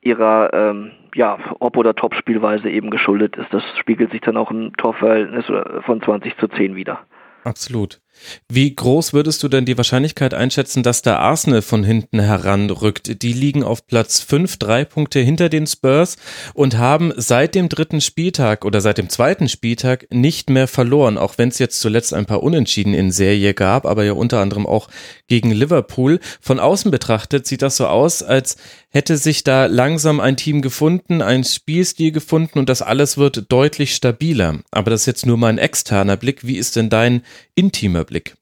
ihrer 0.00 0.52
ähm, 0.52 0.90
ja, 1.14 1.38
Ob- 1.60 1.78
oder 1.78 1.94
Top-Spielweise 1.94 2.68
eben 2.68 2.90
geschuldet 2.90 3.36
ist. 3.36 3.52
Das 3.52 3.62
spiegelt 3.78 4.10
sich 4.10 4.20
dann 4.20 4.36
auch 4.36 4.50
im 4.50 4.76
Torverhältnis 4.76 5.46
von 5.86 6.02
20 6.02 6.36
zu 6.36 6.46
10 6.46 6.76
wieder. 6.76 7.00
Absolut. 7.44 8.00
Wie 8.48 8.74
groß 8.74 9.12
würdest 9.12 9.42
du 9.42 9.48
denn 9.48 9.64
die 9.64 9.76
Wahrscheinlichkeit 9.76 10.34
einschätzen, 10.34 10.82
dass 10.82 11.02
der 11.02 11.20
Arsenal 11.20 11.62
von 11.62 11.84
hinten 11.84 12.20
heranrückt? 12.20 13.22
Die 13.22 13.32
liegen 13.32 13.62
auf 13.62 13.86
Platz 13.86 14.20
5, 14.20 14.58
drei 14.58 14.84
Punkte 14.84 15.20
hinter 15.20 15.48
den 15.48 15.66
Spurs 15.66 16.16
und 16.54 16.78
haben 16.78 17.12
seit 17.16 17.54
dem 17.54 17.68
dritten 17.68 18.00
Spieltag 18.00 18.64
oder 18.64 18.80
seit 18.80 18.98
dem 18.98 19.08
zweiten 19.08 19.48
Spieltag 19.48 20.06
nicht 20.10 20.50
mehr 20.50 20.68
verloren, 20.68 21.18
auch 21.18 21.38
wenn 21.38 21.48
es 21.48 21.58
jetzt 21.58 21.80
zuletzt 21.80 22.14
ein 22.14 22.26
paar 22.26 22.42
Unentschieden 22.42 22.94
in 22.94 23.10
Serie 23.10 23.54
gab, 23.54 23.86
aber 23.86 24.04
ja 24.04 24.12
unter 24.12 24.40
anderem 24.40 24.66
auch 24.66 24.88
gegen 25.28 25.50
Liverpool. 25.50 26.20
Von 26.40 26.60
außen 26.60 26.90
betrachtet 26.90 27.46
sieht 27.46 27.62
das 27.62 27.76
so 27.76 27.86
aus, 27.86 28.22
als 28.22 28.56
hätte 28.94 29.16
sich 29.16 29.42
da 29.42 29.66
langsam 29.66 30.20
ein 30.20 30.36
Team 30.36 30.62
gefunden, 30.62 31.20
ein 31.20 31.42
Spielstil 31.42 32.12
gefunden 32.12 32.60
und 32.60 32.68
das 32.68 32.80
alles 32.80 33.18
wird 33.18 33.50
deutlich 33.50 33.94
stabiler. 33.94 34.60
Aber 34.70 34.90
das 34.90 35.00
ist 35.00 35.06
jetzt 35.06 35.26
nur 35.26 35.36
mal 35.36 35.48
ein 35.48 35.58
externer 35.58 36.16
Blick. 36.16 36.46
Wie 36.46 36.56
ist 36.56 36.76
denn 36.76 36.88
dein 36.88 37.22
intimer 37.56 38.04
Blick? 38.04 38.36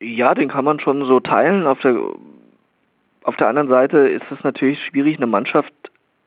Ja, 0.00 0.34
den 0.34 0.48
kann 0.48 0.64
man 0.64 0.80
schon 0.80 1.04
so 1.04 1.20
teilen. 1.20 1.66
Auf 1.66 1.78
der, 1.80 1.94
auf 3.22 3.36
der 3.36 3.48
anderen 3.48 3.68
Seite 3.68 3.98
ist 3.98 4.24
es 4.30 4.42
natürlich 4.42 4.82
schwierig, 4.82 5.18
eine 5.18 5.26
Mannschaft 5.26 5.72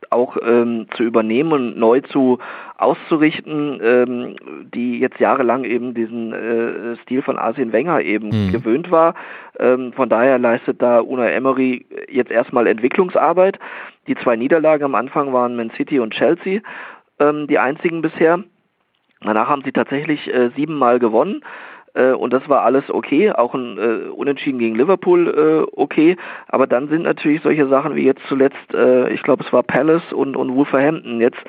auch 0.10 0.38
ähm, 0.42 0.88
zu 0.96 1.04
übernehmen 1.04 1.52
und 1.52 1.78
neu 1.78 2.02
zu 2.02 2.40
auszurichten, 2.78 3.80
ähm, 3.82 4.36
die 4.74 5.00
jetzt 5.00 5.20
jahrelang 5.20 5.64
eben 5.64 5.94
diesen 5.94 6.34
äh, 6.34 6.96
Stil 7.04 7.22
von 7.22 7.38
Arsene 7.38 7.72
Wenger 7.74 8.02
eben 8.02 8.30
mhm. 8.30 8.52
gewöhnt 8.52 8.92
war. 8.92 9.16
Ähm, 9.60 9.94
von 9.94 10.10
daher 10.10 10.38
leistet 10.38 10.82
da 10.82 11.02
Una 11.02 11.30
Emery 11.30 11.86
jetzt 12.10 12.32
erstmal 12.32 12.68
Entwicklungsarbeit. 12.68 13.58
Die 14.08 14.16
zwei 14.16 14.36
Niederlagen 14.36 14.84
am 14.84 14.96
Anfang 14.96 15.34
waren 15.34 15.56
Man 15.56 15.72
City 15.72 16.00
und 16.00 16.14
Chelsea, 16.14 16.62
ähm, 17.20 17.48
die 17.48 17.60
einzigen 17.60 18.02
bisher. 18.02 18.44
Danach 19.22 19.50
haben 19.50 19.64
sie 19.64 19.72
tatsächlich 19.72 20.32
äh, 20.32 20.52
siebenmal 20.56 21.00
gewonnen 21.00 21.42
äh, 21.98 22.12
und 22.12 22.32
das 22.32 22.48
war 22.48 22.62
alles 22.62 22.90
okay, 22.90 23.32
auch 23.32 23.54
ein 23.54 23.78
äh, 23.78 24.10
Unentschieden 24.10 24.60
gegen 24.60 24.76
Liverpool 24.76 25.28
äh, 25.28 25.72
okay, 25.76 26.16
aber 26.48 26.68
dann 26.68 26.90
sind 26.90 27.04
natürlich 27.04 27.42
solche 27.42 27.68
Sachen 27.68 27.96
wie 27.96 28.06
jetzt 28.06 28.22
zuletzt, 28.28 28.74
äh, 28.74 29.10
ich 29.10 29.24
glaube 29.24 29.44
es 29.44 29.52
war 29.52 29.64
Palace 29.64 30.14
und, 30.14 30.36
und 30.36 30.56
Wolverhampton 30.56 31.20
jetzt 31.20 31.40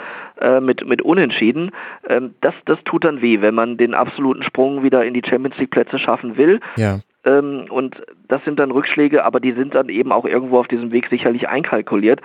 äh, 0.41 0.61
mit, 0.61 0.87
mit 0.87 1.03
Unentschieden, 1.03 1.71
ähm, 2.09 2.35
das, 2.41 2.55
das 2.65 2.79
tut 2.85 3.05
dann 3.05 3.21
weh, 3.21 3.41
wenn 3.41 3.55
man 3.55 3.77
den 3.77 3.95
absoluten 3.95 4.43
Sprung 4.43 4.83
wieder 4.83 5.05
in 5.05 5.15
die 5.15 5.23
Champions 5.25 5.59
League 5.59 5.71
Plätze 5.71 5.99
schaffen 5.99 6.37
will. 6.37 6.61
Ja. 6.77 7.01
Ähm, 7.25 7.67
und 7.69 7.97
das 8.29 8.43
sind 8.45 8.59
dann 8.59 8.71
Rückschläge, 8.71 9.25
aber 9.25 9.41
die 9.41 9.53
sind 9.53 9.75
dann 9.75 9.89
eben 9.89 10.13
auch 10.13 10.25
irgendwo 10.25 10.59
auf 10.59 10.69
diesem 10.69 10.93
Weg 10.93 11.09
sicherlich 11.09 11.49
einkalkuliert. 11.49 12.21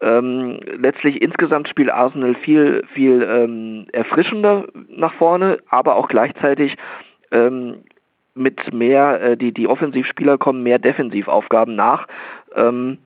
Ähm, 0.00 0.60
letztlich 0.76 1.22
insgesamt 1.22 1.68
spielt 1.68 1.90
Arsenal 1.90 2.34
viel, 2.34 2.84
viel 2.92 3.22
ähm, 3.22 3.86
erfrischender 3.92 4.66
nach 4.88 5.14
vorne, 5.14 5.58
aber 5.68 5.96
auch 5.96 6.08
gleichzeitig 6.08 6.76
ähm, 7.34 7.84
mit 8.34 8.72
mehr, 8.72 9.20
äh, 9.20 9.36
die, 9.36 9.52
die 9.52 9.68
Offensivspieler 9.68 10.38
kommen 10.38 10.62
mehr 10.62 10.78
Defensivaufgaben 10.78 11.74
nach. 11.74 12.06
Ähm, 12.54 12.98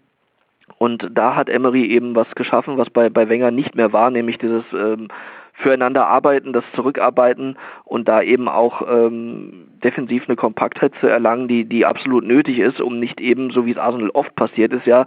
und 0.78 1.08
da 1.12 1.34
hat 1.34 1.48
Emery 1.48 1.86
eben 1.86 2.14
was 2.14 2.30
geschaffen, 2.34 2.78
was 2.78 2.90
bei, 2.90 3.08
bei 3.08 3.28
Wenger 3.28 3.50
nicht 3.50 3.74
mehr 3.74 3.92
war, 3.92 4.10
nämlich 4.10 4.38
dieses 4.38 4.64
ähm, 4.72 5.08
füreinander 5.54 6.06
arbeiten, 6.06 6.52
das 6.52 6.64
Zurückarbeiten 6.74 7.56
und 7.84 8.06
da 8.08 8.22
eben 8.22 8.48
auch 8.48 8.82
ähm, 8.88 9.66
defensiv 9.82 10.28
eine 10.28 10.36
Kompaktheit 10.36 10.92
zu 11.00 11.08
erlangen, 11.08 11.48
die, 11.48 11.64
die 11.64 11.84
absolut 11.84 12.24
nötig 12.24 12.58
ist, 12.58 12.80
um 12.80 13.00
nicht 13.00 13.20
eben, 13.20 13.50
so 13.50 13.66
wie 13.66 13.72
es 13.72 13.78
Arsenal 13.78 14.10
oft 14.10 14.34
passiert 14.36 14.72
ist, 14.72 14.86
ja, 14.86 15.06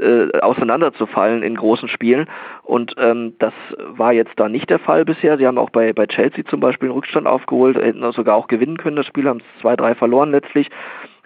äh, 0.00 0.40
auseinanderzufallen 0.40 1.42
in 1.42 1.56
großen 1.56 1.88
Spielen. 1.88 2.28
Und 2.62 2.94
ähm, 2.98 3.34
das 3.38 3.52
war 3.78 4.12
jetzt 4.12 4.32
da 4.36 4.48
nicht 4.48 4.70
der 4.70 4.78
Fall 4.78 5.04
bisher. 5.04 5.38
Sie 5.38 5.46
haben 5.46 5.58
auch 5.58 5.70
bei, 5.70 5.92
bei 5.92 6.06
Chelsea 6.06 6.44
zum 6.44 6.60
Beispiel 6.60 6.88
einen 6.88 6.96
Rückstand 6.96 7.26
aufgeholt, 7.26 7.76
hätten 7.76 8.10
sogar 8.12 8.36
auch 8.36 8.48
gewinnen 8.48 8.78
können. 8.78 8.96
Das 8.96 9.06
Spiel 9.06 9.28
haben 9.28 9.40
es 9.40 9.64
2-3 9.64 9.94
verloren 9.94 10.30
letztlich. 10.30 10.70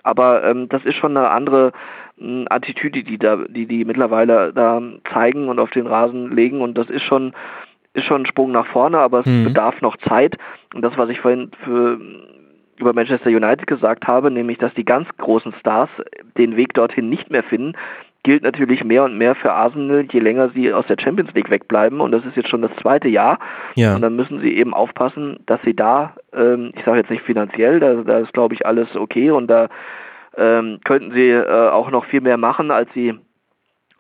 Aber 0.03 0.45
ähm, 0.45 0.69
das 0.69 0.85
ist 0.85 0.97
schon 0.97 1.17
eine 1.17 1.31
andere 1.31 1.73
äh, 2.21 2.45
Attitüde, 2.49 3.05
die 3.05 3.19
da, 3.19 3.37
die 3.49 3.67
die 3.67 3.85
mittlerweile 3.85 4.53
da 4.53 4.83
zeigen 5.13 5.49
und 5.49 5.59
auf 5.59 5.71
den 5.71 5.87
Rasen 5.87 6.35
legen. 6.35 6.61
Und 6.61 6.77
das 6.77 6.91
ist 6.91 7.03
schon 7.03 7.33
ist 7.95 8.07
schon 8.07 8.23
ein 8.23 8.27
Sprung 8.27 8.51
nach 8.51 8.67
vorne, 8.67 8.99
aber 8.99 9.21
es 9.21 9.27
mhm. 9.27 9.45
bedarf 9.45 9.81
noch 9.81 9.97
Zeit. 9.99 10.37
Und 10.75 10.83
das, 10.83 10.99
was 10.99 11.09
ich 11.11 11.21
vorhin 11.21 11.53
für 11.65 11.99
über 12.77 12.93
Manchester 12.93 13.31
United 13.31 13.67
gesagt 13.67 14.07
habe, 14.07 14.31
nämlich 14.31 14.59
dass 14.59 14.75
die 14.75 14.85
ganz 14.85 15.09
großen 15.17 15.55
Stars 15.61 15.89
den 16.37 16.57
Weg 16.57 16.75
dorthin 16.75 17.09
nicht 17.09 17.31
mehr 17.31 17.45
finden, 17.45 17.75
gilt 18.25 18.43
natürlich 18.43 18.83
mehr 18.83 19.05
und 19.05 19.17
mehr 19.17 19.35
für 19.37 19.53
Arsenal, 19.53 20.07
je 20.11 20.19
länger 20.19 20.49
sie 20.51 20.73
aus 20.73 20.87
der 20.87 20.97
Champions 20.99 21.33
League 21.35 21.51
wegbleiben. 21.51 22.01
Und 22.01 22.11
das 22.11 22.25
ist 22.25 22.37
jetzt 22.37 22.49
schon 22.49 22.63
das 22.63 22.75
zweite 22.81 23.09
Jahr. 23.09 23.39
Ja. 23.77 23.95
Und 23.95 24.03
dann 24.03 24.17
müssen 24.17 24.41
sie 24.41 24.57
eben 24.57 24.75
aufpassen, 24.75 25.39
dass 25.47 25.61
sie 25.63 25.77
da, 25.77 26.17
ähm, 26.33 26.73
ich 26.75 26.85
sage 26.85 26.99
jetzt 26.99 27.11
nicht 27.11 27.23
finanziell, 27.23 27.79
da, 27.79 27.95
da 27.95 28.19
ist 28.19 28.33
glaube 28.33 28.55
ich 28.55 28.67
alles 28.67 28.97
okay 28.97 29.31
und 29.31 29.47
da 29.47 29.69
ähm, 30.37 30.81
könnten 30.85 31.13
sie 31.13 31.31
äh, 31.31 31.69
auch 31.69 31.91
noch 31.91 32.07
viel 32.07 32.21
mehr 32.21 32.39
machen, 32.39 32.71
als 32.71 32.93
sie 32.95 33.15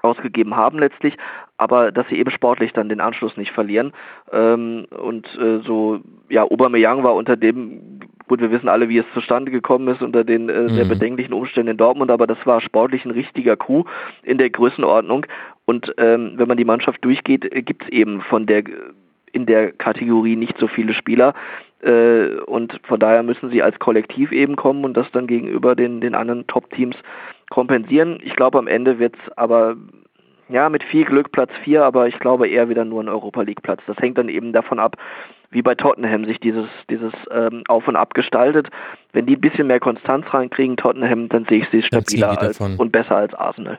ausgegeben 0.02 0.56
haben 0.56 0.78
letztlich, 0.78 1.16
aber 1.56 1.92
dass 1.92 2.06
sie 2.08 2.18
eben 2.18 2.30
sportlich 2.30 2.72
dann 2.72 2.88
den 2.88 3.00
Anschluss 3.00 3.36
nicht 3.36 3.52
verlieren. 3.52 3.92
Ähm, 4.32 4.86
und 4.90 5.26
äh, 5.38 5.60
so, 5.60 6.00
ja, 6.28 6.42
Aubameyang 6.42 7.02
war 7.02 7.14
unter 7.14 7.36
dem, 7.36 8.00
gut, 8.28 8.40
wir 8.40 8.50
wissen 8.50 8.68
alle, 8.68 8.88
wie 8.88 8.98
es 8.98 9.06
zustande 9.14 9.50
gekommen 9.50 9.88
ist, 9.88 10.02
unter 10.02 10.24
den 10.24 10.48
äh, 10.48 10.68
sehr 10.70 10.84
mhm. 10.84 10.90
bedenklichen 10.90 11.34
Umständen 11.34 11.72
in 11.72 11.76
Dortmund, 11.76 12.10
aber 12.10 12.26
das 12.26 12.38
war 12.44 12.60
sportlich 12.60 13.04
ein 13.04 13.10
richtiger 13.10 13.56
Coup 13.56 13.88
in 14.22 14.38
der 14.38 14.50
Größenordnung. 14.50 15.26
Und 15.66 15.94
ähm, 15.98 16.32
wenn 16.36 16.48
man 16.48 16.56
die 16.56 16.64
Mannschaft 16.64 17.04
durchgeht, 17.04 17.44
äh, 17.54 17.62
gibt 17.62 17.84
es 17.84 17.88
eben 17.90 18.20
von 18.22 18.46
der 18.46 18.64
in 19.32 19.46
der 19.46 19.72
Kategorie 19.72 20.36
nicht 20.36 20.56
so 20.58 20.68
viele 20.68 20.94
Spieler. 20.94 21.34
Äh, 21.82 22.36
und 22.46 22.80
von 22.84 23.00
daher 23.00 23.22
müssen 23.22 23.50
sie 23.50 23.62
als 23.62 23.78
Kollektiv 23.80 24.30
eben 24.30 24.54
kommen 24.56 24.84
und 24.84 24.96
das 24.96 25.10
dann 25.10 25.26
gegenüber 25.26 25.74
den, 25.74 26.00
den 26.00 26.14
anderen 26.14 26.46
Top-Teams 26.46 26.96
kompensieren. 27.50 28.20
Ich 28.22 28.36
glaube, 28.36 28.58
am 28.58 28.68
Ende 28.68 28.98
wird 28.98 29.16
es 29.16 29.32
aber 29.36 29.76
ja, 30.48 30.68
mit 30.68 30.84
viel 30.84 31.04
Glück 31.04 31.32
Platz 31.32 31.50
4, 31.62 31.84
aber 31.84 32.06
ich 32.06 32.18
glaube 32.18 32.48
eher 32.48 32.68
wieder 32.68 32.84
nur 32.84 33.02
ein 33.02 33.08
Europa 33.08 33.42
League 33.42 33.62
Platz. 33.62 33.80
Das 33.86 33.96
hängt 33.98 34.18
dann 34.18 34.28
eben 34.28 34.52
davon 34.52 34.78
ab, 34.78 34.96
wie 35.50 35.62
bei 35.62 35.74
Tottenham 35.74 36.24
sich 36.24 36.40
dieses, 36.40 36.66
dieses 36.90 37.12
ähm, 37.30 37.62
Auf 37.68 37.88
und 37.88 37.96
Ab 37.96 38.14
gestaltet. 38.14 38.68
Wenn 39.12 39.26
die 39.26 39.36
ein 39.36 39.40
bisschen 39.40 39.68
mehr 39.68 39.80
Konstanz 39.80 40.26
reinkriegen, 40.32 40.76
Tottenham, 40.76 41.28
dann 41.28 41.44
sehe 41.46 41.60
ich 41.60 41.68
sie 41.70 41.82
stabiler 41.82 42.40
als, 42.40 42.60
und 42.60 42.92
besser 42.92 43.16
als 43.16 43.34
Arsenal. 43.34 43.78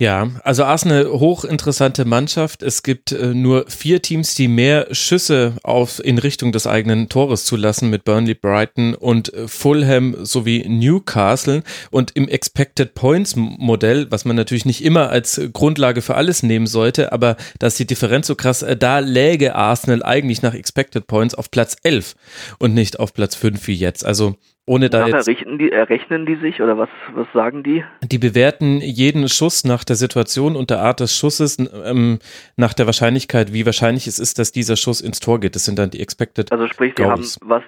Ja, 0.00 0.30
also 0.44 0.64
Arsenal 0.64 1.10
hochinteressante 1.10 2.06
Mannschaft. 2.06 2.62
Es 2.62 2.82
gibt 2.82 3.12
äh, 3.12 3.34
nur 3.34 3.66
vier 3.68 4.00
Teams, 4.00 4.34
die 4.34 4.48
mehr 4.48 4.86
Schüsse 4.92 5.56
auf 5.62 6.02
in 6.02 6.16
Richtung 6.16 6.52
des 6.52 6.66
eigenen 6.66 7.10
Tores 7.10 7.44
zulassen 7.44 7.90
mit 7.90 8.04
Burnley, 8.04 8.32
Brighton 8.32 8.94
und 8.94 9.34
äh, 9.34 9.46
Fulham 9.46 10.24
sowie 10.24 10.64
Newcastle. 10.66 11.62
Und 11.90 12.16
im 12.16 12.28
Expected 12.28 12.94
Points 12.94 13.36
Modell, 13.36 14.10
was 14.10 14.24
man 14.24 14.36
natürlich 14.36 14.64
nicht 14.64 14.82
immer 14.82 15.10
als 15.10 15.38
Grundlage 15.52 16.00
für 16.00 16.14
alles 16.14 16.42
nehmen 16.42 16.66
sollte, 16.66 17.12
aber 17.12 17.36
dass 17.58 17.74
die 17.74 17.86
Differenz 17.86 18.26
so 18.26 18.36
krass, 18.36 18.62
äh, 18.62 18.78
da 18.78 19.00
läge 19.00 19.54
Arsenal 19.54 20.02
eigentlich 20.02 20.40
nach 20.40 20.54
Expected 20.54 21.08
Points 21.08 21.34
auf 21.34 21.50
Platz 21.50 21.76
11 21.82 22.16
und 22.58 22.72
nicht 22.72 22.98
auf 22.98 23.12
Platz 23.12 23.34
5 23.34 23.66
wie 23.66 23.74
jetzt. 23.74 24.06
Also 24.06 24.36
ohne 24.70 24.88
da 24.88 25.04
jetzt, 25.04 25.26
errechnen 25.26 25.58
die, 25.58 25.72
errechnen 25.72 26.26
die 26.26 26.36
sich 26.36 26.62
oder 26.62 26.78
was, 26.78 26.88
was 27.12 27.26
sagen 27.34 27.64
die? 27.64 27.82
Die 28.04 28.18
bewerten 28.18 28.80
jeden 28.80 29.28
Schuss 29.28 29.64
nach 29.64 29.82
der 29.82 29.96
Situation 29.96 30.54
und 30.54 30.70
der 30.70 30.78
Art 30.78 31.00
des 31.00 31.16
Schusses, 31.16 31.58
ähm, 31.84 32.20
nach 32.56 32.72
der 32.72 32.86
Wahrscheinlichkeit, 32.86 33.52
wie 33.52 33.66
wahrscheinlich 33.66 34.06
es 34.06 34.20
ist, 34.20 34.38
dass 34.38 34.52
dieser 34.52 34.76
Schuss 34.76 35.00
ins 35.00 35.18
Tor 35.18 35.40
geht. 35.40 35.56
Das 35.56 35.64
sind 35.64 35.76
dann 35.76 35.90
die 35.90 35.98
Expected. 35.98 36.52
Also 36.52 36.68
sprich, 36.68 36.94
sie 36.96 37.04
haben, 37.04 37.26
was, 37.40 37.64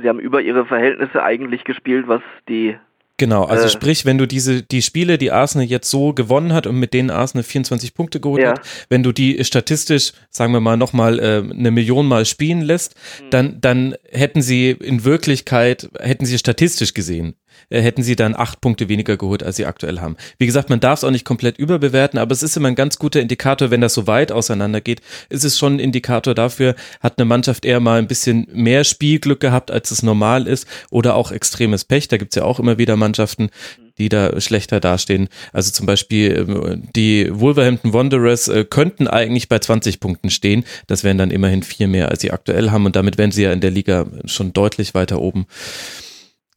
sie 0.00 0.08
haben 0.08 0.20
über 0.20 0.40
ihre 0.40 0.64
Verhältnisse 0.64 1.24
eigentlich 1.24 1.64
gespielt, 1.64 2.06
was 2.06 2.22
die 2.48 2.76
Genau, 3.18 3.44
also 3.44 3.66
äh, 3.66 3.68
sprich, 3.68 4.06
wenn 4.06 4.16
du 4.16 4.26
diese 4.26 4.62
die 4.62 4.80
Spiele, 4.80 5.18
die 5.18 5.32
Arsenal 5.32 5.66
jetzt 5.66 5.90
so 5.90 6.12
gewonnen 6.12 6.52
hat 6.52 6.68
und 6.68 6.76
mit 6.76 6.94
denen 6.94 7.10
Arsenal 7.10 7.42
24 7.42 7.92
Punkte 7.92 8.20
geholt 8.20 8.42
ja. 8.42 8.50
hat, 8.50 8.60
wenn 8.88 9.02
du 9.02 9.10
die 9.10 9.44
statistisch, 9.44 10.12
sagen 10.30 10.52
wir 10.52 10.60
mal, 10.60 10.76
nochmal 10.76 11.18
äh, 11.18 11.42
eine 11.50 11.72
Million 11.72 12.06
Mal 12.06 12.24
spielen 12.26 12.62
lässt, 12.62 12.94
mhm. 13.20 13.30
dann, 13.30 13.60
dann 13.60 13.94
hätten 14.08 14.40
sie 14.40 14.70
in 14.70 15.04
Wirklichkeit, 15.04 15.90
hätten 15.98 16.26
sie 16.26 16.38
statistisch 16.38 16.94
gesehen, 16.94 17.34
äh, 17.70 17.80
hätten 17.80 18.02
sie 18.02 18.16
dann 18.16 18.34
acht 18.34 18.60
Punkte 18.60 18.88
weniger 18.88 19.16
geholt, 19.16 19.42
als 19.42 19.56
sie 19.56 19.66
aktuell 19.66 20.00
haben. 20.00 20.16
Wie 20.38 20.46
gesagt, 20.46 20.70
man 20.70 20.80
darf 20.80 21.00
es 21.00 21.04
auch 21.04 21.10
nicht 21.10 21.24
komplett 21.24 21.58
überbewerten, 21.58 22.18
aber 22.18 22.32
es 22.32 22.42
ist 22.42 22.56
immer 22.56 22.68
ein 22.68 22.74
ganz 22.74 22.98
guter 22.98 23.20
Indikator, 23.20 23.70
wenn 23.70 23.80
das 23.80 23.94
so 23.94 24.06
weit 24.06 24.32
auseinander 24.32 24.80
geht, 24.80 25.00
ist 25.28 25.44
es 25.44 25.58
schon 25.58 25.76
ein 25.76 25.80
Indikator 25.80 26.34
dafür, 26.34 26.74
hat 27.00 27.18
eine 27.18 27.24
Mannschaft 27.24 27.64
eher 27.64 27.80
mal 27.80 27.98
ein 27.98 28.08
bisschen 28.08 28.46
mehr 28.52 28.84
Spielglück 28.84 29.40
gehabt, 29.40 29.70
als 29.70 29.90
es 29.90 30.02
normal 30.02 30.46
ist, 30.46 30.66
oder 30.90 31.14
auch 31.14 31.32
extremes 31.32 31.84
Pech. 31.84 32.08
Da 32.08 32.16
gibt's 32.16 32.36
ja 32.36 32.44
auch 32.44 32.60
immer 32.60 32.78
wieder 32.78 32.96
Mannschaften, 32.96 33.50
die 33.98 34.08
da 34.08 34.40
schlechter 34.40 34.80
dastehen. 34.80 35.28
Also 35.52 35.70
zum 35.72 35.86
Beispiel 35.86 36.46
ähm, 36.48 36.88
die 36.94 37.28
Wolverhampton 37.30 37.92
Wanderers 37.92 38.48
äh, 38.48 38.64
könnten 38.64 39.08
eigentlich 39.08 39.48
bei 39.48 39.58
20 39.58 40.00
Punkten 40.00 40.30
stehen. 40.30 40.64
Das 40.86 41.04
wären 41.04 41.18
dann 41.18 41.30
immerhin 41.30 41.62
vier 41.62 41.88
mehr, 41.88 42.08
als 42.08 42.20
sie 42.20 42.30
aktuell 42.30 42.70
haben 42.70 42.86
und 42.86 42.96
damit 42.96 43.18
wären 43.18 43.32
sie 43.32 43.42
ja 43.42 43.52
in 43.52 43.60
der 43.60 43.70
Liga 43.70 44.06
schon 44.24 44.52
deutlich 44.52 44.94
weiter 44.94 45.20
oben. 45.20 45.46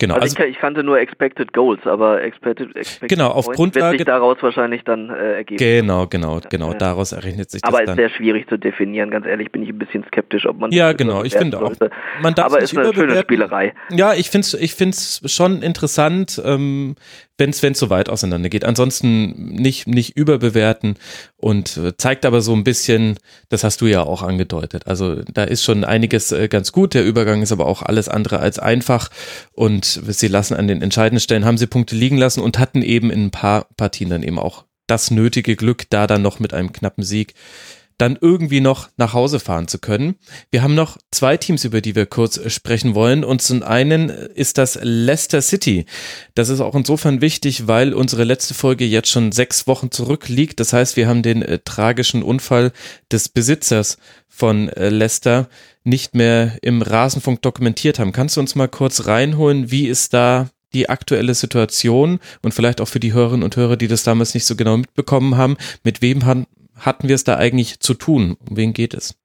Genau. 0.01 0.15
Also, 0.15 0.35
also 0.35 0.43
ich, 0.45 0.55
ich, 0.55 0.59
kannte 0.59 0.83
nur 0.83 0.99
Expected 0.99 1.53
Goals, 1.53 1.85
aber 1.85 2.23
Expected, 2.23 2.75
expected 2.75 3.07
genau 3.07 3.29
auf 3.29 3.45
Grundlage 3.45 3.91
wird 3.91 3.99
sich 3.99 4.05
daraus 4.07 4.35
wahrscheinlich 4.41 4.81
dann 4.83 5.11
äh, 5.11 5.33
ergeben. 5.35 5.59
Genau, 5.59 6.07
genau, 6.07 6.41
genau. 6.49 6.73
Daraus 6.73 7.11
errechnet 7.11 7.51
sich 7.51 7.63
aber 7.63 7.77
das 7.77 7.85
dann. 7.85 7.93
Aber 7.93 8.01
ist 8.01 8.09
sehr 8.09 8.17
schwierig 8.17 8.49
zu 8.49 8.57
definieren. 8.57 9.11
Ganz 9.11 9.27
ehrlich, 9.27 9.51
bin 9.51 9.61
ich 9.61 9.69
ein 9.69 9.77
bisschen 9.77 10.03
skeptisch, 10.05 10.47
ob 10.47 10.57
man. 10.57 10.71
Ja, 10.71 10.93
genau. 10.93 11.23
Ich 11.23 11.35
finde 11.35 11.61
auch. 11.61 11.71
Man 12.23 12.33
darf 12.33 12.47
aber 12.47 12.63
es 12.63 12.73
ist 12.73 12.79
eine 12.79 12.91
schöne 12.95 13.15
Spielerei. 13.17 13.75
Ja, 13.91 14.15
ich 14.15 14.31
finde 14.31 14.45
es, 14.45 14.55
ich 14.55 14.73
finde 14.73 14.97
schon 14.97 15.61
interessant. 15.61 16.41
Ähm, 16.43 16.95
wenn 17.41 17.71
es 17.71 17.79
so 17.79 17.89
weit 17.89 18.09
auseinandergeht. 18.09 18.63
Ansonsten 18.63 19.53
nicht, 19.53 19.87
nicht 19.87 20.15
überbewerten 20.15 20.95
und 21.37 21.77
äh, 21.77 21.97
zeigt 21.97 22.25
aber 22.25 22.41
so 22.41 22.53
ein 22.53 22.63
bisschen, 22.63 23.17
das 23.49 23.63
hast 23.63 23.81
du 23.81 23.87
ja 23.87 24.03
auch 24.03 24.21
angedeutet. 24.21 24.87
Also 24.87 25.15
da 25.33 25.43
ist 25.43 25.63
schon 25.63 25.83
einiges 25.83 26.31
äh, 26.31 26.47
ganz 26.47 26.71
gut. 26.71 26.93
Der 26.93 27.03
Übergang 27.03 27.41
ist 27.41 27.51
aber 27.51 27.65
auch 27.65 27.81
alles 27.81 28.07
andere 28.09 28.39
als 28.39 28.59
einfach 28.59 29.09
und 29.53 29.85
sie 29.85 30.27
lassen 30.27 30.55
an 30.55 30.67
den 30.67 30.81
entscheidenden 30.81 31.21
Stellen, 31.21 31.45
haben 31.45 31.57
sie 31.57 31.67
Punkte 31.67 31.95
liegen 31.95 32.17
lassen 32.17 32.41
und 32.41 32.59
hatten 32.59 32.81
eben 32.81 33.09
in 33.09 33.25
ein 33.25 33.31
paar 33.31 33.67
Partien 33.75 34.09
dann 34.09 34.23
eben 34.23 34.39
auch 34.39 34.65
das 34.87 35.09
nötige 35.09 35.55
Glück, 35.55 35.85
da 35.89 36.05
dann 36.05 36.21
noch 36.21 36.39
mit 36.39 36.53
einem 36.53 36.73
knappen 36.73 37.03
Sieg 37.03 37.33
dann 38.01 38.17
irgendwie 38.19 38.61
noch 38.61 38.89
nach 38.97 39.13
Hause 39.13 39.39
fahren 39.39 39.67
zu 39.67 39.77
können. 39.77 40.15
Wir 40.49 40.63
haben 40.63 40.73
noch 40.73 40.97
zwei 41.11 41.37
Teams, 41.37 41.63
über 41.65 41.81
die 41.81 41.95
wir 41.95 42.07
kurz 42.07 42.39
sprechen 42.51 42.95
wollen. 42.95 43.23
Und 43.23 43.43
zum 43.43 43.61
einen 43.61 44.09
ist 44.09 44.57
das 44.57 44.79
Leicester 44.81 45.41
City. 45.41 45.85
Das 46.33 46.49
ist 46.49 46.61
auch 46.61 46.73
insofern 46.73 47.21
wichtig, 47.21 47.67
weil 47.67 47.93
unsere 47.93 48.23
letzte 48.23 48.55
Folge 48.55 48.85
jetzt 48.85 49.09
schon 49.09 49.31
sechs 49.31 49.67
Wochen 49.67 49.91
zurückliegt. 49.91 50.59
Das 50.59 50.73
heißt, 50.73 50.97
wir 50.97 51.07
haben 51.07 51.21
den 51.21 51.43
äh, 51.43 51.59
tragischen 51.59 52.23
Unfall 52.23 52.71
des 53.11 53.29
Besitzers 53.29 53.97
von 54.27 54.69
äh, 54.69 54.89
Leicester 54.89 55.47
nicht 55.83 56.15
mehr 56.15 56.57
im 56.63 56.81
Rasenfunk 56.81 57.43
dokumentiert 57.43 57.99
haben. 57.99 58.13
Kannst 58.13 58.35
du 58.35 58.41
uns 58.41 58.55
mal 58.55 58.67
kurz 58.67 59.05
reinholen, 59.05 59.69
wie 59.69 59.87
ist 59.87 60.15
da 60.15 60.49
die 60.73 60.89
aktuelle 60.89 61.35
Situation 61.35 62.19
und 62.41 62.53
vielleicht 62.53 62.81
auch 62.81 62.87
für 62.87 62.99
die 62.99 63.13
Hörerinnen 63.13 63.43
und 63.43 63.55
Hörer, 63.57 63.77
die 63.77 63.87
das 63.87 64.03
damals 64.03 64.33
nicht 64.33 64.45
so 64.45 64.55
genau 64.55 64.77
mitbekommen 64.77 65.37
haben, 65.37 65.57
mit 65.83 66.01
wem 66.01 66.25
hatten 66.85 67.07
wir 67.07 67.15
es 67.15 67.23
da 67.23 67.37
eigentlich 67.37 67.79
zu 67.79 67.93
tun? 67.93 68.37
Um 68.49 68.57
wen 68.57 68.73
geht 68.73 68.93
es? 68.93 69.17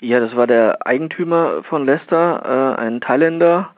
Ja, 0.00 0.20
das 0.20 0.36
war 0.36 0.46
der 0.46 0.86
Eigentümer 0.86 1.64
von 1.64 1.84
Leicester, 1.84 2.76
äh, 2.78 2.80
ein 2.80 3.00
Thailänder, 3.00 3.70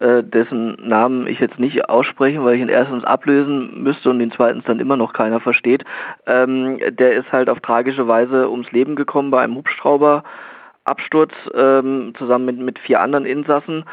äh, 0.00 0.22
dessen 0.24 0.76
Namen 0.88 1.26
ich 1.26 1.38
jetzt 1.38 1.58
nicht 1.58 1.88
aussprechen, 1.88 2.44
weil 2.44 2.56
ich 2.56 2.60
ihn 2.60 2.68
erstens 2.68 3.04
ablösen 3.04 3.82
müsste 3.82 4.10
und 4.10 4.18
den 4.18 4.32
zweitens 4.32 4.64
dann 4.64 4.80
immer 4.80 4.96
noch 4.96 5.12
keiner 5.12 5.40
versteht. 5.40 5.84
Ähm, 6.26 6.78
der 6.90 7.14
ist 7.14 7.30
halt 7.32 7.48
auf 7.48 7.60
tragische 7.60 8.08
Weise 8.08 8.50
ums 8.50 8.70
Leben 8.72 8.96
gekommen 8.96 9.30
bei 9.30 9.42
einem 9.42 9.56
Hubschrauberabsturz 9.56 11.32
ähm, 11.54 12.12
zusammen 12.18 12.44
mit, 12.44 12.58
mit 12.58 12.78
vier 12.80 13.00
anderen 13.00 13.24
Insassen 13.24 13.84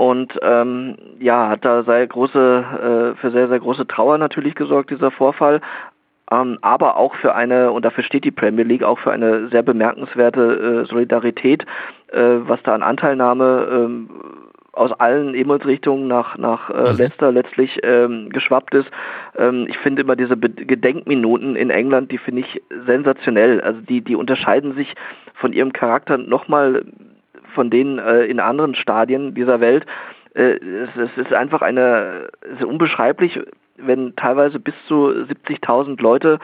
und 0.00 0.32
ähm, 0.40 0.96
ja, 1.18 1.50
hat 1.50 1.62
da 1.62 1.82
sehr 1.82 2.06
große, 2.06 3.14
äh, 3.14 3.20
für 3.20 3.30
sehr, 3.32 3.48
sehr 3.48 3.60
große 3.60 3.86
Trauer 3.86 4.16
natürlich 4.16 4.54
gesorgt, 4.54 4.88
dieser 4.88 5.10
Vorfall 5.10 5.60
ähm, 6.30 6.58
aber 6.62 6.96
auch 6.96 7.14
für 7.16 7.34
eine, 7.34 7.72
und 7.72 7.84
dafür 7.84 8.04
steht 8.04 8.24
die 8.24 8.30
Premier 8.30 8.64
League, 8.64 8.84
auch 8.84 8.98
für 8.98 9.10
eine 9.10 9.48
sehr 9.48 9.62
bemerkenswerte 9.62 10.82
äh, 10.82 10.84
Solidarität, 10.86 11.64
äh, 12.12 12.18
was 12.18 12.62
da 12.62 12.74
an 12.74 12.82
Anteilnahme 12.82 13.68
ähm, 13.70 14.10
aus 14.72 14.92
allen 14.92 15.34
Himmelsrichtungen 15.34 16.06
nach, 16.06 16.38
nach 16.38 16.70
äh, 16.70 16.92
mhm. 16.92 16.98
Leicester 16.98 17.32
letztlich 17.32 17.80
ähm, 17.82 18.30
geschwappt 18.30 18.74
ist. 18.74 18.90
Ähm, 19.36 19.66
ich 19.68 19.76
finde 19.78 20.02
immer 20.02 20.16
diese 20.16 20.36
Be 20.36 20.48
Gedenkminuten 20.50 21.56
in 21.56 21.70
England, 21.70 22.12
die 22.12 22.18
finde 22.18 22.42
ich 22.42 22.62
sensationell. 22.86 23.60
Also 23.60 23.80
die, 23.80 24.00
die 24.00 24.14
unterscheiden 24.14 24.74
sich 24.74 24.94
von 25.34 25.52
ihrem 25.52 25.72
Charakter 25.72 26.18
nochmal 26.18 26.84
von 27.54 27.70
denen 27.70 27.98
äh, 27.98 28.24
in 28.24 28.38
anderen 28.38 28.74
Stadien 28.74 29.34
dieser 29.34 29.60
Welt. 29.60 29.86
Äh, 30.34 30.52
es, 30.52 30.90
es, 30.96 31.26
ist 31.26 31.32
einfach 31.32 31.62
eine, 31.62 32.28
es 32.42 32.60
ist 32.60 32.64
unbeschreiblich, 32.64 33.40
wenn 33.84 34.14
teilweise 34.16 34.58
bis 34.58 34.74
zu 34.86 35.08
70.000 35.08 36.00
Leute 36.00 36.38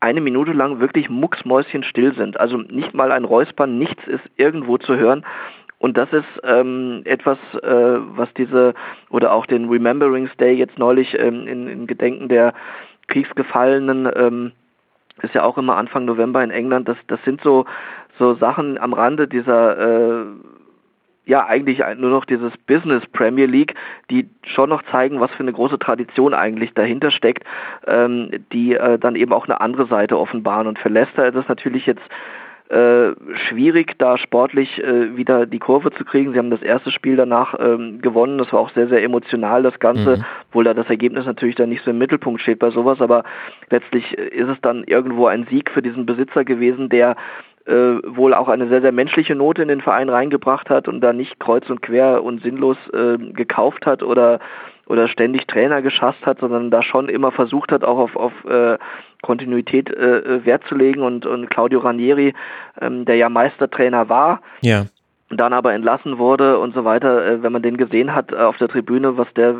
eine 0.00 0.20
Minute 0.20 0.52
lang 0.52 0.80
wirklich 0.80 1.08
mucksmäuschen 1.08 1.84
still 1.84 2.14
sind. 2.14 2.38
Also 2.40 2.56
nicht 2.56 2.92
mal 2.92 3.12
ein 3.12 3.24
Räuspern, 3.24 3.78
nichts 3.78 4.04
ist 4.08 4.24
irgendwo 4.36 4.76
zu 4.76 4.96
hören. 4.96 5.24
Und 5.78 5.96
das 5.96 6.12
ist 6.12 6.26
ähm, 6.44 7.02
etwas, 7.04 7.38
äh, 7.62 7.98
was 8.16 8.32
diese, 8.34 8.74
oder 9.10 9.32
auch 9.32 9.46
den 9.46 9.68
Rememberings 9.68 10.30
Day 10.38 10.54
jetzt 10.54 10.78
neulich 10.78 11.18
ähm, 11.18 11.46
in, 11.46 11.68
in, 11.68 11.86
Gedenken 11.86 12.28
der 12.28 12.52
Kriegsgefallenen, 13.08 14.08
ähm, 14.14 14.52
ist 15.22 15.34
ja 15.34 15.42
auch 15.42 15.58
immer 15.58 15.76
Anfang 15.76 16.04
November 16.04 16.42
in 16.42 16.50
England, 16.50 16.88
das, 16.88 16.96
das 17.08 17.20
sind 17.24 17.40
so, 17.42 17.64
so 18.18 18.34
Sachen 18.34 18.78
am 18.78 18.92
Rande 18.92 19.28
dieser 19.28 19.78
äh, 19.78 20.24
ja 21.24 21.46
eigentlich 21.46 21.80
nur 21.98 22.10
noch 22.10 22.24
dieses 22.24 22.52
Business 22.66 23.06
Premier 23.12 23.46
League, 23.46 23.74
die 24.10 24.28
schon 24.44 24.70
noch 24.70 24.82
zeigen, 24.90 25.20
was 25.20 25.30
für 25.32 25.42
eine 25.42 25.52
große 25.52 25.78
Tradition 25.78 26.34
eigentlich 26.34 26.74
dahinter 26.74 27.10
steckt, 27.10 27.44
ähm, 27.86 28.30
die 28.52 28.74
äh, 28.74 28.98
dann 28.98 29.14
eben 29.14 29.32
auch 29.32 29.44
eine 29.44 29.60
andere 29.60 29.86
Seite 29.86 30.18
offenbaren. 30.18 30.66
Und 30.66 30.78
für 30.78 30.88
Leicester 30.88 31.26
ist 31.26 31.36
es 31.36 31.48
natürlich 31.48 31.86
jetzt 31.86 32.02
äh, 32.72 33.14
schwierig, 33.48 33.98
da 33.98 34.16
sportlich 34.16 34.82
äh, 34.82 35.14
wieder 35.14 35.44
die 35.44 35.58
Kurve 35.58 35.92
zu 35.92 36.04
kriegen. 36.04 36.32
Sie 36.32 36.38
haben 36.38 36.50
das 36.50 36.62
erste 36.62 36.90
Spiel 36.90 37.16
danach 37.16 37.54
ähm, 37.60 38.00
gewonnen. 38.00 38.38
Das 38.38 38.50
war 38.52 38.60
auch 38.60 38.70
sehr, 38.70 38.88
sehr 38.88 39.02
emotional, 39.02 39.62
das 39.62 39.78
Ganze, 39.78 40.16
mhm. 40.16 40.24
obwohl 40.48 40.64
da 40.64 40.72
das 40.72 40.88
Ergebnis 40.88 41.26
natürlich 41.26 41.54
dann 41.54 41.68
nicht 41.68 41.84
so 41.84 41.90
im 41.90 41.98
Mittelpunkt 41.98 42.40
steht 42.40 42.60
bei 42.60 42.70
sowas. 42.70 43.00
Aber 43.02 43.24
letztlich 43.68 44.14
ist 44.14 44.48
es 44.48 44.60
dann 44.62 44.84
irgendwo 44.84 45.26
ein 45.26 45.46
Sieg 45.50 45.70
für 45.70 45.82
diesen 45.82 46.06
Besitzer 46.06 46.44
gewesen, 46.44 46.88
der 46.88 47.10
äh, 47.10 47.14
wohl 47.66 48.34
auch 48.34 48.48
eine 48.48 48.68
sehr, 48.68 48.80
sehr 48.80 48.92
menschliche 48.92 49.34
Note 49.34 49.62
in 49.62 49.68
den 49.68 49.80
Verein 49.80 50.08
reingebracht 50.08 50.68
hat 50.70 50.88
und 50.88 51.00
da 51.00 51.12
nicht 51.12 51.38
kreuz 51.38 51.68
und 51.70 51.82
quer 51.82 52.24
und 52.24 52.42
sinnlos 52.42 52.76
äh, 52.92 53.18
gekauft 53.18 53.86
hat 53.86 54.02
oder 54.02 54.40
oder 54.86 55.08
ständig 55.08 55.46
Trainer 55.46 55.80
geschasst 55.80 56.26
hat, 56.26 56.40
sondern 56.40 56.70
da 56.70 56.82
schon 56.82 57.08
immer 57.08 57.30
versucht 57.30 57.72
hat, 57.72 57.84
auch 57.84 57.98
auf, 57.98 58.16
auf 58.16 58.32
äh, 58.44 58.78
Kontinuität 59.22 59.88
äh, 59.90 60.44
Wert 60.44 60.64
zu 60.68 60.74
legen. 60.74 61.02
Und, 61.02 61.24
und 61.24 61.48
Claudio 61.48 61.78
Ranieri, 61.78 62.34
ähm, 62.80 63.04
der 63.04 63.16
ja 63.16 63.28
Meistertrainer 63.28 64.08
war, 64.08 64.42
ja 64.60 64.86
dann 65.36 65.52
aber 65.52 65.72
entlassen 65.72 66.18
wurde 66.18 66.58
und 66.58 66.74
so 66.74 66.84
weiter, 66.84 67.24
äh, 67.24 67.42
wenn 67.42 67.52
man 67.52 67.62
den 67.62 67.76
gesehen 67.76 68.14
hat 68.14 68.32
äh, 68.32 68.36
auf 68.36 68.56
der 68.58 68.68
Tribüne, 68.68 69.16
was 69.16 69.32
der, 69.34 69.54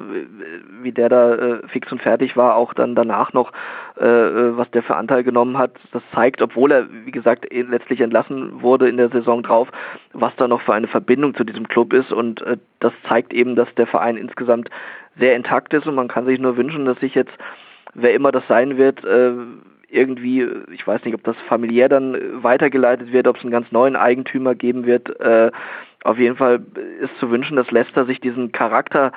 wie 0.82 0.92
der 0.92 1.08
da 1.08 1.34
äh, 1.34 1.68
fix 1.68 1.90
und 1.92 2.02
fertig 2.02 2.36
war, 2.36 2.56
auch 2.56 2.74
dann 2.74 2.94
danach 2.94 3.32
noch, 3.32 3.52
was 3.94 4.70
der 4.70 4.82
für 4.82 4.96
Anteil 4.96 5.22
genommen 5.22 5.58
hat, 5.58 5.72
das 5.92 6.02
zeigt, 6.14 6.40
obwohl 6.40 6.72
er, 6.72 6.86
wie 7.04 7.10
gesagt, 7.10 7.46
letztlich 7.52 8.00
entlassen 8.00 8.62
wurde 8.62 8.88
in 8.88 8.96
der 8.96 9.10
Saison 9.10 9.42
drauf, 9.42 9.68
was 10.14 10.34
da 10.36 10.48
noch 10.48 10.62
für 10.62 10.72
eine 10.72 10.88
Verbindung 10.88 11.34
zu 11.34 11.44
diesem 11.44 11.68
Club 11.68 11.92
ist. 11.92 12.10
Und 12.10 12.42
das 12.80 12.92
zeigt 13.06 13.34
eben, 13.34 13.54
dass 13.54 13.72
der 13.74 13.86
Verein 13.86 14.16
insgesamt 14.16 14.70
sehr 15.18 15.36
intakt 15.36 15.74
ist. 15.74 15.86
Und 15.86 15.94
man 15.94 16.08
kann 16.08 16.24
sich 16.24 16.40
nur 16.40 16.56
wünschen, 16.56 16.86
dass 16.86 16.98
sich 17.00 17.14
jetzt, 17.14 17.32
wer 17.92 18.14
immer 18.14 18.32
das 18.32 18.48
sein 18.48 18.78
wird, 18.78 19.04
irgendwie, 19.92 20.48
ich 20.72 20.86
weiß 20.86 21.04
nicht, 21.04 21.14
ob 21.14 21.22
das 21.24 21.36
familiär 21.48 21.88
dann 21.88 22.42
weitergeleitet 22.42 23.12
wird, 23.12 23.28
ob 23.28 23.36
es 23.36 23.42
einen 23.42 23.52
ganz 23.52 23.70
neuen 23.70 23.96
Eigentümer 23.96 24.54
geben 24.54 24.86
wird. 24.86 25.20
Äh, 25.20 25.50
auf 26.04 26.18
jeden 26.18 26.36
Fall 26.36 26.62
ist 27.00 27.16
zu 27.18 27.30
wünschen, 27.30 27.56
dass 27.56 27.70
Leicester 27.70 28.06
sich 28.06 28.20
diesen 28.20 28.52
Charakter 28.52 29.12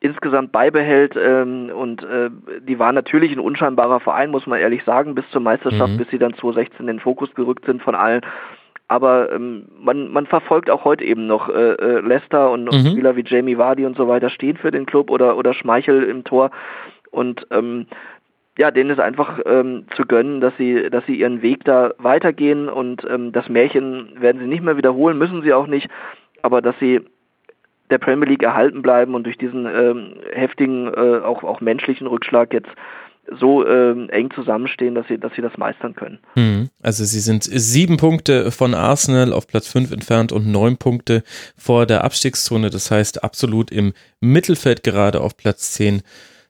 insgesamt 0.00 0.52
beibehält 0.52 1.16
ähm, 1.16 1.70
und 1.74 2.02
äh, 2.02 2.28
die 2.60 2.78
war 2.78 2.92
natürlich 2.92 3.32
ein 3.32 3.38
unscheinbarer 3.38 4.00
Verein, 4.00 4.30
muss 4.30 4.46
man 4.46 4.60
ehrlich 4.60 4.84
sagen, 4.84 5.14
bis 5.14 5.24
zur 5.30 5.40
Meisterschaft, 5.40 5.92
mhm. 5.92 5.96
bis 5.96 6.10
sie 6.10 6.18
dann 6.18 6.34
2016 6.34 6.80
in 6.80 6.86
den 6.88 7.00
Fokus 7.00 7.34
gerückt 7.34 7.64
sind 7.64 7.82
von 7.82 7.94
allen. 7.94 8.20
Aber 8.86 9.32
ähm, 9.32 9.66
man, 9.80 10.12
man 10.12 10.26
verfolgt 10.26 10.68
auch 10.68 10.84
heute 10.84 11.04
eben 11.04 11.26
noch 11.26 11.48
äh, 11.48 11.72
äh, 11.72 12.00
Leicester 12.00 12.50
und, 12.50 12.68
und 12.68 12.84
mhm. 12.84 12.90
Spieler 12.90 13.16
wie 13.16 13.24
Jamie 13.24 13.56
Vardy 13.56 13.86
und 13.86 13.96
so 13.96 14.06
weiter 14.06 14.28
stehen 14.28 14.58
für 14.58 14.70
den 14.70 14.84
Club 14.84 15.10
oder, 15.10 15.38
oder 15.38 15.54
Schmeichel 15.54 16.02
im 16.02 16.22
Tor. 16.24 16.50
Und 17.10 17.46
ähm, 17.50 17.86
ja, 18.58 18.70
denen 18.70 18.90
ist 18.90 19.00
einfach 19.00 19.40
ähm, 19.46 19.86
zu 19.96 20.04
gönnen, 20.06 20.40
dass 20.40 20.56
sie, 20.56 20.88
dass 20.90 21.04
sie 21.06 21.18
ihren 21.18 21.42
Weg 21.42 21.64
da 21.64 21.92
weitergehen 21.98 22.68
und 22.68 23.04
ähm, 23.08 23.32
das 23.32 23.48
Märchen 23.48 24.20
werden 24.20 24.40
sie 24.40 24.46
nicht 24.46 24.62
mehr 24.62 24.76
wiederholen, 24.76 25.18
müssen 25.18 25.42
sie 25.42 25.52
auch 25.52 25.66
nicht, 25.66 25.88
aber 26.42 26.62
dass 26.62 26.78
sie 26.78 27.00
der 27.90 27.98
Premier 27.98 28.28
League 28.28 28.42
erhalten 28.42 28.82
bleiben 28.82 29.14
und 29.14 29.24
durch 29.24 29.38
diesen 29.38 29.66
ähm, 29.66 30.14
heftigen, 30.32 30.86
äh, 30.88 31.20
auch, 31.22 31.42
auch 31.42 31.60
menschlichen 31.60 32.06
Rückschlag 32.06 32.52
jetzt 32.52 32.70
so 33.40 33.66
ähm, 33.66 34.08
eng 34.10 34.30
zusammenstehen, 34.34 34.94
dass 34.94 35.06
sie, 35.08 35.18
dass 35.18 35.32
sie 35.34 35.42
das 35.42 35.56
meistern 35.56 35.94
können. 35.94 36.18
Mhm. 36.34 36.68
Also 36.82 37.04
sie 37.04 37.20
sind 37.20 37.44
sieben 37.44 37.96
Punkte 37.96 38.50
von 38.50 38.74
Arsenal 38.74 39.32
auf 39.32 39.46
Platz 39.46 39.68
fünf 39.68 39.92
entfernt 39.92 40.32
und 40.32 40.46
neun 40.46 40.76
Punkte 40.76 41.22
vor 41.56 41.86
der 41.86 42.04
Abstiegszone. 42.04 42.70
Das 42.70 42.90
heißt 42.90 43.24
absolut 43.24 43.70
im 43.70 43.92
Mittelfeld 44.20 44.82
gerade 44.82 45.20
auf 45.20 45.36
Platz 45.36 45.72
zehn 45.72 46.02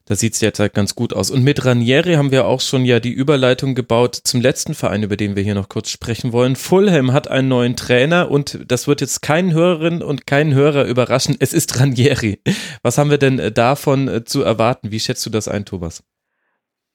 da 0.06 0.14
sieht 0.14 0.34
es 0.34 0.40
jetzt 0.42 0.60
halt 0.60 0.74
ganz 0.74 0.94
gut 0.94 1.14
aus. 1.14 1.30
Und 1.30 1.44
mit 1.44 1.64
Ranieri 1.64 2.14
haben 2.14 2.30
wir 2.30 2.46
auch 2.46 2.60
schon 2.60 2.84
ja 2.84 3.00
die 3.00 3.12
Überleitung 3.12 3.74
gebaut 3.74 4.14
zum 4.14 4.40
letzten 4.40 4.74
Verein, 4.74 5.02
über 5.02 5.16
den 5.16 5.34
wir 5.34 5.42
hier 5.42 5.54
noch 5.54 5.68
kurz 5.68 5.88
sprechen 5.90 6.32
wollen. 6.32 6.56
Fulham 6.56 7.12
hat 7.12 7.28
einen 7.28 7.48
neuen 7.48 7.76
Trainer 7.76 8.30
und 8.30 8.70
das 8.70 8.86
wird 8.86 9.00
jetzt 9.00 9.22
keinen 9.22 9.54
Hörerin 9.54 10.02
und 10.02 10.26
keinen 10.26 10.54
Hörer 10.54 10.84
überraschen. 10.84 11.36
Es 11.40 11.54
ist 11.54 11.80
Ranieri. 11.80 12.40
Was 12.82 12.98
haben 12.98 13.10
wir 13.10 13.18
denn 13.18 13.38
äh, 13.38 13.50
davon 13.50 14.08
äh, 14.08 14.24
zu 14.24 14.42
erwarten? 14.42 14.90
Wie 14.90 15.00
schätzt 15.00 15.24
du 15.24 15.30
das 15.30 15.48
ein, 15.48 15.64
Thomas? 15.64 16.04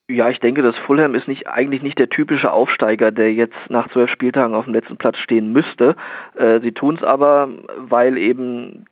Ja, 0.07 0.29
ich 0.29 0.39
denke, 0.39 0.61
dass 0.63 0.75
Fulham 0.75 1.13
ist 1.13 1.27
nicht 1.27 1.47
eigentlich 1.47 1.83
nicht 1.83 1.99
der 1.99 2.09
typische 2.09 2.51
Aufsteiger, 2.51 3.11
der 3.11 3.31
jetzt 3.33 3.57
nach 3.69 3.89
zwölf 3.89 4.09
Spieltagen 4.09 4.55
auf 4.55 4.65
dem 4.65 4.73
letzten 4.73 4.97
Platz 4.97 5.17
stehen 5.17 5.51
müsste. 5.51 5.95
Äh, 6.35 6.59
sie 6.61 6.71
tun 6.71 6.95
es 6.95 7.03
aber, 7.03 7.49
weil 7.77 8.17
eben 8.17 8.85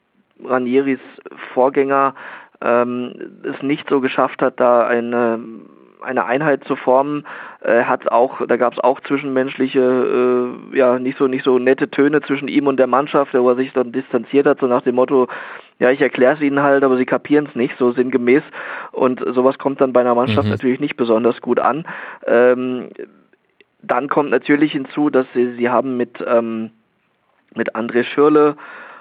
Ranieris 0.44 1.00
Vorgänger 1.54 2.14
ähm, 2.62 3.14
es 3.44 3.62
nicht 3.62 3.90
so 3.90 4.02
geschafft 4.02 4.42
hat, 4.42 4.60
da 4.60 4.86
eine 4.86 5.40
eine 6.02 6.26
Einheit 6.26 6.64
zu 6.66 6.76
formen, 6.76 7.26
äh, 7.62 7.84
hat 7.84 8.12
auch, 8.12 8.46
da 8.48 8.58
gab 8.58 8.74
es 8.74 8.80
auch 8.80 9.00
zwischenmenschliche, 9.02 9.80
äh, 10.72 10.78
ja, 10.78 11.00
nicht 11.00 11.18
so 11.18 11.28
nicht 11.28 11.44
so 11.44 11.60
nette 11.60 11.90
Töne 11.90 12.22
zwischen 12.22 12.48
ihm 12.48 12.68
und 12.68 12.78
der 12.78 12.88
Mannschaft, 12.88 13.34
wo 13.34 13.50
er 13.50 13.56
sich 13.56 13.74
dann 13.74 13.92
distanziert 13.92 14.46
hat, 14.46 14.60
so 14.60 14.68
nach 14.68 14.84
dem 14.84 14.96
Motto, 14.96 15.28
ja, 15.80 15.92
ich 15.92 16.02
erkläre 16.02 16.36
es 16.36 16.42
ihnen 16.42 16.62
halt, 16.62 16.84
aber 16.84 16.98
sie 16.98 17.06
kapieren 17.06 17.48
es 17.50 17.56
nicht, 17.56 17.78
so 17.78 17.92
sinngemäß. 17.92 18.44
Und 18.92 19.24
sowas 19.34 19.58
kommt 19.58 19.82
dann 19.82 19.94
bei 19.94 20.02
einer 20.02 20.16
Mannschaft 20.16 20.46
mhm. 20.46 20.52
natürlich 20.52 20.80
nicht 20.80 20.98
besonders 20.98 21.42
gut 21.42 21.60
an. 21.60 21.86
Ähm, 22.26 22.90
dann 23.82 24.08
kommt 24.08 24.32
natürlich 24.32 24.72
hinzu, 24.72 25.10
dass 25.10 25.28
sie, 25.34 25.54
sie 25.56 25.70
haben 25.70 25.98
mit, 25.98 26.24
ähm, 26.26 26.72
mit 27.54 27.76
André 27.76 28.04
Schürle 28.04 28.56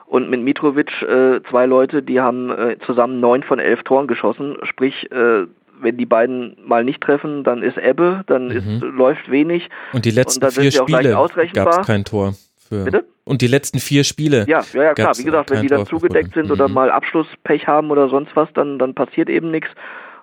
und 0.06 0.30
mit 0.30 0.40
Mitrovic 0.40 1.02
äh, 1.02 1.40
zwei 1.50 1.66
Leute, 1.66 2.02
die 2.02 2.20
haben 2.20 2.50
äh, 2.50 2.76
zusammen 2.86 3.20
neun 3.20 3.42
von 3.42 3.58
elf 3.58 3.82
Toren 3.82 4.06
geschossen, 4.06 4.56
sprich 4.64 5.10
äh, 5.10 5.46
wenn 5.80 5.96
die 5.96 6.06
beiden 6.06 6.56
mal 6.64 6.84
nicht 6.84 7.02
treffen, 7.02 7.44
dann 7.44 7.62
ist 7.62 7.76
Ebbe, 7.76 8.24
dann 8.26 8.50
ist, 8.50 8.64
mhm. 8.64 8.96
läuft 8.96 9.30
wenig. 9.30 9.68
Und 9.92 10.04
die 10.04 10.10
letzten 10.10 10.44
und 10.44 10.52
vier 10.52 10.72
Spiele 10.72 11.12
gab 11.52 11.80
es 11.80 11.86
kein 11.86 12.04
Tor. 12.04 12.32
Für 12.68 12.84
Bitte? 12.84 13.04
Und 13.24 13.42
die 13.42 13.46
letzten 13.46 13.78
vier 13.78 14.04
Spiele. 14.04 14.44
Ja, 14.48 14.62
ja, 14.72 14.82
ja 14.82 14.94
klar. 14.94 15.18
Wie 15.18 15.24
gesagt, 15.24 15.50
wenn 15.50 15.62
die 15.62 15.68
dann 15.68 15.86
zugedeckt 15.86 16.34
sind 16.34 16.46
mhm. 16.46 16.52
oder 16.52 16.68
mal 16.68 16.90
Abschlusspech 16.90 17.66
haben 17.66 17.90
oder 17.90 18.08
sonst 18.08 18.34
was, 18.34 18.48
dann, 18.54 18.78
dann 18.78 18.94
passiert 18.94 19.28
eben 19.28 19.50
nichts 19.50 19.70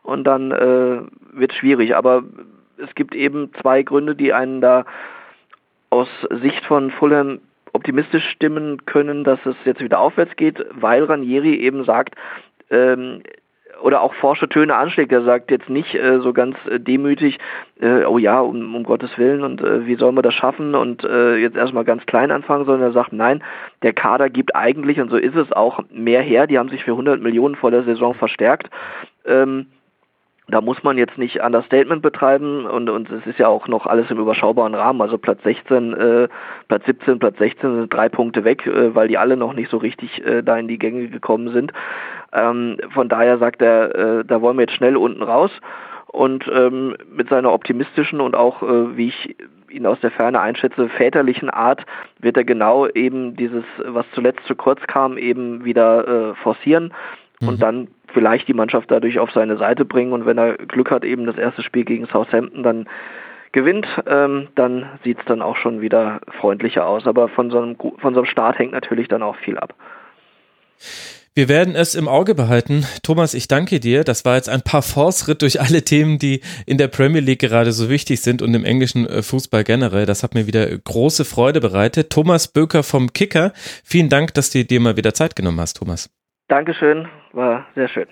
und 0.03 0.23
dann 0.23 0.51
äh, 0.51 1.01
wird 1.33 1.53
schwierig. 1.53 1.95
Aber 1.95 2.23
es 2.77 2.93
gibt 2.95 3.15
eben 3.15 3.51
zwei 3.61 3.83
Gründe, 3.83 4.15
die 4.15 4.33
einen 4.33 4.61
da 4.61 4.85
aus 5.89 6.07
Sicht 6.41 6.65
von 6.65 6.91
Fulham 6.91 7.39
optimistisch 7.73 8.27
stimmen 8.29 8.85
können, 8.85 9.23
dass 9.23 9.45
es 9.45 9.55
jetzt 9.65 9.81
wieder 9.81 9.99
aufwärts 9.99 10.35
geht, 10.35 10.65
weil 10.71 11.03
Ranieri 11.03 11.55
eben 11.55 11.83
sagt, 11.83 12.15
ähm, 12.69 13.21
oder 13.81 14.01
auch 14.01 14.13
forsche 14.15 14.47
Töne 14.47 14.75
anschlägt. 14.75 15.11
Er 15.11 15.23
sagt 15.23 15.51
jetzt 15.51 15.69
nicht 15.69 15.93
äh, 15.93 16.19
so 16.21 16.31
ganz 16.31 16.55
äh, 16.69 16.79
demütig, 16.79 17.37
äh, 17.81 18.05
oh 18.05 18.17
ja, 18.17 18.39
um, 18.39 18.75
um, 18.75 18.83
Gottes 18.83 19.17
Willen 19.17 19.43
und 19.43 19.61
äh, 19.61 19.85
wie 19.85 19.95
sollen 19.95 20.15
wir 20.15 20.21
das 20.21 20.33
schaffen 20.33 20.73
und 20.73 21.03
äh, 21.03 21.35
jetzt 21.35 21.57
erstmal 21.57 21.83
ganz 21.83 22.05
klein 22.05 22.31
anfangen, 22.31 22.65
sondern 22.65 22.89
er 22.89 22.93
sagt, 22.93 23.11
nein, 23.11 23.43
der 23.81 23.93
Kader 23.93 24.29
gibt 24.29 24.55
eigentlich, 24.55 25.01
und 25.01 25.09
so 25.09 25.17
ist 25.17 25.35
es 25.35 25.51
auch, 25.51 25.83
mehr 25.91 26.21
her. 26.21 26.47
Die 26.47 26.57
haben 26.57 26.69
sich 26.69 26.83
für 26.83 26.91
100 26.91 27.21
Millionen 27.21 27.55
vor 27.55 27.71
der 27.71 27.83
Saison 27.83 28.13
verstärkt. 28.13 28.69
Ähm, 29.25 29.67
da 30.47 30.59
muss 30.59 30.83
man 30.83 30.97
jetzt 30.97 31.17
nicht 31.17 31.41
Understatement 31.41 32.01
betreiben 32.01 32.65
und, 32.65 32.89
und 32.89 33.09
es 33.09 33.25
ist 33.25 33.39
ja 33.39 33.47
auch 33.47 33.67
noch 33.67 33.85
alles 33.85 34.11
im 34.11 34.19
überschaubaren 34.19 34.75
Rahmen. 34.75 35.01
Also 35.01 35.17
Platz 35.17 35.41
16, 35.43 35.93
äh, 35.93 36.27
Platz 36.67 36.85
17, 36.85 37.19
Platz 37.19 37.37
16 37.37 37.75
sind 37.75 37.93
drei 37.93 38.09
Punkte 38.09 38.43
weg, 38.43 38.67
äh, 38.67 38.93
weil 38.93 39.07
die 39.07 39.17
alle 39.17 39.37
noch 39.37 39.53
nicht 39.53 39.71
so 39.71 39.77
richtig 39.77 40.25
äh, 40.25 40.43
da 40.43 40.57
in 40.57 40.67
die 40.67 40.77
Gänge 40.77 41.07
gekommen 41.07 41.53
sind. 41.53 41.71
Ähm, 42.33 42.77
von 42.93 43.07
daher 43.07 43.37
sagt 43.37 43.61
er, 43.61 43.95
äh, 43.95 44.25
da 44.25 44.41
wollen 44.41 44.57
wir 44.57 44.63
jetzt 44.63 44.75
schnell 44.75 44.97
unten 44.97 45.23
raus. 45.23 45.51
Und 46.07 46.45
ähm, 46.53 46.95
mit 47.09 47.29
seiner 47.29 47.51
optimistischen 47.51 48.21
und 48.21 48.35
auch, 48.35 48.61
äh, 48.61 48.97
wie 48.97 49.07
ich 49.07 49.35
ihn 49.69 49.87
aus 49.87 49.99
der 50.01 50.11
Ferne 50.11 50.39
einschätze, 50.39 50.87
väterlichen 50.89 51.49
Art 51.49 51.85
wird 52.19 52.37
er 52.37 52.43
genau 52.43 52.87
eben 52.87 53.35
dieses, 53.35 53.63
was 53.83 54.05
zuletzt 54.13 54.45
zu 54.45 54.55
kurz 54.55 54.81
kam, 54.87 55.17
eben 55.17 55.65
wieder 55.65 56.07
äh, 56.07 56.35
forcieren 56.35 56.93
mhm. 57.39 57.47
und 57.47 57.61
dann 57.61 57.87
vielleicht 58.13 58.47
die 58.47 58.53
Mannschaft 58.53 58.89
dadurch 58.91 59.19
auf 59.19 59.31
seine 59.31 59.57
Seite 59.57 59.85
bringen 59.85 60.13
und 60.13 60.25
wenn 60.25 60.37
er 60.37 60.57
Glück 60.57 60.91
hat, 60.91 61.03
eben 61.03 61.25
das 61.25 61.37
erste 61.37 61.63
Spiel 61.63 61.85
gegen 61.85 62.07
Southampton 62.07 62.63
dann 62.63 62.87
gewinnt, 63.51 63.87
ähm, 64.07 64.49
dann 64.55 64.89
sieht 65.03 65.19
es 65.19 65.25
dann 65.25 65.41
auch 65.41 65.55
schon 65.55 65.79
wieder 65.79 66.19
freundlicher 66.39 66.85
aus. 66.85 67.07
Aber 67.07 67.29
von 67.29 67.51
so, 67.51 67.61
einem, 67.61 67.77
von 67.77 68.13
so 68.13 68.21
einem 68.21 68.25
Start 68.25 68.59
hängt 68.59 68.73
natürlich 68.73 69.07
dann 69.07 69.23
auch 69.23 69.37
viel 69.37 69.57
ab. 69.57 69.73
Wir 71.35 71.49
werden 71.49 71.75
es 71.75 71.95
im 71.95 72.07
Auge 72.07 72.35
behalten. 72.35 72.85
Thomas, 73.01 73.33
ich 73.33 73.47
danke 73.47 73.79
dir. 73.79 74.03
Das 74.03 74.23
war 74.23 74.35
jetzt 74.35 74.49
ein 74.49 74.61
paar 74.61 74.83
Force-Ritt 74.83 75.41
durch 75.41 75.59
alle 75.59 75.83
Themen, 75.83 76.19
die 76.19 76.41
in 76.67 76.77
der 76.77 76.89
Premier 76.89 77.21
League 77.21 77.39
gerade 77.39 77.71
so 77.71 77.89
wichtig 77.89 78.21
sind 78.21 78.43
und 78.43 78.53
im 78.53 78.65
englischen 78.65 79.07
äh, 79.07 79.23
Fußball 79.23 79.63
generell. 79.63 80.05
Das 80.05 80.21
hat 80.21 80.35
mir 80.35 80.45
wieder 80.45 80.67
große 80.77 81.25
Freude 81.25 81.59
bereitet. 81.59 82.11
Thomas 82.11 82.47
Böker 82.47 82.83
vom 82.83 83.13
Kicker. 83.13 83.51
Vielen 83.83 84.09
Dank, 84.09 84.35
dass 84.35 84.51
du 84.51 84.63
dir 84.63 84.79
mal 84.79 84.95
wieder 84.95 85.15
Zeit 85.15 85.35
genommen 85.35 85.59
hast, 85.59 85.77
Thomas. 85.77 86.11
Dankeschön, 86.49 87.07
war 87.33 87.65
sehr 87.75 87.87
schön. 87.89 88.07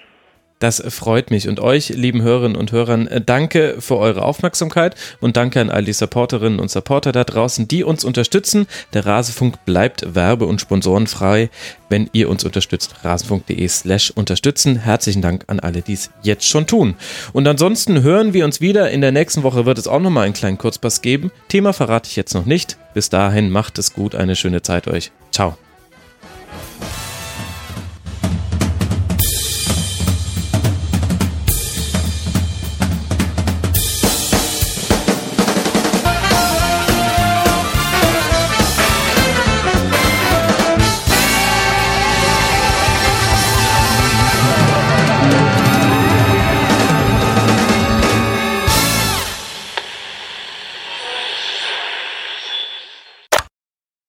Das 0.62 0.82
freut 0.90 1.32
mich. 1.32 1.48
Und 1.48 1.60
euch, 1.60 1.90
lieben 1.90 2.22
Hörerinnen 2.22 2.56
und 2.56 2.72
Hörern, 2.72 3.08
äh, 3.08 3.20
danke 3.20 3.78
für 3.80 3.98
eure 3.98 4.22
Aufmerksamkeit 4.22 4.96
und 5.20 5.36
danke 5.36 5.60
an 5.60 5.72
all 5.72 5.84
die 5.84 5.92
Supporterinnen 5.92 6.60
und 6.60 6.70
Supporter 6.70 7.12
da 7.12 7.24
draußen, 7.24 7.68
die 7.68 7.84
uns 7.84 8.06
unterstützen. 8.06 8.68
Der 8.94 9.08
Rasenfunk 9.08 9.66
bleibt 9.66 10.14
werbe- 10.14 10.46
und 10.46 10.62
sponsorenfrei, 10.62 11.50
wenn 11.90 12.12
ihr 12.14 12.30
uns 12.30 12.44
unterstützt. 12.44 12.94
rasenfunk.de 13.04 13.68
slash 13.68 14.12
unterstützen. 14.12 14.76
Herzlichen 14.76 15.24
Dank 15.24 15.46
an 15.48 15.60
alle, 15.60 15.82
die 15.82 15.94
es 15.94 16.12
jetzt 16.22 16.48
schon 16.48 16.68
tun. 16.68 16.94
Und 17.34 17.48
ansonsten 17.48 18.04
hören 18.04 18.34
wir 18.34 18.46
uns 18.46 18.62
wieder. 18.62 18.92
In 18.92 19.02
der 19.02 19.12
nächsten 19.12 19.42
Woche 19.42 19.66
wird 19.66 19.80
es 19.80 19.88
auch 19.88 20.00
nochmal 20.00 20.26
einen 20.26 20.36
kleinen 20.36 20.60
Kurzpass 20.60 21.02
geben. 21.02 21.32
Thema 21.48 21.74
verrate 21.74 22.08
ich 22.08 22.16
jetzt 22.16 22.36
noch 22.36 22.46
nicht. 22.46 22.78
Bis 22.94 23.10
dahin 23.10 23.50
macht 23.50 23.80
es 23.80 23.94
gut. 23.94 24.14
Eine 24.14 24.36
schöne 24.36 24.62
Zeit 24.62 24.88
euch. 24.88 25.12
Ciao. 25.32 25.58